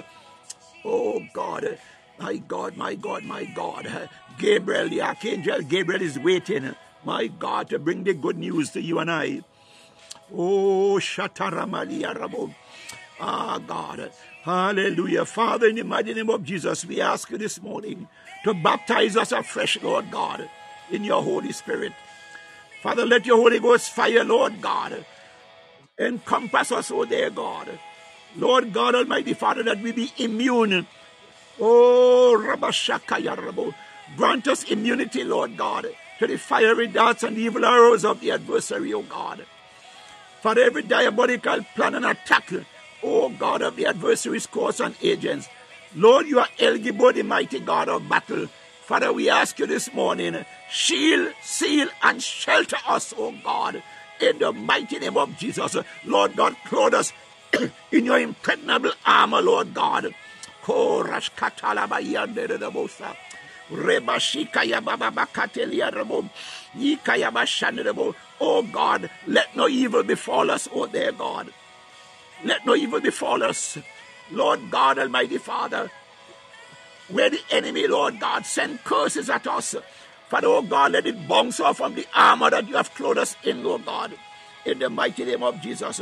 [0.85, 1.77] Oh God.
[2.19, 4.09] My God, my God, my God.
[4.37, 8.99] Gabriel, the archangel Gabriel is waiting, my God, to bring the good news to you
[8.99, 9.41] and I.
[10.33, 12.53] Oh, Shataramalia Rabo.
[13.19, 14.11] Ah, God.
[14.43, 15.25] Hallelujah.
[15.25, 18.07] Father, in the mighty name of Jesus, we ask you this morning
[18.43, 20.49] to baptize us afresh, Lord God,
[20.91, 21.93] in your Holy Spirit.
[22.81, 25.05] Father, let your Holy Ghost fire, Lord God,
[25.97, 27.79] encompass us, oh dear God.
[28.35, 30.87] Lord God Almighty, Father, that we be immune
[31.59, 33.73] Oh, Rabashakaya.
[34.15, 35.87] Grant us immunity, Lord God,
[36.19, 39.45] to the fiery darts and evil arrows of the adversary, oh God.
[40.41, 42.51] For every diabolical plan and attack,
[43.01, 45.47] oh God of the adversary's course and agents.
[45.95, 48.47] Lord, you are El Gibor, the mighty God of battle.
[48.81, 53.81] Father, we ask you this morning, shield, seal, and shelter us, oh God,
[54.19, 55.77] in the mighty name of Jesus.
[56.05, 57.13] Lord God, clothe us
[57.91, 60.13] in your impregnable armor, Lord God.
[60.63, 63.15] Yandere de bosa.
[63.71, 64.63] Rebashika
[65.91, 66.29] rebo.
[66.77, 68.15] Yika.
[68.41, 71.53] Oh God, let no evil befall us, oh dear God.
[72.43, 73.77] Let no evil befall us.
[74.31, 75.91] Lord God, Almighty Father,
[77.09, 79.75] where the enemy, Lord God, send curses at us.
[80.29, 83.35] Father, oh God, let it bounce off from the armor that you have clothed us
[83.43, 84.13] in, Lord God.
[84.65, 86.01] In the mighty name of Jesus.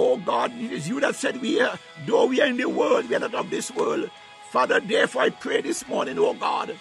[0.00, 1.76] Oh God, it is you that said we are,
[2.06, 4.08] though we are in the world, we are not of this world.
[4.48, 6.78] Father, therefore I pray this morning, oh God,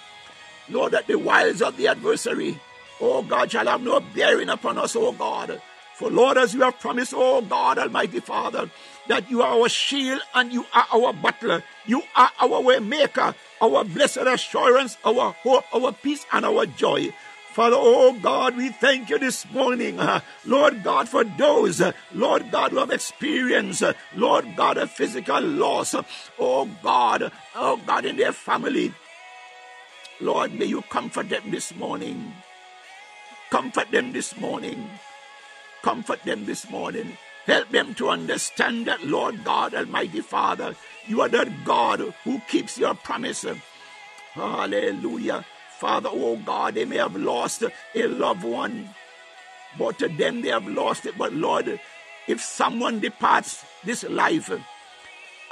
[0.70, 2.60] Lord, that the wiles of the adversary,
[3.02, 5.60] oh God, shall have no bearing upon us, oh God.
[5.96, 8.70] For Lord, as you have promised, oh God, Almighty Father,
[9.08, 11.64] that you are our shield and you are our buckler.
[11.88, 17.12] You are our way maker, our blessed assurance, our hope, our peace, and our joy.
[17.58, 22.52] Father, oh God, we thank you this morning, uh, Lord God, for those, uh, Lord
[22.52, 25.96] God, who have experienced, uh, Lord God, a physical loss,
[26.38, 28.94] oh God, oh God, in their family.
[30.22, 32.32] Lord, may you comfort them this morning.
[33.50, 34.88] Comfort them this morning.
[35.82, 37.18] Comfort them this morning.
[37.48, 40.76] Help them to understand that, Lord God, Almighty Father,
[41.08, 43.48] you are the God who keeps your promise.
[44.34, 45.44] Hallelujah.
[45.80, 48.90] Father, oh God, they may have lost a loved one,
[49.78, 51.18] but to them they have lost it.
[51.18, 51.80] But Lord,
[52.28, 54.52] if someone departs this life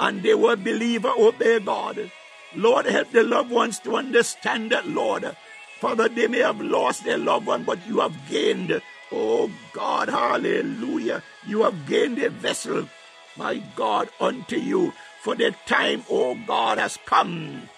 [0.00, 2.10] and they were a believer, oh, obey God.
[2.56, 5.36] Lord, help the loved ones to understand that, Lord.
[5.78, 8.80] Father, they may have lost their loved one, but you have gained.
[9.12, 11.22] Oh God, hallelujah.
[11.46, 12.88] You have gained a vessel,
[13.36, 14.92] my God, unto you.
[15.20, 17.68] For the time, oh God, has come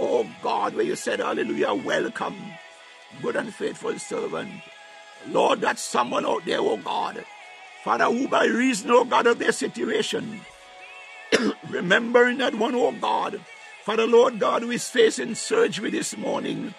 [0.00, 2.36] Oh God, where you said, Hallelujah, welcome,
[3.20, 4.52] good and faithful servant.
[5.26, 7.24] Lord, that's someone out there, oh God.
[7.82, 10.40] Father, who by reason, oh God, of their situation,
[11.68, 13.40] remembering that one, oh God,
[13.82, 16.74] Father, Lord God, who is facing surgery this morning.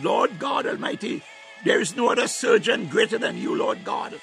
[0.00, 1.22] Lord God Almighty,
[1.64, 4.20] there is no other surgeon greater than you, Lord God.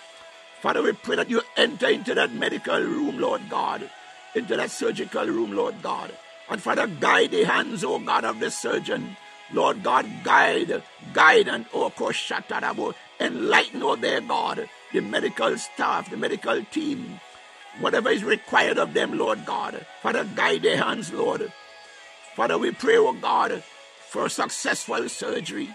[0.62, 3.90] Father, we pray that you enter into that medical room, Lord God,
[4.36, 6.12] into that surgical room, Lord God.
[6.54, 9.18] And Father, guide the hands, oh God, of the surgeon.
[9.54, 16.18] Lord God, guide, guide, and oh, Koshatarabo, enlighten, oh their God, the medical staff, the
[16.18, 17.20] medical team,
[17.80, 19.84] whatever is required of them, Lord God.
[20.04, 21.52] Father, guide their hands, Lord.
[22.36, 23.64] Father, we pray, oh God,
[24.10, 25.70] for a successful surgery.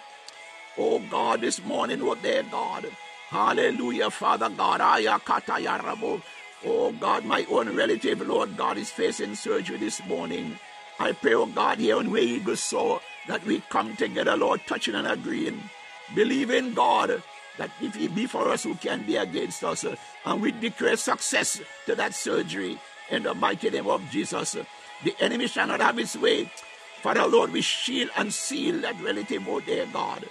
[0.79, 2.87] Oh God, this morning, oh their God.
[3.31, 4.81] Hallelujah, Father God.
[4.81, 6.23] Ayakata Yarabo.
[6.65, 10.57] Oh God, my own relative, Lord God, is facing surgery this morning.
[10.99, 14.95] I pray, oh God, here on Way Eagle Soar, that we come together, Lord, touching
[14.95, 15.63] and agreeing,
[16.15, 17.23] believing God
[17.59, 19.85] that if He be for us, who can be against us?
[20.25, 22.79] And we declare success to that surgery
[23.11, 24.57] in the mighty name of Jesus.
[25.05, 26.51] The enemy shall not have his way.
[27.03, 30.29] Father, Lord, we shield and seal that relative, oh dear God,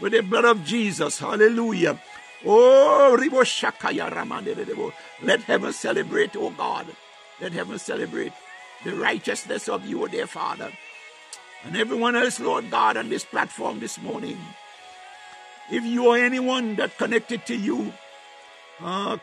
[0.00, 1.18] with the blood of Jesus.
[1.18, 1.98] Hallelujah.
[2.44, 3.16] Oh,
[5.22, 6.86] let heaven celebrate, oh God.
[7.40, 8.32] Let heaven celebrate
[8.84, 10.70] the righteousness of you, dear Father.
[11.64, 14.38] And everyone else, Lord God, on this platform this morning.
[15.70, 17.92] If you or anyone that connected to you,
[18.80, 19.18] ah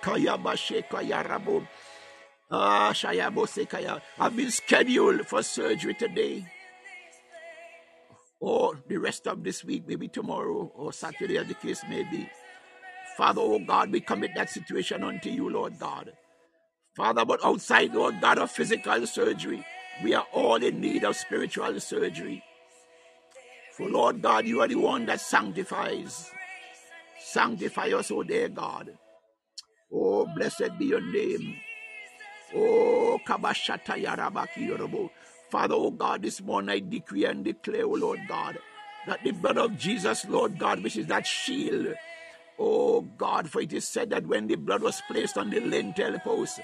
[4.18, 6.46] have been scheduled for surgery today
[8.40, 12.30] or the rest of this week, maybe tomorrow or Saturday, as the case may be.
[13.16, 16.12] Father, oh God, we commit that situation unto you, Lord God.
[16.96, 19.66] Father, but outside, Lord God, of physical surgery,
[20.04, 22.44] we are all in need of spiritual surgery.
[23.76, 26.30] For Lord God, you are the one that sanctifies.
[27.20, 28.96] Sanctify us, O oh dear God.
[29.92, 31.56] Oh, blessed be your name.
[32.56, 35.10] Oh, Kabashata Yarabaki Yorobo.
[35.50, 38.60] Father, oh God, this morning I decree and declare, oh Lord God,
[39.08, 41.96] that the blood of Jesus, Lord God, which is that shield,
[42.60, 46.20] Oh God, for it is said that when the blood was placed on the lintel
[46.20, 46.60] post,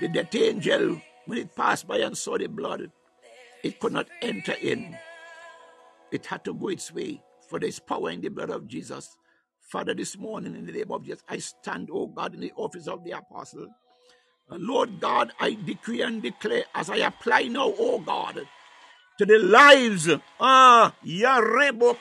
[0.00, 2.90] the death angel, when it passed by and saw the blood,
[3.62, 4.96] it could not enter in.
[6.12, 9.16] It had to go its way, for there is power in the blood of Jesus.
[9.60, 12.86] Father, this morning in the name of Jesus, I stand, oh God, in the office
[12.86, 13.66] of the apostle.
[14.48, 18.46] Lord God, I decree and declare as I apply now, oh God,
[19.18, 20.08] to the lives,
[20.38, 22.00] ah, Yarebo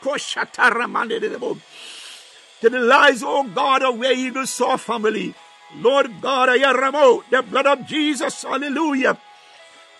[2.61, 5.33] to the lives, oh God, of Way Eagle Soar family.
[5.77, 9.17] Lord God, I ramo the blood of Jesus, hallelujah.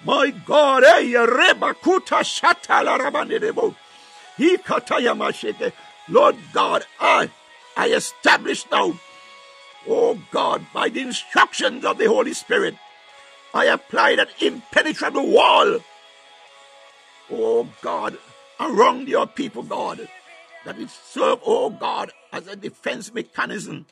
[0.04, 3.76] My God, I am rebakuta shatala rabanebo.
[4.38, 5.74] He katayamashete.
[6.08, 7.30] Lord God, I,
[7.76, 8.94] I establish now,
[9.88, 12.76] oh God, by the instructions of the Holy Spirit,
[13.54, 15.80] I apply that impenetrable wall,
[17.32, 18.18] oh God,
[18.60, 20.08] around your people, God
[20.66, 23.86] that serve, oh God, as a defense mechanism.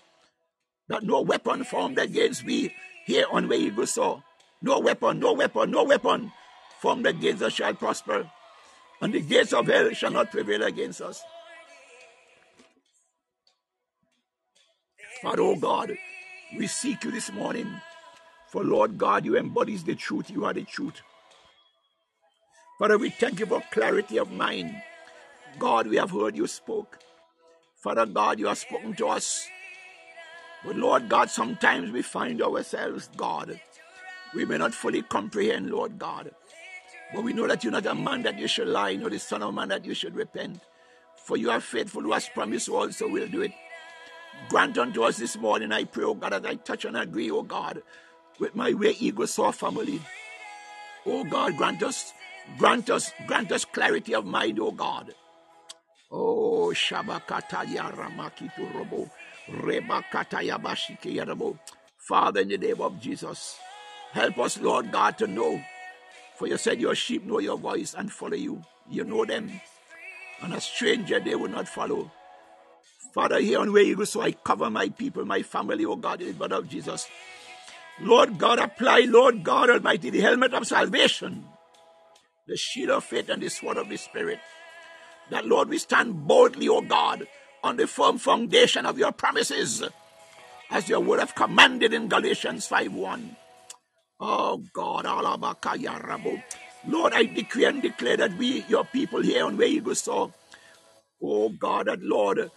[0.90, 2.76] That no weapon formed against me
[3.06, 4.24] here on Way Eagle Soar.
[4.62, 6.32] No weapon, no weapon, no weapon
[6.80, 8.30] formed against us shall prosper.
[9.02, 11.24] And the gates of hell shall not prevail against us.
[15.22, 15.96] Father, oh God,
[16.58, 17.68] we seek you this morning.
[18.50, 20.30] For Lord God, you embodies the truth.
[20.30, 21.02] You are the truth.
[22.78, 24.76] Father, we thank you for clarity of mind.
[25.58, 27.00] God, we have heard you spoke.
[27.84, 29.46] Father God, you have spoken to us.
[30.66, 33.60] But Lord God, sometimes we find ourselves, God,
[34.34, 36.32] we may not fully comprehend, Lord God.
[37.14, 39.44] But we know that you're not a man that you should lie, nor the son
[39.44, 40.62] of man that you should repent.
[41.18, 43.52] For you are faithful who has promised also will do it.
[44.50, 47.44] Grant unto us this morning, I pray, oh God, as I touch and agree, oh
[47.44, 47.84] God,
[48.40, 50.02] with my way Eagle Soar family.
[51.06, 52.14] Oh God, grant us,
[52.58, 55.14] grant us, grant us clarity of mind, O God.
[56.14, 59.10] Oh Shabakata Yaramaki Robo.
[59.50, 61.60] Rebakata Yabashiki Yarabo.
[61.98, 63.58] Father, in the name of Jesus,
[64.14, 65.62] help us, Lord God, to know.
[66.38, 68.64] For you said your sheep know your voice and follow you.
[68.90, 69.52] You know them.
[70.42, 72.12] And a stranger they will not follow.
[73.14, 76.22] Father, here on where you go, so I cover my people, my family, oh God,
[76.22, 77.08] in the blood of Jesus.
[78.02, 81.46] Lord God, apply, Lord God Almighty, the helmet of salvation,
[82.48, 84.40] the shield of faith, and the sword of the Spirit.
[85.30, 87.28] That, Lord, we stand boldly, O God,
[87.64, 89.84] on the firm foundation of your promises,
[90.70, 93.36] as your word have commanded in Galatians 5.1.
[94.20, 95.06] Oh God,
[96.88, 100.34] Lord, I decree and declare that we, your people here on where you go, so,
[101.22, 102.52] oh God, that Lord,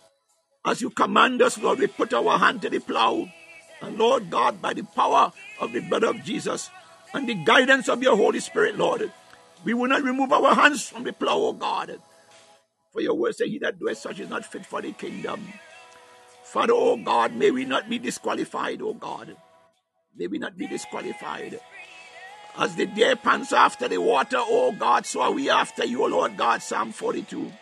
[0.65, 3.29] as you command us, Lord, we put our hand to the plow.
[3.83, 6.71] And Lord God, by the power of the blood of Jesus
[7.15, 9.13] and the guidance of your Holy Spirit, Lord,
[9.65, 12.01] we will not remove our hands from the plow, O God.
[12.97, 15.53] For your word say, He that doeth such is not fit for the kingdom.
[16.45, 19.37] Father, O God, may we not be disqualified, O God.
[20.17, 21.61] May we not be disqualified.
[22.57, 26.07] As the deer pants after the water, O God, so are we after you, O
[26.07, 26.63] Lord God.
[26.63, 27.53] Psalm 42.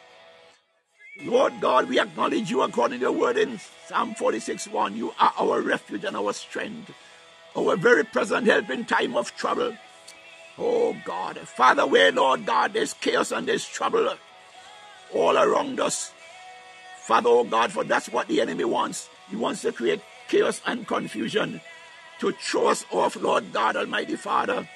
[1.25, 3.59] Lord God, we acknowledge you according to your word in
[3.89, 4.97] Psalm 46 1.
[4.97, 6.93] You are our refuge and our strength,
[7.57, 9.77] our very present help in time of trouble.
[10.59, 14.15] Oh God, Father, where, Lord God, there's chaos and there's trouble
[15.15, 16.13] all around us.
[17.07, 19.09] Father, oh God, for that's what the enemy wants.
[19.31, 21.61] He wants to create chaos and confusion
[22.21, 24.69] to throw us off, Lord God, Almighty Father.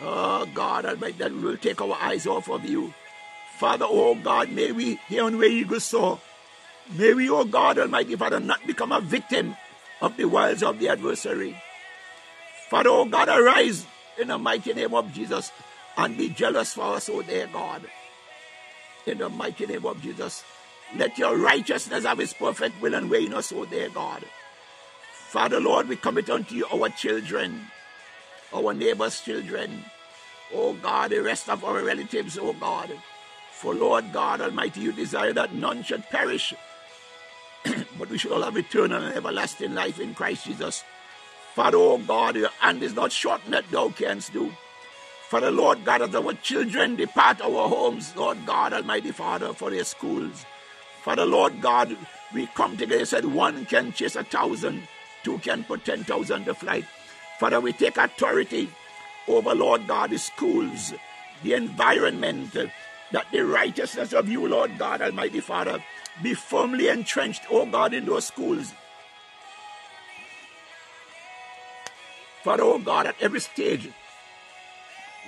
[0.00, 2.92] Oh God, Almighty, that we will take our eyes off of you.
[3.56, 6.20] Father, oh God, may we, here on where eagles soar,
[6.98, 9.56] may we, oh God, Almighty Father, not become a victim
[10.00, 11.56] of the wiles of the adversary.
[12.68, 13.86] Father, oh God, arise
[14.20, 15.52] in the mighty name of Jesus
[15.96, 17.82] and be jealous for us, oh dear God.
[19.06, 20.44] In the mighty name of Jesus,
[20.96, 24.24] let your righteousness have its perfect will and way in us, oh dear God.
[25.12, 27.66] Father, Lord, we commit unto you our children,
[28.54, 29.84] our neighbors' children,
[30.54, 32.92] oh God, the rest of our relatives, oh God.
[33.52, 36.54] For Lord God Almighty, you desire that none should perish,
[37.98, 40.82] but we should all have eternal and everlasting life in Christ Jesus.
[41.54, 44.52] Father, oh God, your hand is not shortened that thou canst do.
[45.34, 49.82] Father, Lord God, as our children depart our homes, Lord God Almighty Father, for their
[49.82, 50.46] schools.
[51.02, 51.96] For the Lord God,
[52.32, 54.86] we come together, said one can chase a thousand,
[55.24, 56.84] two can put ten thousand to flight.
[57.40, 58.70] Father, we take authority
[59.26, 60.94] over, Lord God, the schools,
[61.42, 62.52] the environment,
[63.10, 65.82] that the righteousness of you, Lord God Almighty Father,
[66.22, 68.72] be firmly entrenched, oh God, in those schools.
[72.44, 73.90] Father, oh God, at every stage,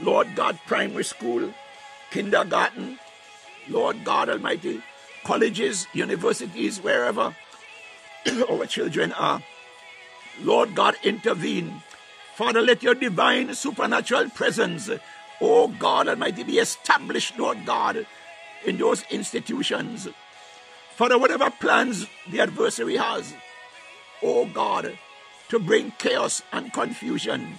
[0.01, 1.53] Lord God, primary school,
[2.11, 2.99] kindergarten,
[3.69, 4.83] Lord God Almighty,
[5.25, 7.35] colleges, universities, wherever
[8.51, 9.43] our children are.
[10.43, 11.83] Lord God, intervene.
[12.35, 14.91] Father, let your divine supernatural presence
[15.41, 18.07] oh God Almighty, be established, Lord God,
[18.65, 20.09] in those institutions.
[20.95, 23.35] Father, whatever plans the adversary has,
[24.23, 24.99] oh God,
[25.49, 27.59] to bring chaos and confusion,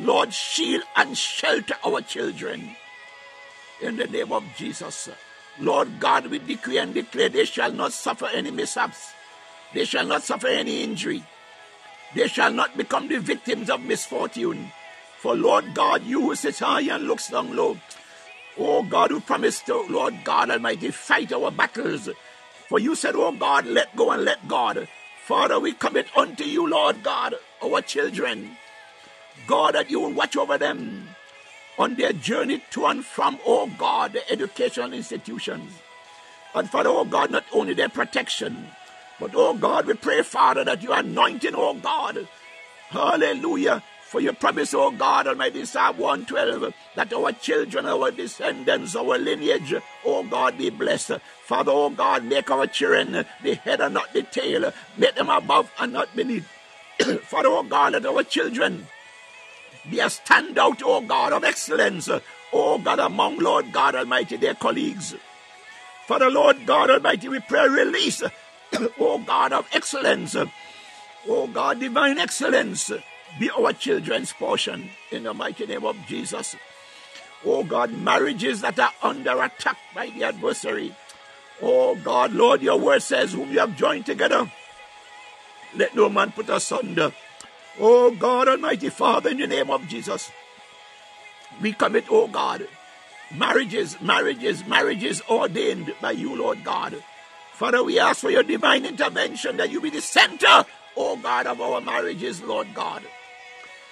[0.00, 2.76] Lord, shield and shelter our children
[3.80, 5.08] in the name of Jesus.
[5.60, 9.12] Lord God, we decree and declare they shall not suffer any mishaps,
[9.74, 11.22] they shall not suffer any injury,
[12.14, 14.72] they shall not become the victims of misfortune
[15.22, 17.78] for Lord God, you who sits high and looks down low,
[18.58, 22.08] oh God, who promised to, Lord God Almighty, fight our battles.
[22.68, 24.88] For you said, oh God, let go and let God.
[25.24, 28.56] Father, we commit unto you, Lord God, our children.
[29.46, 31.08] God, that you will watch over them
[31.78, 35.72] on their journey to and from, oh God, the educational institutions.
[36.54, 38.66] And Father, oh God, not only their protection,
[39.18, 42.28] but oh God, we pray, Father, that you anointing, oh God,
[42.90, 43.82] hallelujah,
[44.12, 49.74] for your promise, O God Almighty, Psalm 112, that our children, our descendants, our lineage,
[50.04, 51.18] O God, be blessed.
[51.46, 54.70] Father, O God, make our children the head and not the tail.
[54.98, 56.46] Make them above and not beneath.
[57.22, 58.86] Father, O God, let our children
[59.90, 62.08] be a standout, O God, of excellence,
[62.52, 65.14] O God, among Lord God Almighty, their colleagues.
[66.06, 68.22] For the Lord God Almighty, we pray release
[68.98, 70.36] oh God of excellence,
[71.28, 72.90] oh God, divine excellence,
[73.38, 76.56] be our children's portion in the mighty name of Jesus.
[77.44, 80.94] Oh God, marriages that are under attack by the adversary.
[81.60, 84.50] Oh God, Lord, your word says, whom you have joined together,
[85.74, 87.12] let no man put asunder.
[87.80, 90.30] Oh God, Almighty Father, in the name of Jesus,
[91.60, 92.66] we commit, oh God,
[93.34, 97.02] marriages, marriages, marriages ordained by you, Lord God.
[97.54, 100.64] Father, we ask for your divine intervention that you be the center,
[100.96, 103.02] oh God, of our marriages, Lord God.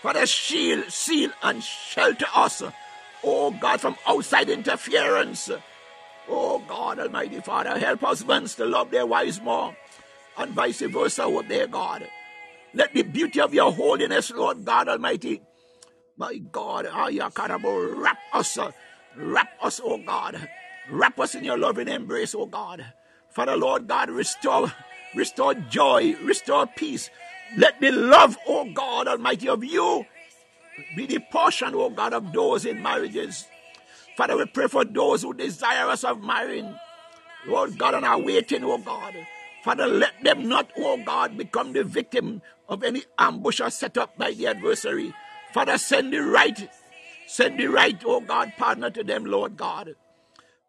[0.02, 2.62] Father, shield, seal, and shelter us,
[3.24, 5.51] oh God, from outside interference.
[6.28, 9.74] Oh God, Almighty Father, help husbands to love their wives more,
[10.36, 12.09] and vice versa, oh their God.
[12.74, 15.42] Let the beauty of your holiness, Lord God Almighty,
[16.16, 18.72] my God, ah, Ayakarabo, wrap us, ah,
[19.16, 20.48] wrap us, oh God.
[20.90, 22.84] Wrap us in your loving embrace, oh God.
[23.30, 24.72] Father, Lord God, restore,
[25.14, 27.10] restore joy, restore peace.
[27.56, 30.06] Let the love, oh God Almighty, of you
[30.97, 33.47] be the portion, oh God, of those in marriages.
[34.16, 36.74] Father, we pray for those who desire us of marrying.
[37.47, 39.14] Lord God, and are waiting, oh God.
[39.62, 44.16] Father, let them not, oh God, become the victim of any ambush or set up
[44.16, 45.12] by the adversary.
[45.53, 46.70] Father, send the right,
[47.27, 49.95] send the right, oh God, partner to them, Lord God.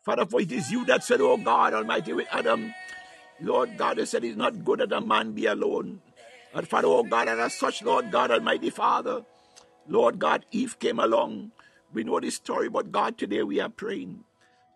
[0.04, 2.74] Father, for it is you that said, oh God Almighty, with Adam,
[3.40, 6.02] Lord God, they said it's not good that a man be alone.
[6.54, 9.24] And Father, oh God, and as such, Lord God Almighty Father,
[9.88, 11.52] Lord God, Eve came along.
[11.94, 14.24] We know this story, but God, today we are praying.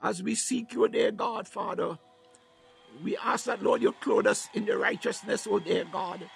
[0.02, 1.98] As we seek you, dear God, Father,
[3.04, 6.30] we ask that, Lord, you clothe us in the righteousness, O dear God.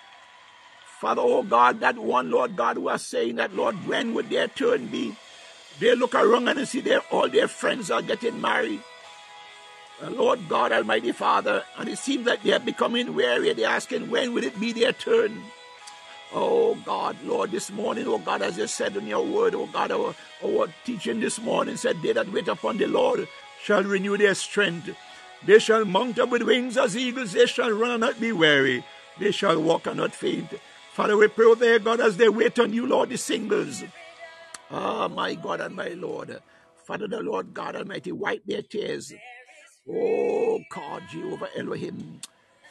[1.00, 4.50] Father, oh God, that one, Lord God, who are saying that, Lord, when would their
[4.50, 5.16] turn be?
[5.80, 8.82] They look around and see their all their friends are getting married.
[10.04, 13.54] Uh, Lord God, Almighty Father, and it seems that they are becoming weary.
[13.54, 15.42] They're asking, when will it be their turn?
[16.34, 19.92] Oh God, Lord, this morning, oh God, as you said in your word, oh God,
[19.92, 20.14] our,
[20.46, 23.28] our teaching this morning said, They that wait upon the Lord
[23.64, 24.90] shall renew their strength.
[25.46, 27.34] They shall mount up with wings as eagles.
[27.34, 28.84] They shall run and not be weary.
[29.20, 30.50] They shall walk and not faint.
[30.94, 33.84] Father, we pray, there, God, as they wait on you, Lord, the singles.
[34.72, 36.40] Ah, oh, my God and my Lord.
[36.86, 39.14] Father, the Lord God Almighty, wipe their tears.
[39.90, 42.22] Oh, God, Jehovah Elohim.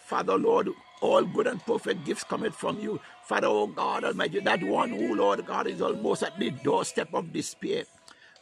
[0.04, 0.70] Father, Lord,
[1.00, 3.00] all good and perfect gifts coming from you.
[3.24, 7.32] Father, oh God Almighty, that one who, Lord God, is almost at the doorstep of
[7.32, 7.84] despair.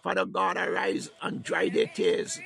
[0.03, 2.39] Father God, arise and dry their tears.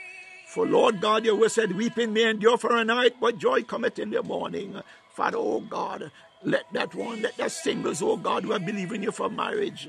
[0.50, 4.00] For Lord God, your word said, Weeping may endure for a night, but joy cometh
[4.00, 4.82] in the morning.
[5.08, 6.10] Father, oh God,
[6.42, 9.88] let that one, let that singles, oh God, who are believing you for marriage,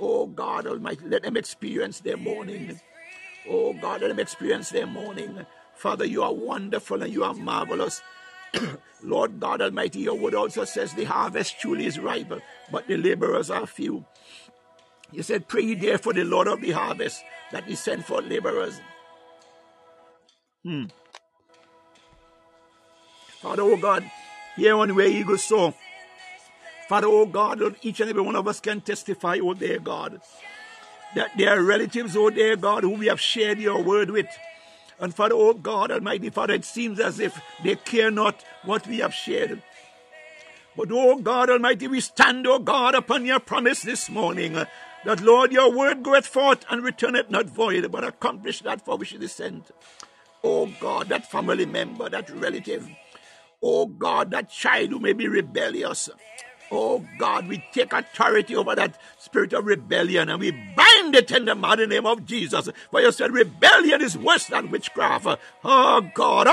[0.00, 2.80] oh God Almighty, let them experience their morning.
[3.48, 5.46] Oh God, let them experience their morning.
[5.76, 8.02] Father, you are wonderful and you are marvelous.
[9.04, 12.32] Lord God Almighty, your word also says the harvest truly is ripe,
[12.72, 14.04] but the laborers are few.
[15.12, 17.22] You said, Pray therefore the Lord of the harvest
[17.52, 18.80] that he send for laborers.
[20.62, 20.84] Hmm.
[23.40, 24.10] Father, oh God,
[24.56, 25.74] here on where eagles soar.
[26.88, 30.20] Father, oh God, Lord, each and every one of us can testify, oh dear God,
[31.14, 34.26] that there are relatives, oh dear God, who we have shared your word with.
[34.98, 38.98] And Father, oh God, Almighty Father, it seems as if they care not what we
[38.98, 39.62] have shared.
[40.76, 44.52] But oh God Almighty, we stand, oh God, upon your promise this morning
[45.04, 49.14] that, Lord, your word goeth forth and returneth not void, but accomplish that for which
[49.14, 49.70] it is sent.
[50.42, 52.88] Oh God, that family member, that relative,
[53.62, 56.10] oh God, that child who may be rebellious,
[56.72, 61.44] Oh God, we take authority over that spirit of rebellion and we bind it in
[61.44, 62.68] the mighty name of Jesus.
[62.92, 65.26] For you said rebellion is worse than witchcraft.
[65.64, 66.46] Oh God,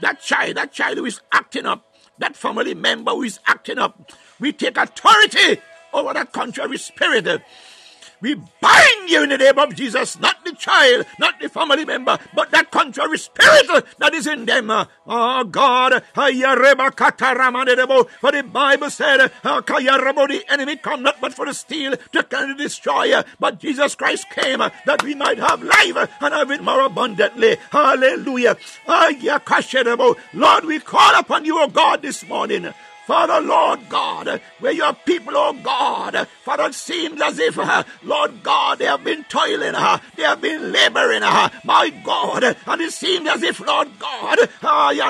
[0.00, 1.84] that child, that child who is acting up,
[2.18, 5.60] that family member who is acting up, we take authority
[5.96, 7.42] over that contrary spirit.
[8.22, 12.18] We bind you in the name of Jesus, not the child, not the family member,
[12.34, 14.70] but that contrary spirit that is in them.
[14.70, 16.42] Oh God, for the
[18.50, 23.22] Bible said, oh, the enemy come not but for to steal, to kill, and destroy.
[23.38, 27.58] But Jesus Christ came that we might have life and have it more abundantly.
[27.70, 28.56] Hallelujah.
[30.32, 32.72] Lord, we call upon you, O God, this morning.
[33.06, 38.42] Father, Lord God, where your people, oh God, Father, it seems as if, uh, Lord
[38.42, 42.92] God, they have been toiling, uh, they have been laboring, uh, my God, and it
[42.92, 45.00] seems as if, Lord God, uh, they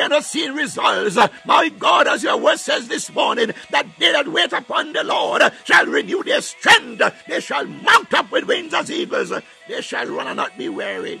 [0.00, 1.18] are not seeing results.
[1.44, 5.42] My God, as your word says this morning, that they that wait upon the Lord
[5.64, 9.32] shall renew their strength, they shall mount up with wings as eagles,
[9.66, 11.20] they shall run and not be weary.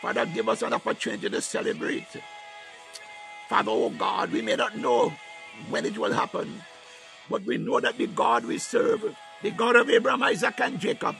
[0.00, 2.06] Father, give us an opportunity to celebrate.
[3.48, 5.12] Father, oh God, we may not know
[5.68, 6.62] when it will happen.
[7.28, 11.16] But we know that the God we serve, the God of Abraham, Isaac, and Jacob,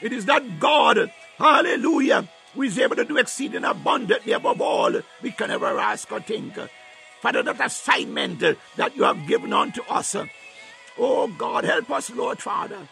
[0.00, 5.30] it is that God, hallelujah, who is able to do exceeding abundantly above all we
[5.30, 6.54] can ever ask or think.
[7.20, 8.40] Father, that assignment
[8.76, 10.16] that you have given unto us.
[10.98, 12.88] Oh God, help us, Lord Father.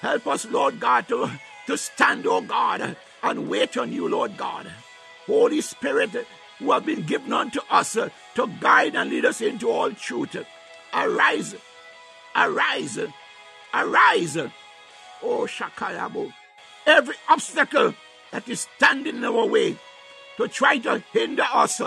[0.00, 1.30] Help us, Lord God, to,
[1.66, 4.70] to stand, oh God, and wait on you, Lord God.
[5.26, 6.26] Holy Spirit,
[6.58, 10.36] who have been given unto us uh, to guide and lead us into all truth.
[10.92, 11.54] Arise,
[12.34, 12.98] arise,
[13.72, 14.36] arise.
[15.22, 16.32] Oh, Shakayabo.
[16.86, 17.94] Every obstacle
[18.30, 19.76] that is standing in our way
[20.36, 21.80] to try to hinder us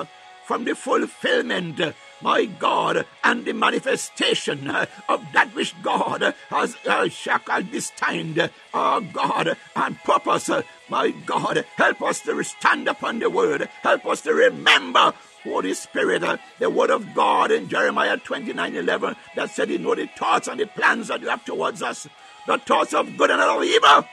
[0.45, 1.79] from the fulfillment
[2.21, 4.69] my God, and the manifestation
[5.07, 10.49] of that which God has uh, shackled destined, our God, and purpose.
[10.89, 13.69] My God, help us to stand upon the word.
[13.81, 15.13] Help us to remember
[15.43, 19.95] Holy Spirit, uh, the word of God in Jeremiah 29 11 that said, You know
[19.95, 22.07] the thoughts and the plans that you have towards us,
[22.45, 24.05] the thoughts of good and of evil,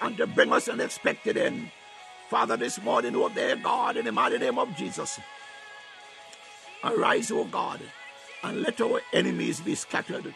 [0.00, 1.70] and to bring us an expected end.
[2.28, 5.20] Father, this morning, oh dear God, in the mighty name of Jesus,
[6.84, 7.80] Arise, O God,
[8.42, 10.34] and let our enemies be scattered.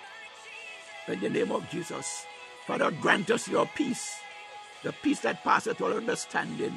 [1.09, 2.24] In the name of Jesus.
[2.66, 4.16] Father, grant us your peace,
[4.82, 6.74] the peace that passeth all understanding.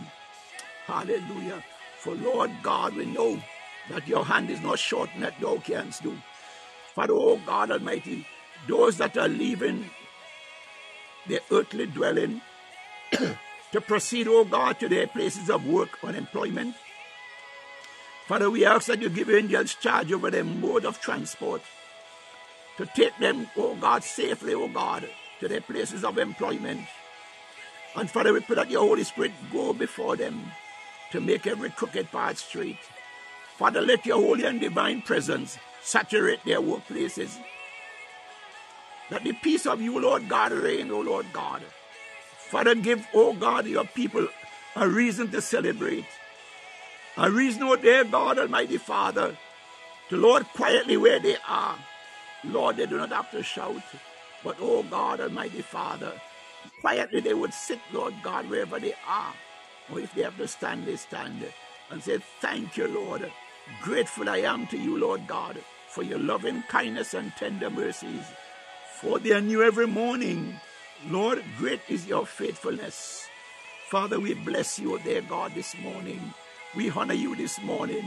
[0.85, 1.63] Hallelujah.
[1.97, 3.41] For Lord God, we know
[3.89, 6.15] that your hand is not short that thou canst do.
[6.93, 8.25] Father, O God Almighty,
[8.67, 9.89] those that are leaving
[11.27, 12.41] their earthly dwelling
[13.71, 16.75] to proceed, O God, to their places of work or employment,
[18.29, 21.63] Father, we ask that you give angels charge over their mode of transport
[22.77, 26.81] to take them, oh God, safely, oh God, to their places of employment.
[27.95, 30.43] And Father, we pray that your Holy Spirit go before them
[31.11, 32.77] to make every crooked path straight.
[33.57, 37.35] Father, let your holy and divine presence saturate their workplaces.
[39.09, 41.63] That the peace of you, Lord God, reign, O Lord God.
[42.37, 44.27] Father, give, O God, your people
[44.75, 46.05] a reason to celebrate.
[47.21, 49.35] A reason, O dear God, Almighty Father,
[50.07, 51.77] to Lord quietly where they are.
[52.45, 53.83] Lord, they do not have to shout,
[54.41, 56.13] but oh God, Almighty Father,
[56.79, 59.33] quietly they would sit, Lord God, wherever they are.
[59.91, 61.43] Or if they have to stand, they stand
[61.91, 63.29] and say, Thank you, Lord.
[63.81, 65.57] Grateful I am to you, Lord God,
[65.89, 68.23] for your loving kindness and tender mercies.
[69.01, 70.57] For they are new every morning.
[71.09, 73.27] Lord, great is your faithfulness.
[73.89, 76.33] Father, we bless you, dear God, this morning.
[76.75, 78.05] We honor you this morning.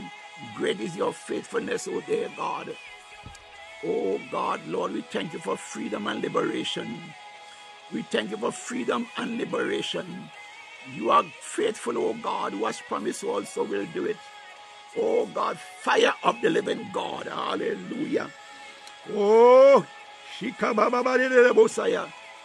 [0.55, 2.75] Great is your faithfulness, O dear God.
[3.85, 6.97] Oh God, Lord, we thank you for freedom and liberation.
[7.91, 10.29] We thank you for freedom and liberation.
[10.95, 14.17] You are faithful, oh God, who has promised also will do it.
[14.97, 17.27] Oh God, fire of the living God.
[17.27, 18.29] Hallelujah.
[19.11, 19.85] Oh,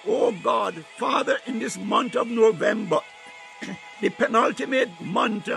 [0.07, 3.01] Oh God, Father, in this month of November,
[4.01, 5.49] the penultimate month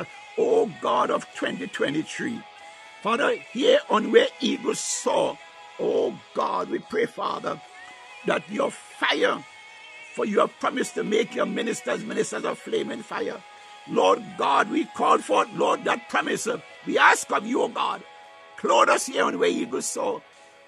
[0.41, 2.41] oh God of 2023.
[3.01, 5.37] Father, here on where eagles soar,
[5.79, 7.59] O God, we pray, Father,
[8.27, 9.43] that your fire,
[10.13, 13.41] for you have promised to make your ministers ministers of flame and fire.
[13.89, 16.47] Lord God, we call forth, Lord, that promise.
[16.85, 18.03] We ask of you, oh God,
[18.57, 20.21] clothe us here on where eagles soar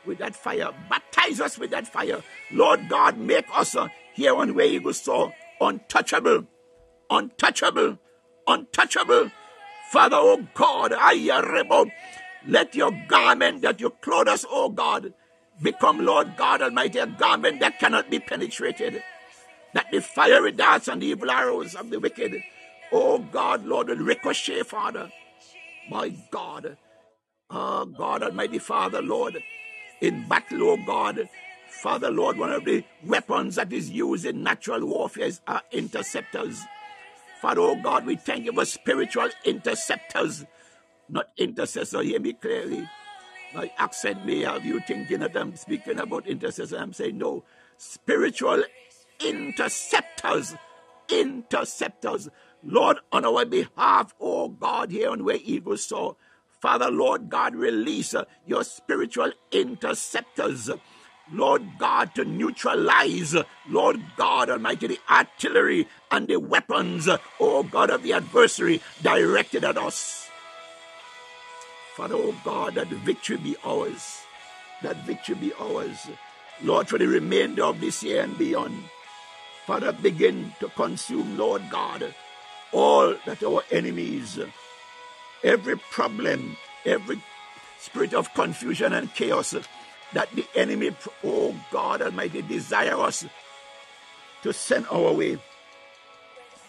[0.05, 0.71] with that fire.
[0.89, 2.23] Baptize us with that fire.
[2.51, 6.45] Lord God, make us uh, here on where eagles soar untouchable,
[7.11, 7.99] untouchable,
[8.47, 9.31] untouchable
[9.93, 11.29] Father, oh God, I
[11.69, 11.85] uh,
[12.47, 15.13] let your garment that you clothe us, oh God,
[15.61, 19.03] become, Lord God Almighty, a garment that cannot be penetrated.
[19.75, 22.41] That the fiery darts and the evil arrows of the wicked,
[22.91, 25.11] oh God, Lord, will ricochet, Father.
[25.91, 26.75] My God,
[27.51, 29.37] oh God Almighty, Father, Lord,
[30.01, 31.29] in battle, oh God,
[31.69, 36.59] Father, Lord, one of the weapons that is used in natural warfare are uh, interceptors.
[37.43, 40.45] Father, oh God, we thank you for spiritual interceptors,
[41.09, 42.01] not intercessor.
[42.01, 42.87] Hear me clearly.
[43.53, 46.77] My accent may have you thinking that I'm speaking about intercessor.
[46.77, 47.43] I'm saying no.
[47.75, 48.63] Spiritual
[49.19, 50.55] interceptors.
[51.09, 52.29] Interceptors.
[52.63, 56.15] Lord, on our behalf, oh God, here on where eagles soar.
[56.61, 60.69] Father, Lord God, release uh, your spiritual interceptors.
[61.34, 63.35] Lord God, to neutralize,
[63.68, 69.77] Lord God Almighty, the artillery and the weapons, oh God, of the adversary directed at
[69.77, 70.30] us.
[71.95, 74.22] Father, oh God, that victory be ours.
[74.84, 76.07] That victory be ours.
[76.61, 78.84] Lord, for the remainder of this year and beyond.
[79.65, 82.14] Father, begin to consume, Lord God,
[82.72, 84.39] all that our enemies,
[85.43, 87.22] every problem, every
[87.80, 89.55] spirit of confusion and chaos
[90.14, 93.26] that the enemy, oh God Almighty, desire us
[94.44, 95.38] to send our way.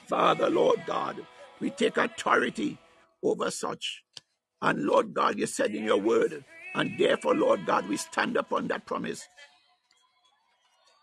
[0.09, 1.27] Father, Lord God,
[1.61, 2.79] we take authority
[3.23, 4.03] over such.
[4.63, 6.45] And Lord God, you said in your word,
[6.75, 9.27] and therefore, Lord God, we stand upon that promise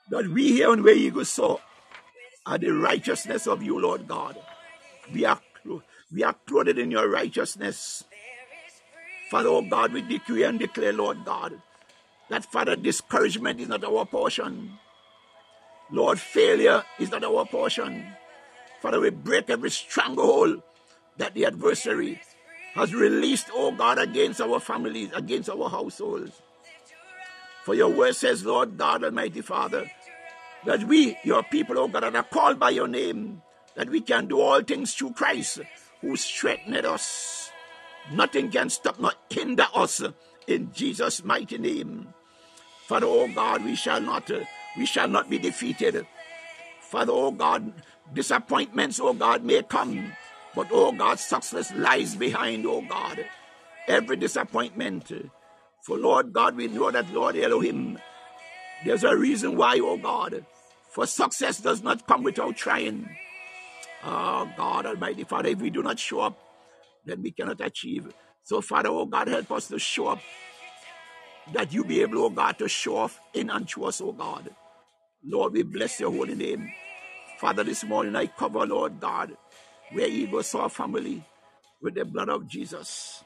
[0.09, 1.59] that we here on where eagles soar
[2.45, 4.37] are the righteousness of you, Lord God.
[5.13, 5.39] We are
[6.11, 8.03] we are clothed in your righteousness.
[9.29, 11.61] Father, oh God, we decree and declare, Lord God,
[12.31, 14.79] that Father, discouragement is not our portion.
[15.91, 18.07] Lord, failure is not our portion.
[18.81, 20.63] Father, we break every stronghold
[21.17, 22.21] that the adversary
[22.73, 26.41] has released, oh God, against our families, against our households.
[27.65, 29.91] For your word says, Lord God, Almighty Father,
[30.65, 33.41] that we, your people, oh God, are called by your name,
[33.75, 35.59] that we can do all things through Christ
[35.99, 37.51] who strengthened us.
[38.13, 40.01] Nothing can stop nor hinder us
[40.47, 42.13] in Jesus' mighty name.
[42.91, 44.41] Father, oh God, we shall not, uh,
[44.77, 46.05] we shall not be defeated.
[46.81, 47.71] Father, oh God,
[48.13, 50.11] disappointments, oh God, may come,
[50.53, 53.25] but oh God, success lies behind, oh God,
[53.87, 55.09] every disappointment.
[55.85, 57.97] For Lord God, we know that Lord Elohim,
[58.83, 60.45] there's a reason why, oh God,
[60.89, 63.07] for success does not come without trying.
[64.03, 66.37] Oh God Almighty Father, if we do not show up,
[67.05, 68.13] then we cannot achieve.
[68.43, 70.19] So Father, oh God, help us to show up.
[71.53, 74.49] That you be able, oh God, to show off in through us, oh God.
[75.25, 76.71] Lord, we bless your holy name.
[77.39, 79.37] Father, this morning I cover, Lord God,
[79.93, 81.23] where Eagles Soar family
[81.81, 83.23] with the blood of Jesus.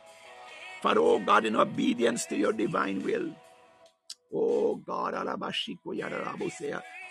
[0.82, 3.32] Father, oh God, in obedience to your divine will.
[4.34, 5.16] Oh God,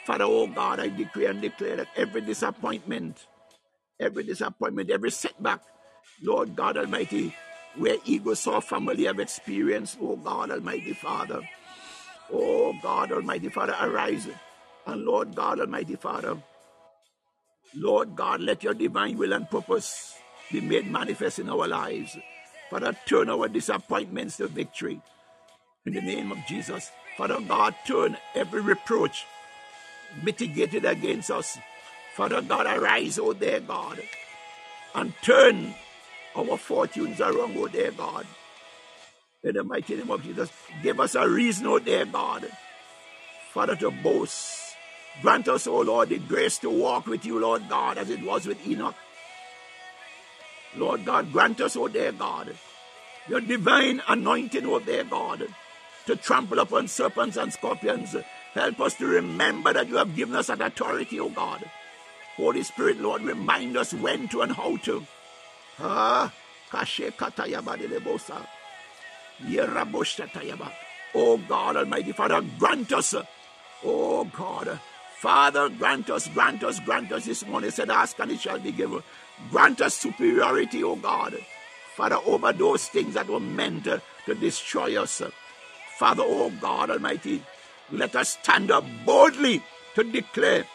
[0.07, 3.27] Father, oh God, I decree and declare that every disappointment,
[4.01, 5.61] every disappointment, every setback,
[6.23, 7.35] Lord God Almighty,
[7.77, 11.41] where Eagles Soar family have experienced, oh God Almighty Father.
[12.33, 14.29] Oh God Almighty Father, arise.
[14.87, 16.37] And Lord God Almighty Father,
[17.75, 20.19] Lord God, let your divine will and purpose
[20.53, 22.17] be made manifest in our lives.
[22.71, 25.01] Father, turn our disappointments to victory.
[25.87, 26.91] In the name of Jesus.
[27.17, 29.25] Father God, turn every reproach
[30.23, 31.59] mitigated against us.
[32.15, 34.01] Father God, arise, oh dear God,
[34.95, 35.75] and turn
[36.37, 38.27] our fortunes are wrong, oh dear God.
[39.43, 40.51] In the mighty name of Jesus,
[40.83, 42.47] give us a reason, oh dear God,
[43.53, 44.61] Father, to boast.
[45.23, 48.47] Grant us, oh Lord, the grace to walk with you, Lord God, as it was
[48.47, 48.97] with Enoch.
[50.77, 52.57] Lord God, grant us, oh dear God,
[53.29, 55.47] your divine anointing, oh dear God,
[56.07, 58.17] to trample upon serpents and scorpions.
[58.55, 61.65] Help us to remember that you have given us that authority, oh God.
[62.37, 65.07] Holy Spirit, Lord, remind us when to and how to.
[65.81, 66.33] Ah,
[66.73, 68.47] lebosa.
[69.43, 70.73] Yeraboshatayaba.
[71.15, 73.15] Oh God Almighty Father, grant us,
[73.85, 74.81] oh God,
[75.19, 77.71] Father, grant us, grant us, grant us this morning.
[77.71, 79.03] Said, Ask and it shall be given.
[79.51, 81.37] Grant us superiority, oh God.
[81.97, 85.23] Father, over those things that were meant to destroy us.
[85.99, 87.43] Father, oh God Almighty,
[87.91, 89.63] let us stand up boldly
[89.95, 90.67] to declare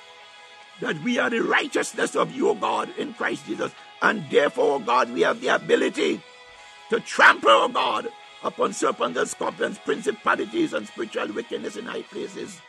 [0.81, 3.71] that we are the righteousness of you, O God, in Christ Jesus.
[4.01, 6.21] And therefore, O God, we have the ability
[6.89, 8.07] to trample, O God,
[8.43, 12.59] upon serpents and scorpions, principalities and spiritual wickedness in high places.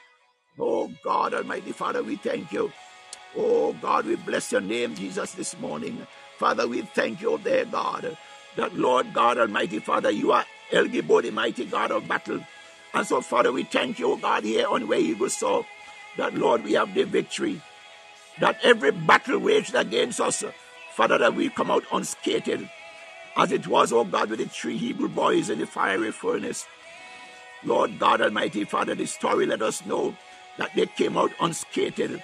[0.59, 2.73] Oh God, Almighty Father, we thank you.
[3.37, 6.07] Oh God, we bless your name, Jesus, this morning.
[6.39, 8.17] Father, we thank you, dear God,
[8.57, 12.41] that Lord God, Almighty Father, you are El Gibor, the mighty God of battle.
[12.93, 15.65] And so, Father, we thank you, God, here on where eagles soar
[16.17, 17.61] that, Lord, we have the victory.
[18.41, 20.43] That every battle waged against us,
[20.93, 22.69] Father, that we come out unscathed,
[23.37, 26.67] as it was, oh God, with the three Hebrew boys in the fiery furnace.
[27.63, 30.17] Lord God Almighty, Father, the story let us know
[30.59, 32.23] that they came out unscathed.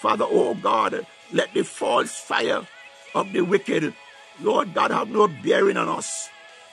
[0.00, 2.66] Father, oh God, let the false fire
[3.14, 3.94] of the wicked,
[4.40, 6.28] Lord God, have no bearing on us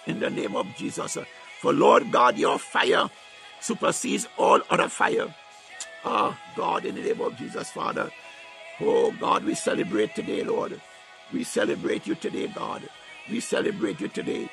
[0.05, 1.17] in the name of Jesus.
[1.59, 3.09] For Lord God, your fire
[3.59, 5.33] supersedes all other fire.
[6.03, 8.11] Ah, oh, God, in the name of Jesus, Father.
[8.79, 10.79] Oh, God, we celebrate today, Lord.
[11.35, 12.83] We celebrate you today, God.
[13.29, 14.47] We celebrate you today.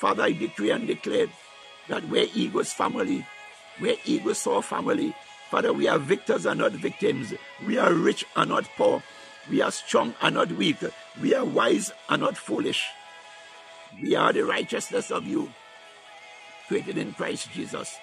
[0.00, 1.28] Father, I decree and declare
[1.86, 3.24] that we're Eagles family,
[3.80, 5.14] we're Eagles Soar family.
[5.52, 7.32] Father, we are victors and not victims.
[7.64, 9.04] We are rich and not poor.
[9.48, 10.78] We are strong and not weak.
[11.22, 12.88] We are wise and not foolish.
[14.02, 15.52] We are the righteousness of you,
[16.66, 17.96] created in Christ Jesus.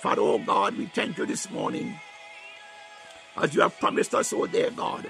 [0.00, 2.00] Father, oh God, we thank you this morning
[3.36, 5.06] as you have promised us, oh dear God.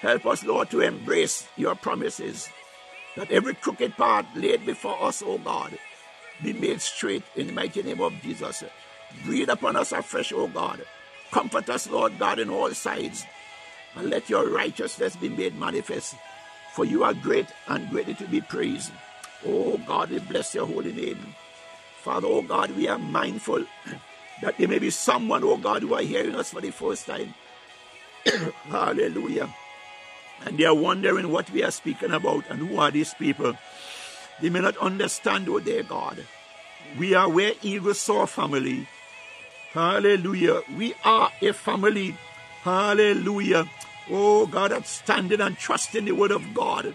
[0.00, 2.48] Help us, Lord, to embrace your promises
[3.16, 5.78] that every crooked path laid before us, O God,
[6.42, 8.62] be made straight in the mighty name of Jesus.
[9.24, 10.82] Breathe upon us afresh, O God.
[11.32, 13.24] Comfort us, Lord God, in all sides,
[13.94, 16.14] and let your righteousness be made manifest.
[16.74, 18.92] For you are great and greatly to be praised.
[19.46, 21.34] Oh God, we bless your holy name.
[22.02, 23.64] Father, oh God, we are mindful
[24.42, 27.32] that there may be someone, oh God, who are hearing us for the first time.
[28.68, 29.48] Hallelujah
[30.44, 33.54] and they are wondering what we are speaking about and who are these people.
[34.40, 36.24] They may not understand, oh dear God.
[36.98, 38.86] We are where Eagles Soar family.
[39.72, 40.62] Hallelujah.
[40.76, 42.16] We are a family.
[42.62, 43.68] Hallelujah.
[44.10, 46.94] Oh God, that's standing and trusting the word of God.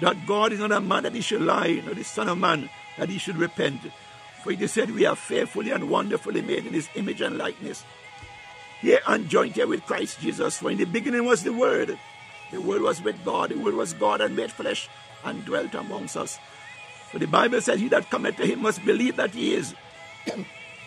[0.00, 2.68] That God is not a man that he should lie, nor the Son of Man
[2.96, 3.80] that he should repent.
[4.42, 7.84] For he said, We are fearfully and wonderfully made in his image and likeness.
[8.80, 10.58] Here and joined here with Christ Jesus.
[10.58, 11.98] For in the beginning was the Word,
[12.50, 14.88] the Word was with God, the Word was God and made flesh
[15.24, 16.38] and dwelt amongst us.
[17.10, 19.74] For the Bible says, He that cometh to him must believe that he is,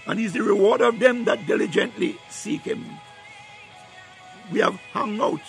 [0.07, 2.85] and he's the reward of them that diligently seek him.
[4.51, 5.41] We have hung out,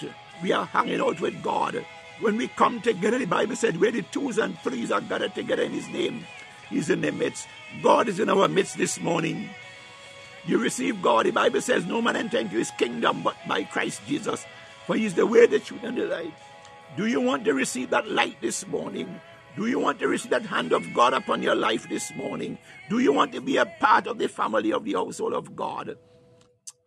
[0.42, 1.84] we are hanging out with God.
[2.20, 5.62] When we come together, the Bible said, where the twos and threes are gathered together
[5.62, 6.24] in his name,
[6.70, 7.48] he's in their midst.
[7.82, 9.50] God is in our midst this morning.
[10.46, 11.26] You receive God.
[11.26, 14.44] The Bible says, No man enter into his kingdom but by Christ Jesus.
[14.86, 16.34] For He is the way, the truth, and the light.
[16.96, 19.20] Do you want to receive that light this morning?
[19.56, 22.58] Do you want to receive that hand of God upon your life this morning?
[22.88, 25.96] Do you want to be a part of the family of the household of God?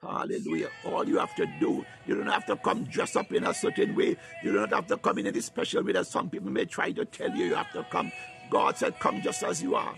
[0.02, 0.70] Hallelujah.
[0.86, 3.96] All you have to do, you don't have to come dressed up in a certain
[3.96, 4.16] way.
[4.44, 7.06] You don't have to come in any special way that some people may try to
[7.06, 8.12] tell you you have to come.
[8.52, 9.96] God said, Come just as you are.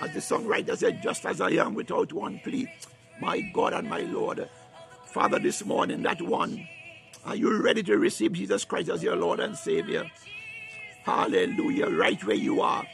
[0.00, 2.68] As the songwriter said, Just as I am without one plea.
[3.20, 4.48] My God and my Lord.
[5.06, 6.66] Father, this morning, that one
[7.24, 10.10] are you ready to receive Jesus Christ as your Lord and Savior?
[11.04, 11.88] Hallelujah.
[11.88, 12.86] Right where you are.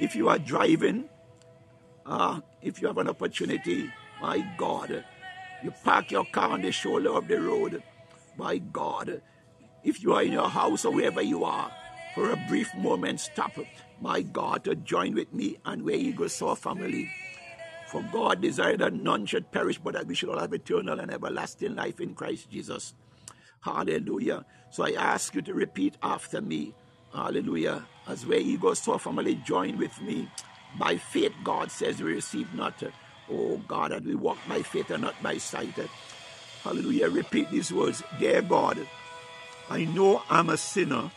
[0.00, 1.08] If you are driving,
[2.06, 3.90] uh, if you have an opportunity,
[4.20, 5.04] my God,
[5.62, 7.82] you park your car on the shoulder of the road.
[8.36, 9.22] My God,
[9.84, 11.70] if you are in your house or wherever you are,
[12.14, 13.52] for a brief moment, stop,
[14.00, 17.10] my God, to join with me and where Eagles Soar family.
[17.88, 21.12] For God desired that none should perish, but that we should all have eternal and
[21.12, 22.94] everlasting life in Christ Jesus.
[23.60, 24.44] Hallelujah.
[24.70, 26.74] So I ask you to repeat after me.
[27.12, 27.86] Hallelujah.
[28.06, 30.28] As where Eagles Soar family join with me.
[30.78, 32.82] By faith, God says we receive not.
[33.30, 35.78] Oh God, that we walk by faith and not by sight.
[36.62, 37.08] Hallelujah.
[37.08, 38.02] Repeat these words.
[38.18, 38.86] Dear God,
[39.70, 41.10] I know I'm a sinner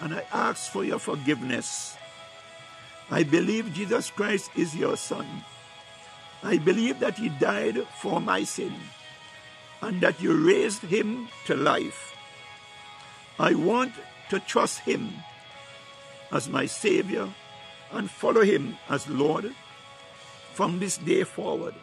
[0.00, 1.96] and I ask for your forgiveness.
[3.10, 5.26] I believe Jesus Christ is your Son.
[6.42, 8.72] I believe that He died for my sin
[9.82, 12.14] and that you raised him to life.
[13.38, 13.92] I want
[14.28, 15.10] to trust him
[16.30, 17.28] as my Savior
[17.92, 19.54] and follow him as Lord
[20.52, 21.74] from this day forward.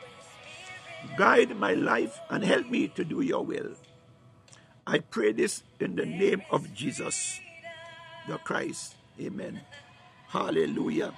[1.18, 3.72] Guide my life and help me to do your will.
[4.86, 7.40] I pray this in the name of Jesus,
[8.28, 8.96] the Christ.
[9.20, 9.62] Amen.
[10.28, 11.14] Hallelujah.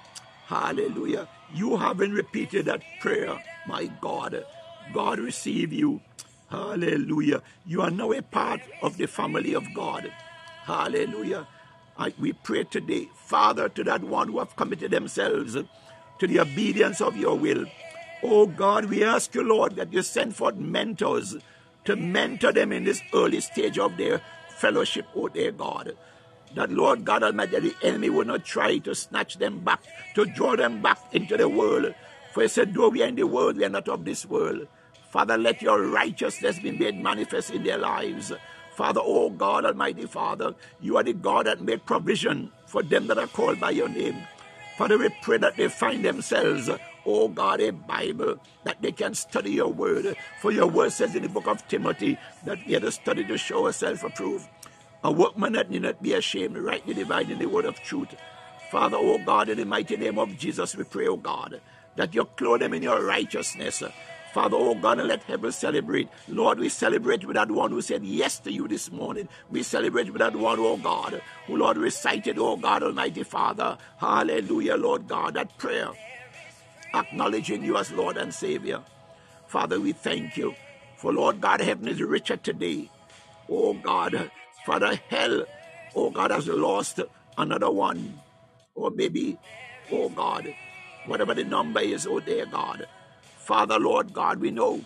[0.46, 1.28] Hallelujah.
[1.54, 4.44] You haven't repeated that prayer, my God.
[4.92, 6.00] God receive you
[6.50, 7.42] Hallelujah.
[7.64, 10.12] You are now a part of the family of God.
[10.64, 11.46] Hallelujah.
[11.96, 17.00] I, we pray today, Father, to that one who have committed themselves to the obedience
[17.00, 17.66] of your will.
[18.24, 21.36] Oh God, we ask you, Lord, that you send forth mentors
[21.84, 25.96] to mentor them in this early stage of their fellowship, oh dear God.
[26.56, 29.82] That Lord God Almighty, the enemy will not try to snatch them back,
[30.16, 31.94] to draw them back into the world.
[32.32, 34.66] For he said, though we are in the world, we are not of this world.
[35.10, 38.32] Father, let your righteousness be made manifest in their lives.
[38.76, 43.18] Father, oh God, Almighty Father, you are the God that made provision for them that
[43.18, 44.16] are called by your name.
[44.78, 46.70] Father, we pray that they find themselves,
[47.04, 50.16] oh God, a Bible that they can study your word.
[50.40, 53.36] For your word says in the book of Timothy that we are to study to
[53.36, 54.48] show ourselves approved.
[55.02, 58.14] A workman that need not be ashamed, rightly dividing the word of truth.
[58.70, 61.60] Father, oh God, in the mighty name of Jesus, we pray, oh God,
[61.96, 63.82] that you clothe them in your righteousness.
[64.32, 66.08] Father, oh God, and let heaven celebrate.
[66.28, 69.28] Lord, we celebrate with that one who said yes to you this morning.
[69.50, 73.78] We celebrate with that one, oh God, who, Lord, recited, oh God, Almighty Father.
[73.98, 75.88] Hallelujah, Lord God, that prayer,
[76.94, 78.80] acknowledging you as Lord and Savior.
[79.48, 80.54] Father, we thank you.
[80.96, 82.88] For Lord God, heaven is richer today.
[83.50, 84.30] Oh God,
[84.66, 85.44] Father, hell,
[85.96, 87.00] oh God, has lost
[87.38, 88.20] another one.
[88.74, 89.38] Or maybe,
[89.92, 90.54] oh God,
[91.06, 92.86] whatever the number is, oh dear God.
[93.40, 94.80] Father, Lord God, we know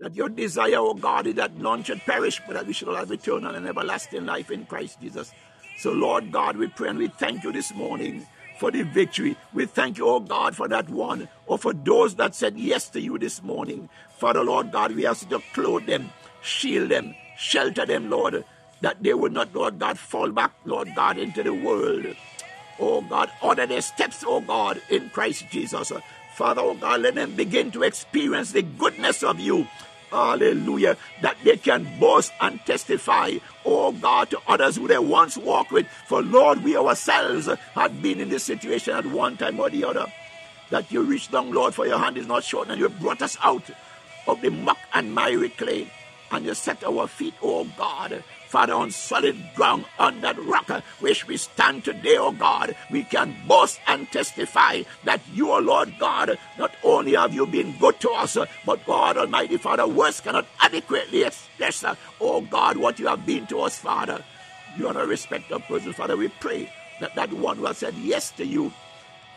[0.00, 3.10] that your desire, oh God, is that none should perish, but that we should have
[3.10, 5.32] eternal and everlasting life in Christ Jesus.
[5.78, 8.26] So, Lord God, we pray and we thank you this morning
[8.58, 9.36] for the victory.
[9.52, 13.00] We thank you, oh God, for that one, or for those that said yes to
[13.00, 13.88] you this morning.
[14.16, 16.10] Father, Lord God, we ask you to clothe them,
[16.42, 18.44] shield them, shelter them, Lord,
[18.80, 22.06] that they would not, Lord God, fall back, Lord God, into the world.
[22.78, 25.92] Oh God, order their steps, oh God, in Christ Jesus.
[26.36, 29.66] Father, oh God, let them begin to experience the goodness of you.
[30.10, 30.98] Hallelujah.
[31.22, 35.86] That they can boast and testify, oh God, to others who they once walked with.
[36.06, 40.12] For Lord, we ourselves had been in this situation at one time or the other.
[40.68, 43.38] That you reached down, Lord, for your hand is not short, and you brought us
[43.42, 43.64] out
[44.26, 45.90] of the muck and miry clay.
[46.30, 50.80] And you set our feet, oh God, Father, on solid ground, on that rock uh,
[51.00, 55.92] which we stand today, oh God, we can boast and testify that you, oh Lord
[55.98, 60.20] God, not only have you been good to us, uh, but God Almighty Father, words
[60.20, 61.84] cannot adequately express,
[62.20, 64.22] oh God, what you have been to us, Father.
[64.78, 66.16] You are a respect of person, Father.
[66.16, 66.70] We pray
[67.00, 68.72] that that one who has said yes to you,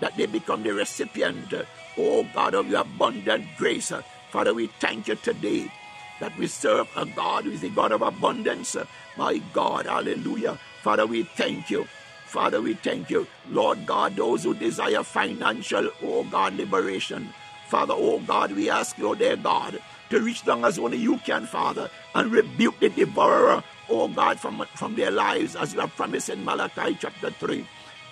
[0.02, 1.54] that they become the recipient,
[1.98, 3.92] oh God, of your abundant grace.
[4.30, 5.72] Father, we thank you today
[6.20, 8.76] that we serve a God who is the God of abundance.
[9.18, 10.60] My God, hallelujah.
[10.82, 11.88] Father, we thank you.
[12.26, 13.28] Father, we thank you.
[13.50, 17.34] Lord God, those who desire financial, oh God, liberation.
[17.68, 19.80] Father, oh God, we ask you, dear God,
[20.10, 24.64] to reach down as only you can, Father, and rebuke the devourer, oh God, from,
[24.76, 27.66] from their lives, as you have promised in Malachi chapter 3.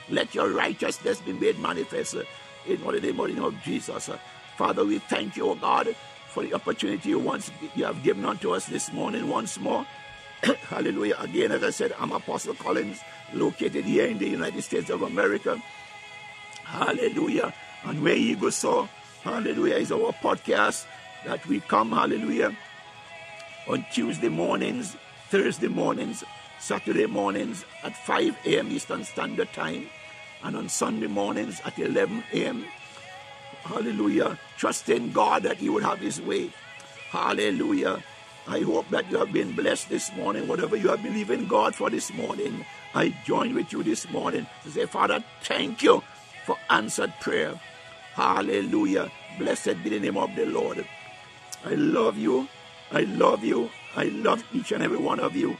[0.09, 2.15] Let your righteousness be made manifest
[2.67, 4.09] in the name of Jesus.
[4.57, 5.95] Father, we thank you, oh God,
[6.37, 9.83] for the opportunity you once you have given unto us this morning once more.
[10.69, 11.15] Hallelujah.
[11.19, 12.99] Again, as I said, I'm Apostle Collins,
[13.33, 15.59] located here in the United States of America.
[16.63, 17.55] Hallelujah.
[17.85, 18.87] And where eagles soar,
[19.23, 20.85] hallelujah, is our podcast
[21.25, 22.55] that we come, hallelujah,
[23.67, 24.95] on Tuesday mornings,
[25.29, 26.23] Thursday mornings,
[26.59, 28.67] Saturday mornings at 5 a.m.
[28.67, 29.89] Eastern Standard Time,
[30.43, 32.63] and on Sunday mornings at 11 a.m.
[33.67, 34.39] Hallelujah.
[34.57, 36.51] Trust in God that He would have His way.
[37.09, 38.01] Hallelujah.
[38.47, 40.47] I hope that you have been blessed this morning.
[40.47, 42.65] Whatever you have believed in God for this morning,
[42.95, 46.01] I join with you this morning to say, Father, thank you
[46.45, 47.59] for answered prayer.
[48.13, 49.11] Hallelujah.
[49.37, 50.85] Blessed be the name of the Lord.
[51.65, 52.47] I love you.
[52.91, 53.69] I love you.
[53.97, 55.57] I love each and every one of you.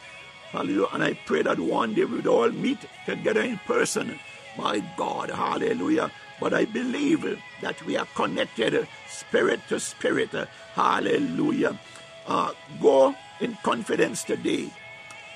[0.52, 0.88] Hallelujah.
[0.94, 4.18] And I pray that one day we would all meet together in person.
[4.58, 5.30] My God.
[5.30, 6.10] Hallelujah
[6.40, 10.30] but I believe that we are connected spirit to spirit.
[10.74, 11.80] Hallelujah.
[12.28, 12.52] Uh,
[12.82, 14.70] go in confidence today.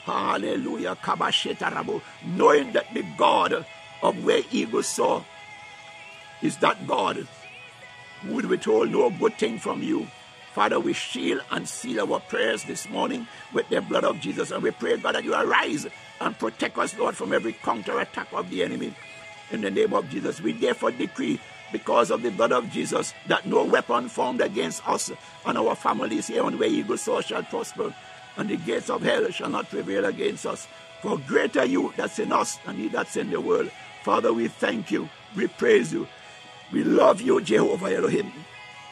[0.03, 0.98] Hallelujah.
[2.26, 3.65] Knowing that the God
[4.03, 5.26] of where eagles soar
[6.41, 7.28] is that God
[8.22, 10.07] who would withhold no good thing from you.
[10.53, 14.52] Father, we shield and seal our prayers this morning with the blood of Jesus.
[14.52, 15.88] And we pray, God, that you arise
[16.19, 18.94] and protect us, Lord, from every counter attack of the enemy
[19.52, 20.41] in the name of Jesus.
[20.41, 21.40] We therefore decree
[21.72, 25.11] because of the blood of Jesus that no weapon formed against us
[25.45, 27.94] and our families here on where eagles soar shall prosper,
[28.38, 30.68] and the gates of hell shall not prevail against us.
[31.02, 33.72] For greater you that's in us than he that's in the world.
[34.03, 35.10] Father, we thank you.
[35.36, 36.07] We praise you.
[36.72, 38.32] We love you, Jehovah Elohim.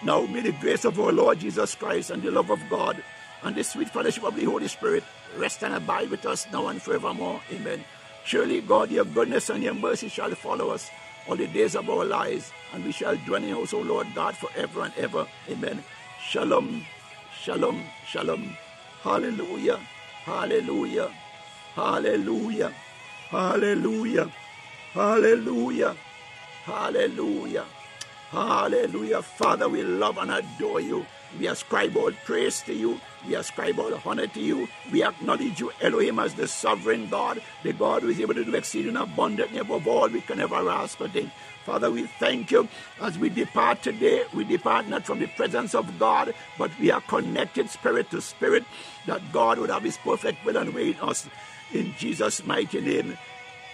[0.04, 3.04] Now may the grace of our Lord Jesus Christ and the love of God
[3.44, 5.04] and the sweet fellowship of the Holy Spirit
[5.38, 7.42] rest and abide with us now and forevermore.
[7.52, 7.84] Amen.
[8.26, 10.90] Surely, God, your goodness and your mercy shall follow us
[11.28, 14.08] all the days of our lives, and we shall dwell in your house, O Lord
[14.16, 15.28] God, forever and ever.
[15.50, 15.84] Amen.
[16.30, 16.86] Shalom,
[17.42, 18.56] shalom, shalom.
[19.04, 19.80] Hallelujah,
[20.26, 21.10] hallelujah,
[21.76, 22.72] hallelujah,
[23.30, 24.32] hallelujah,
[24.94, 25.96] hallelujah,
[26.66, 27.66] hallelujah,
[28.32, 29.22] hallelujah.
[29.22, 31.06] Father, we love and adore you.
[31.40, 33.00] We ascribe all praise to you.
[33.28, 34.68] We ascribe all honor to you.
[34.92, 38.56] We acknowledge you, Elohim, as the sovereign God, the God who is able to do
[38.56, 41.30] exceeding abundantly above all we can ever ask or think.
[41.66, 42.68] Father, we thank you
[43.02, 44.24] as we depart today.
[44.34, 48.64] We depart not from the presence of God, but we are connected spirit to spirit,
[49.06, 51.28] that God would have his perfect will and way in us.
[51.74, 53.18] In Jesus' mighty name,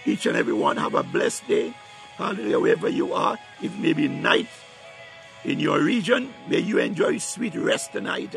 [0.04, 1.74] each and every one have a blessed day.
[2.16, 3.38] Hallelujah, wherever you are.
[3.62, 4.48] It may be night
[5.44, 6.34] in your region.
[6.48, 8.34] May you enjoy sweet rest tonight.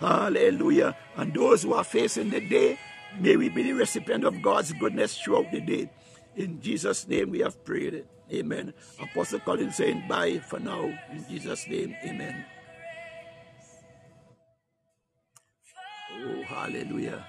[0.00, 0.96] Hallelujah.
[1.16, 2.78] And those who are facing the day,
[3.20, 5.90] may we be the recipient of God's goodness throughout the day.
[6.36, 8.04] In Jesus' name we have prayed.
[8.32, 8.74] Amen.
[9.00, 10.84] Apostle Colin saying bye for now.
[11.12, 12.44] In Jesus' name, amen.
[16.12, 17.26] Oh, hallelujah.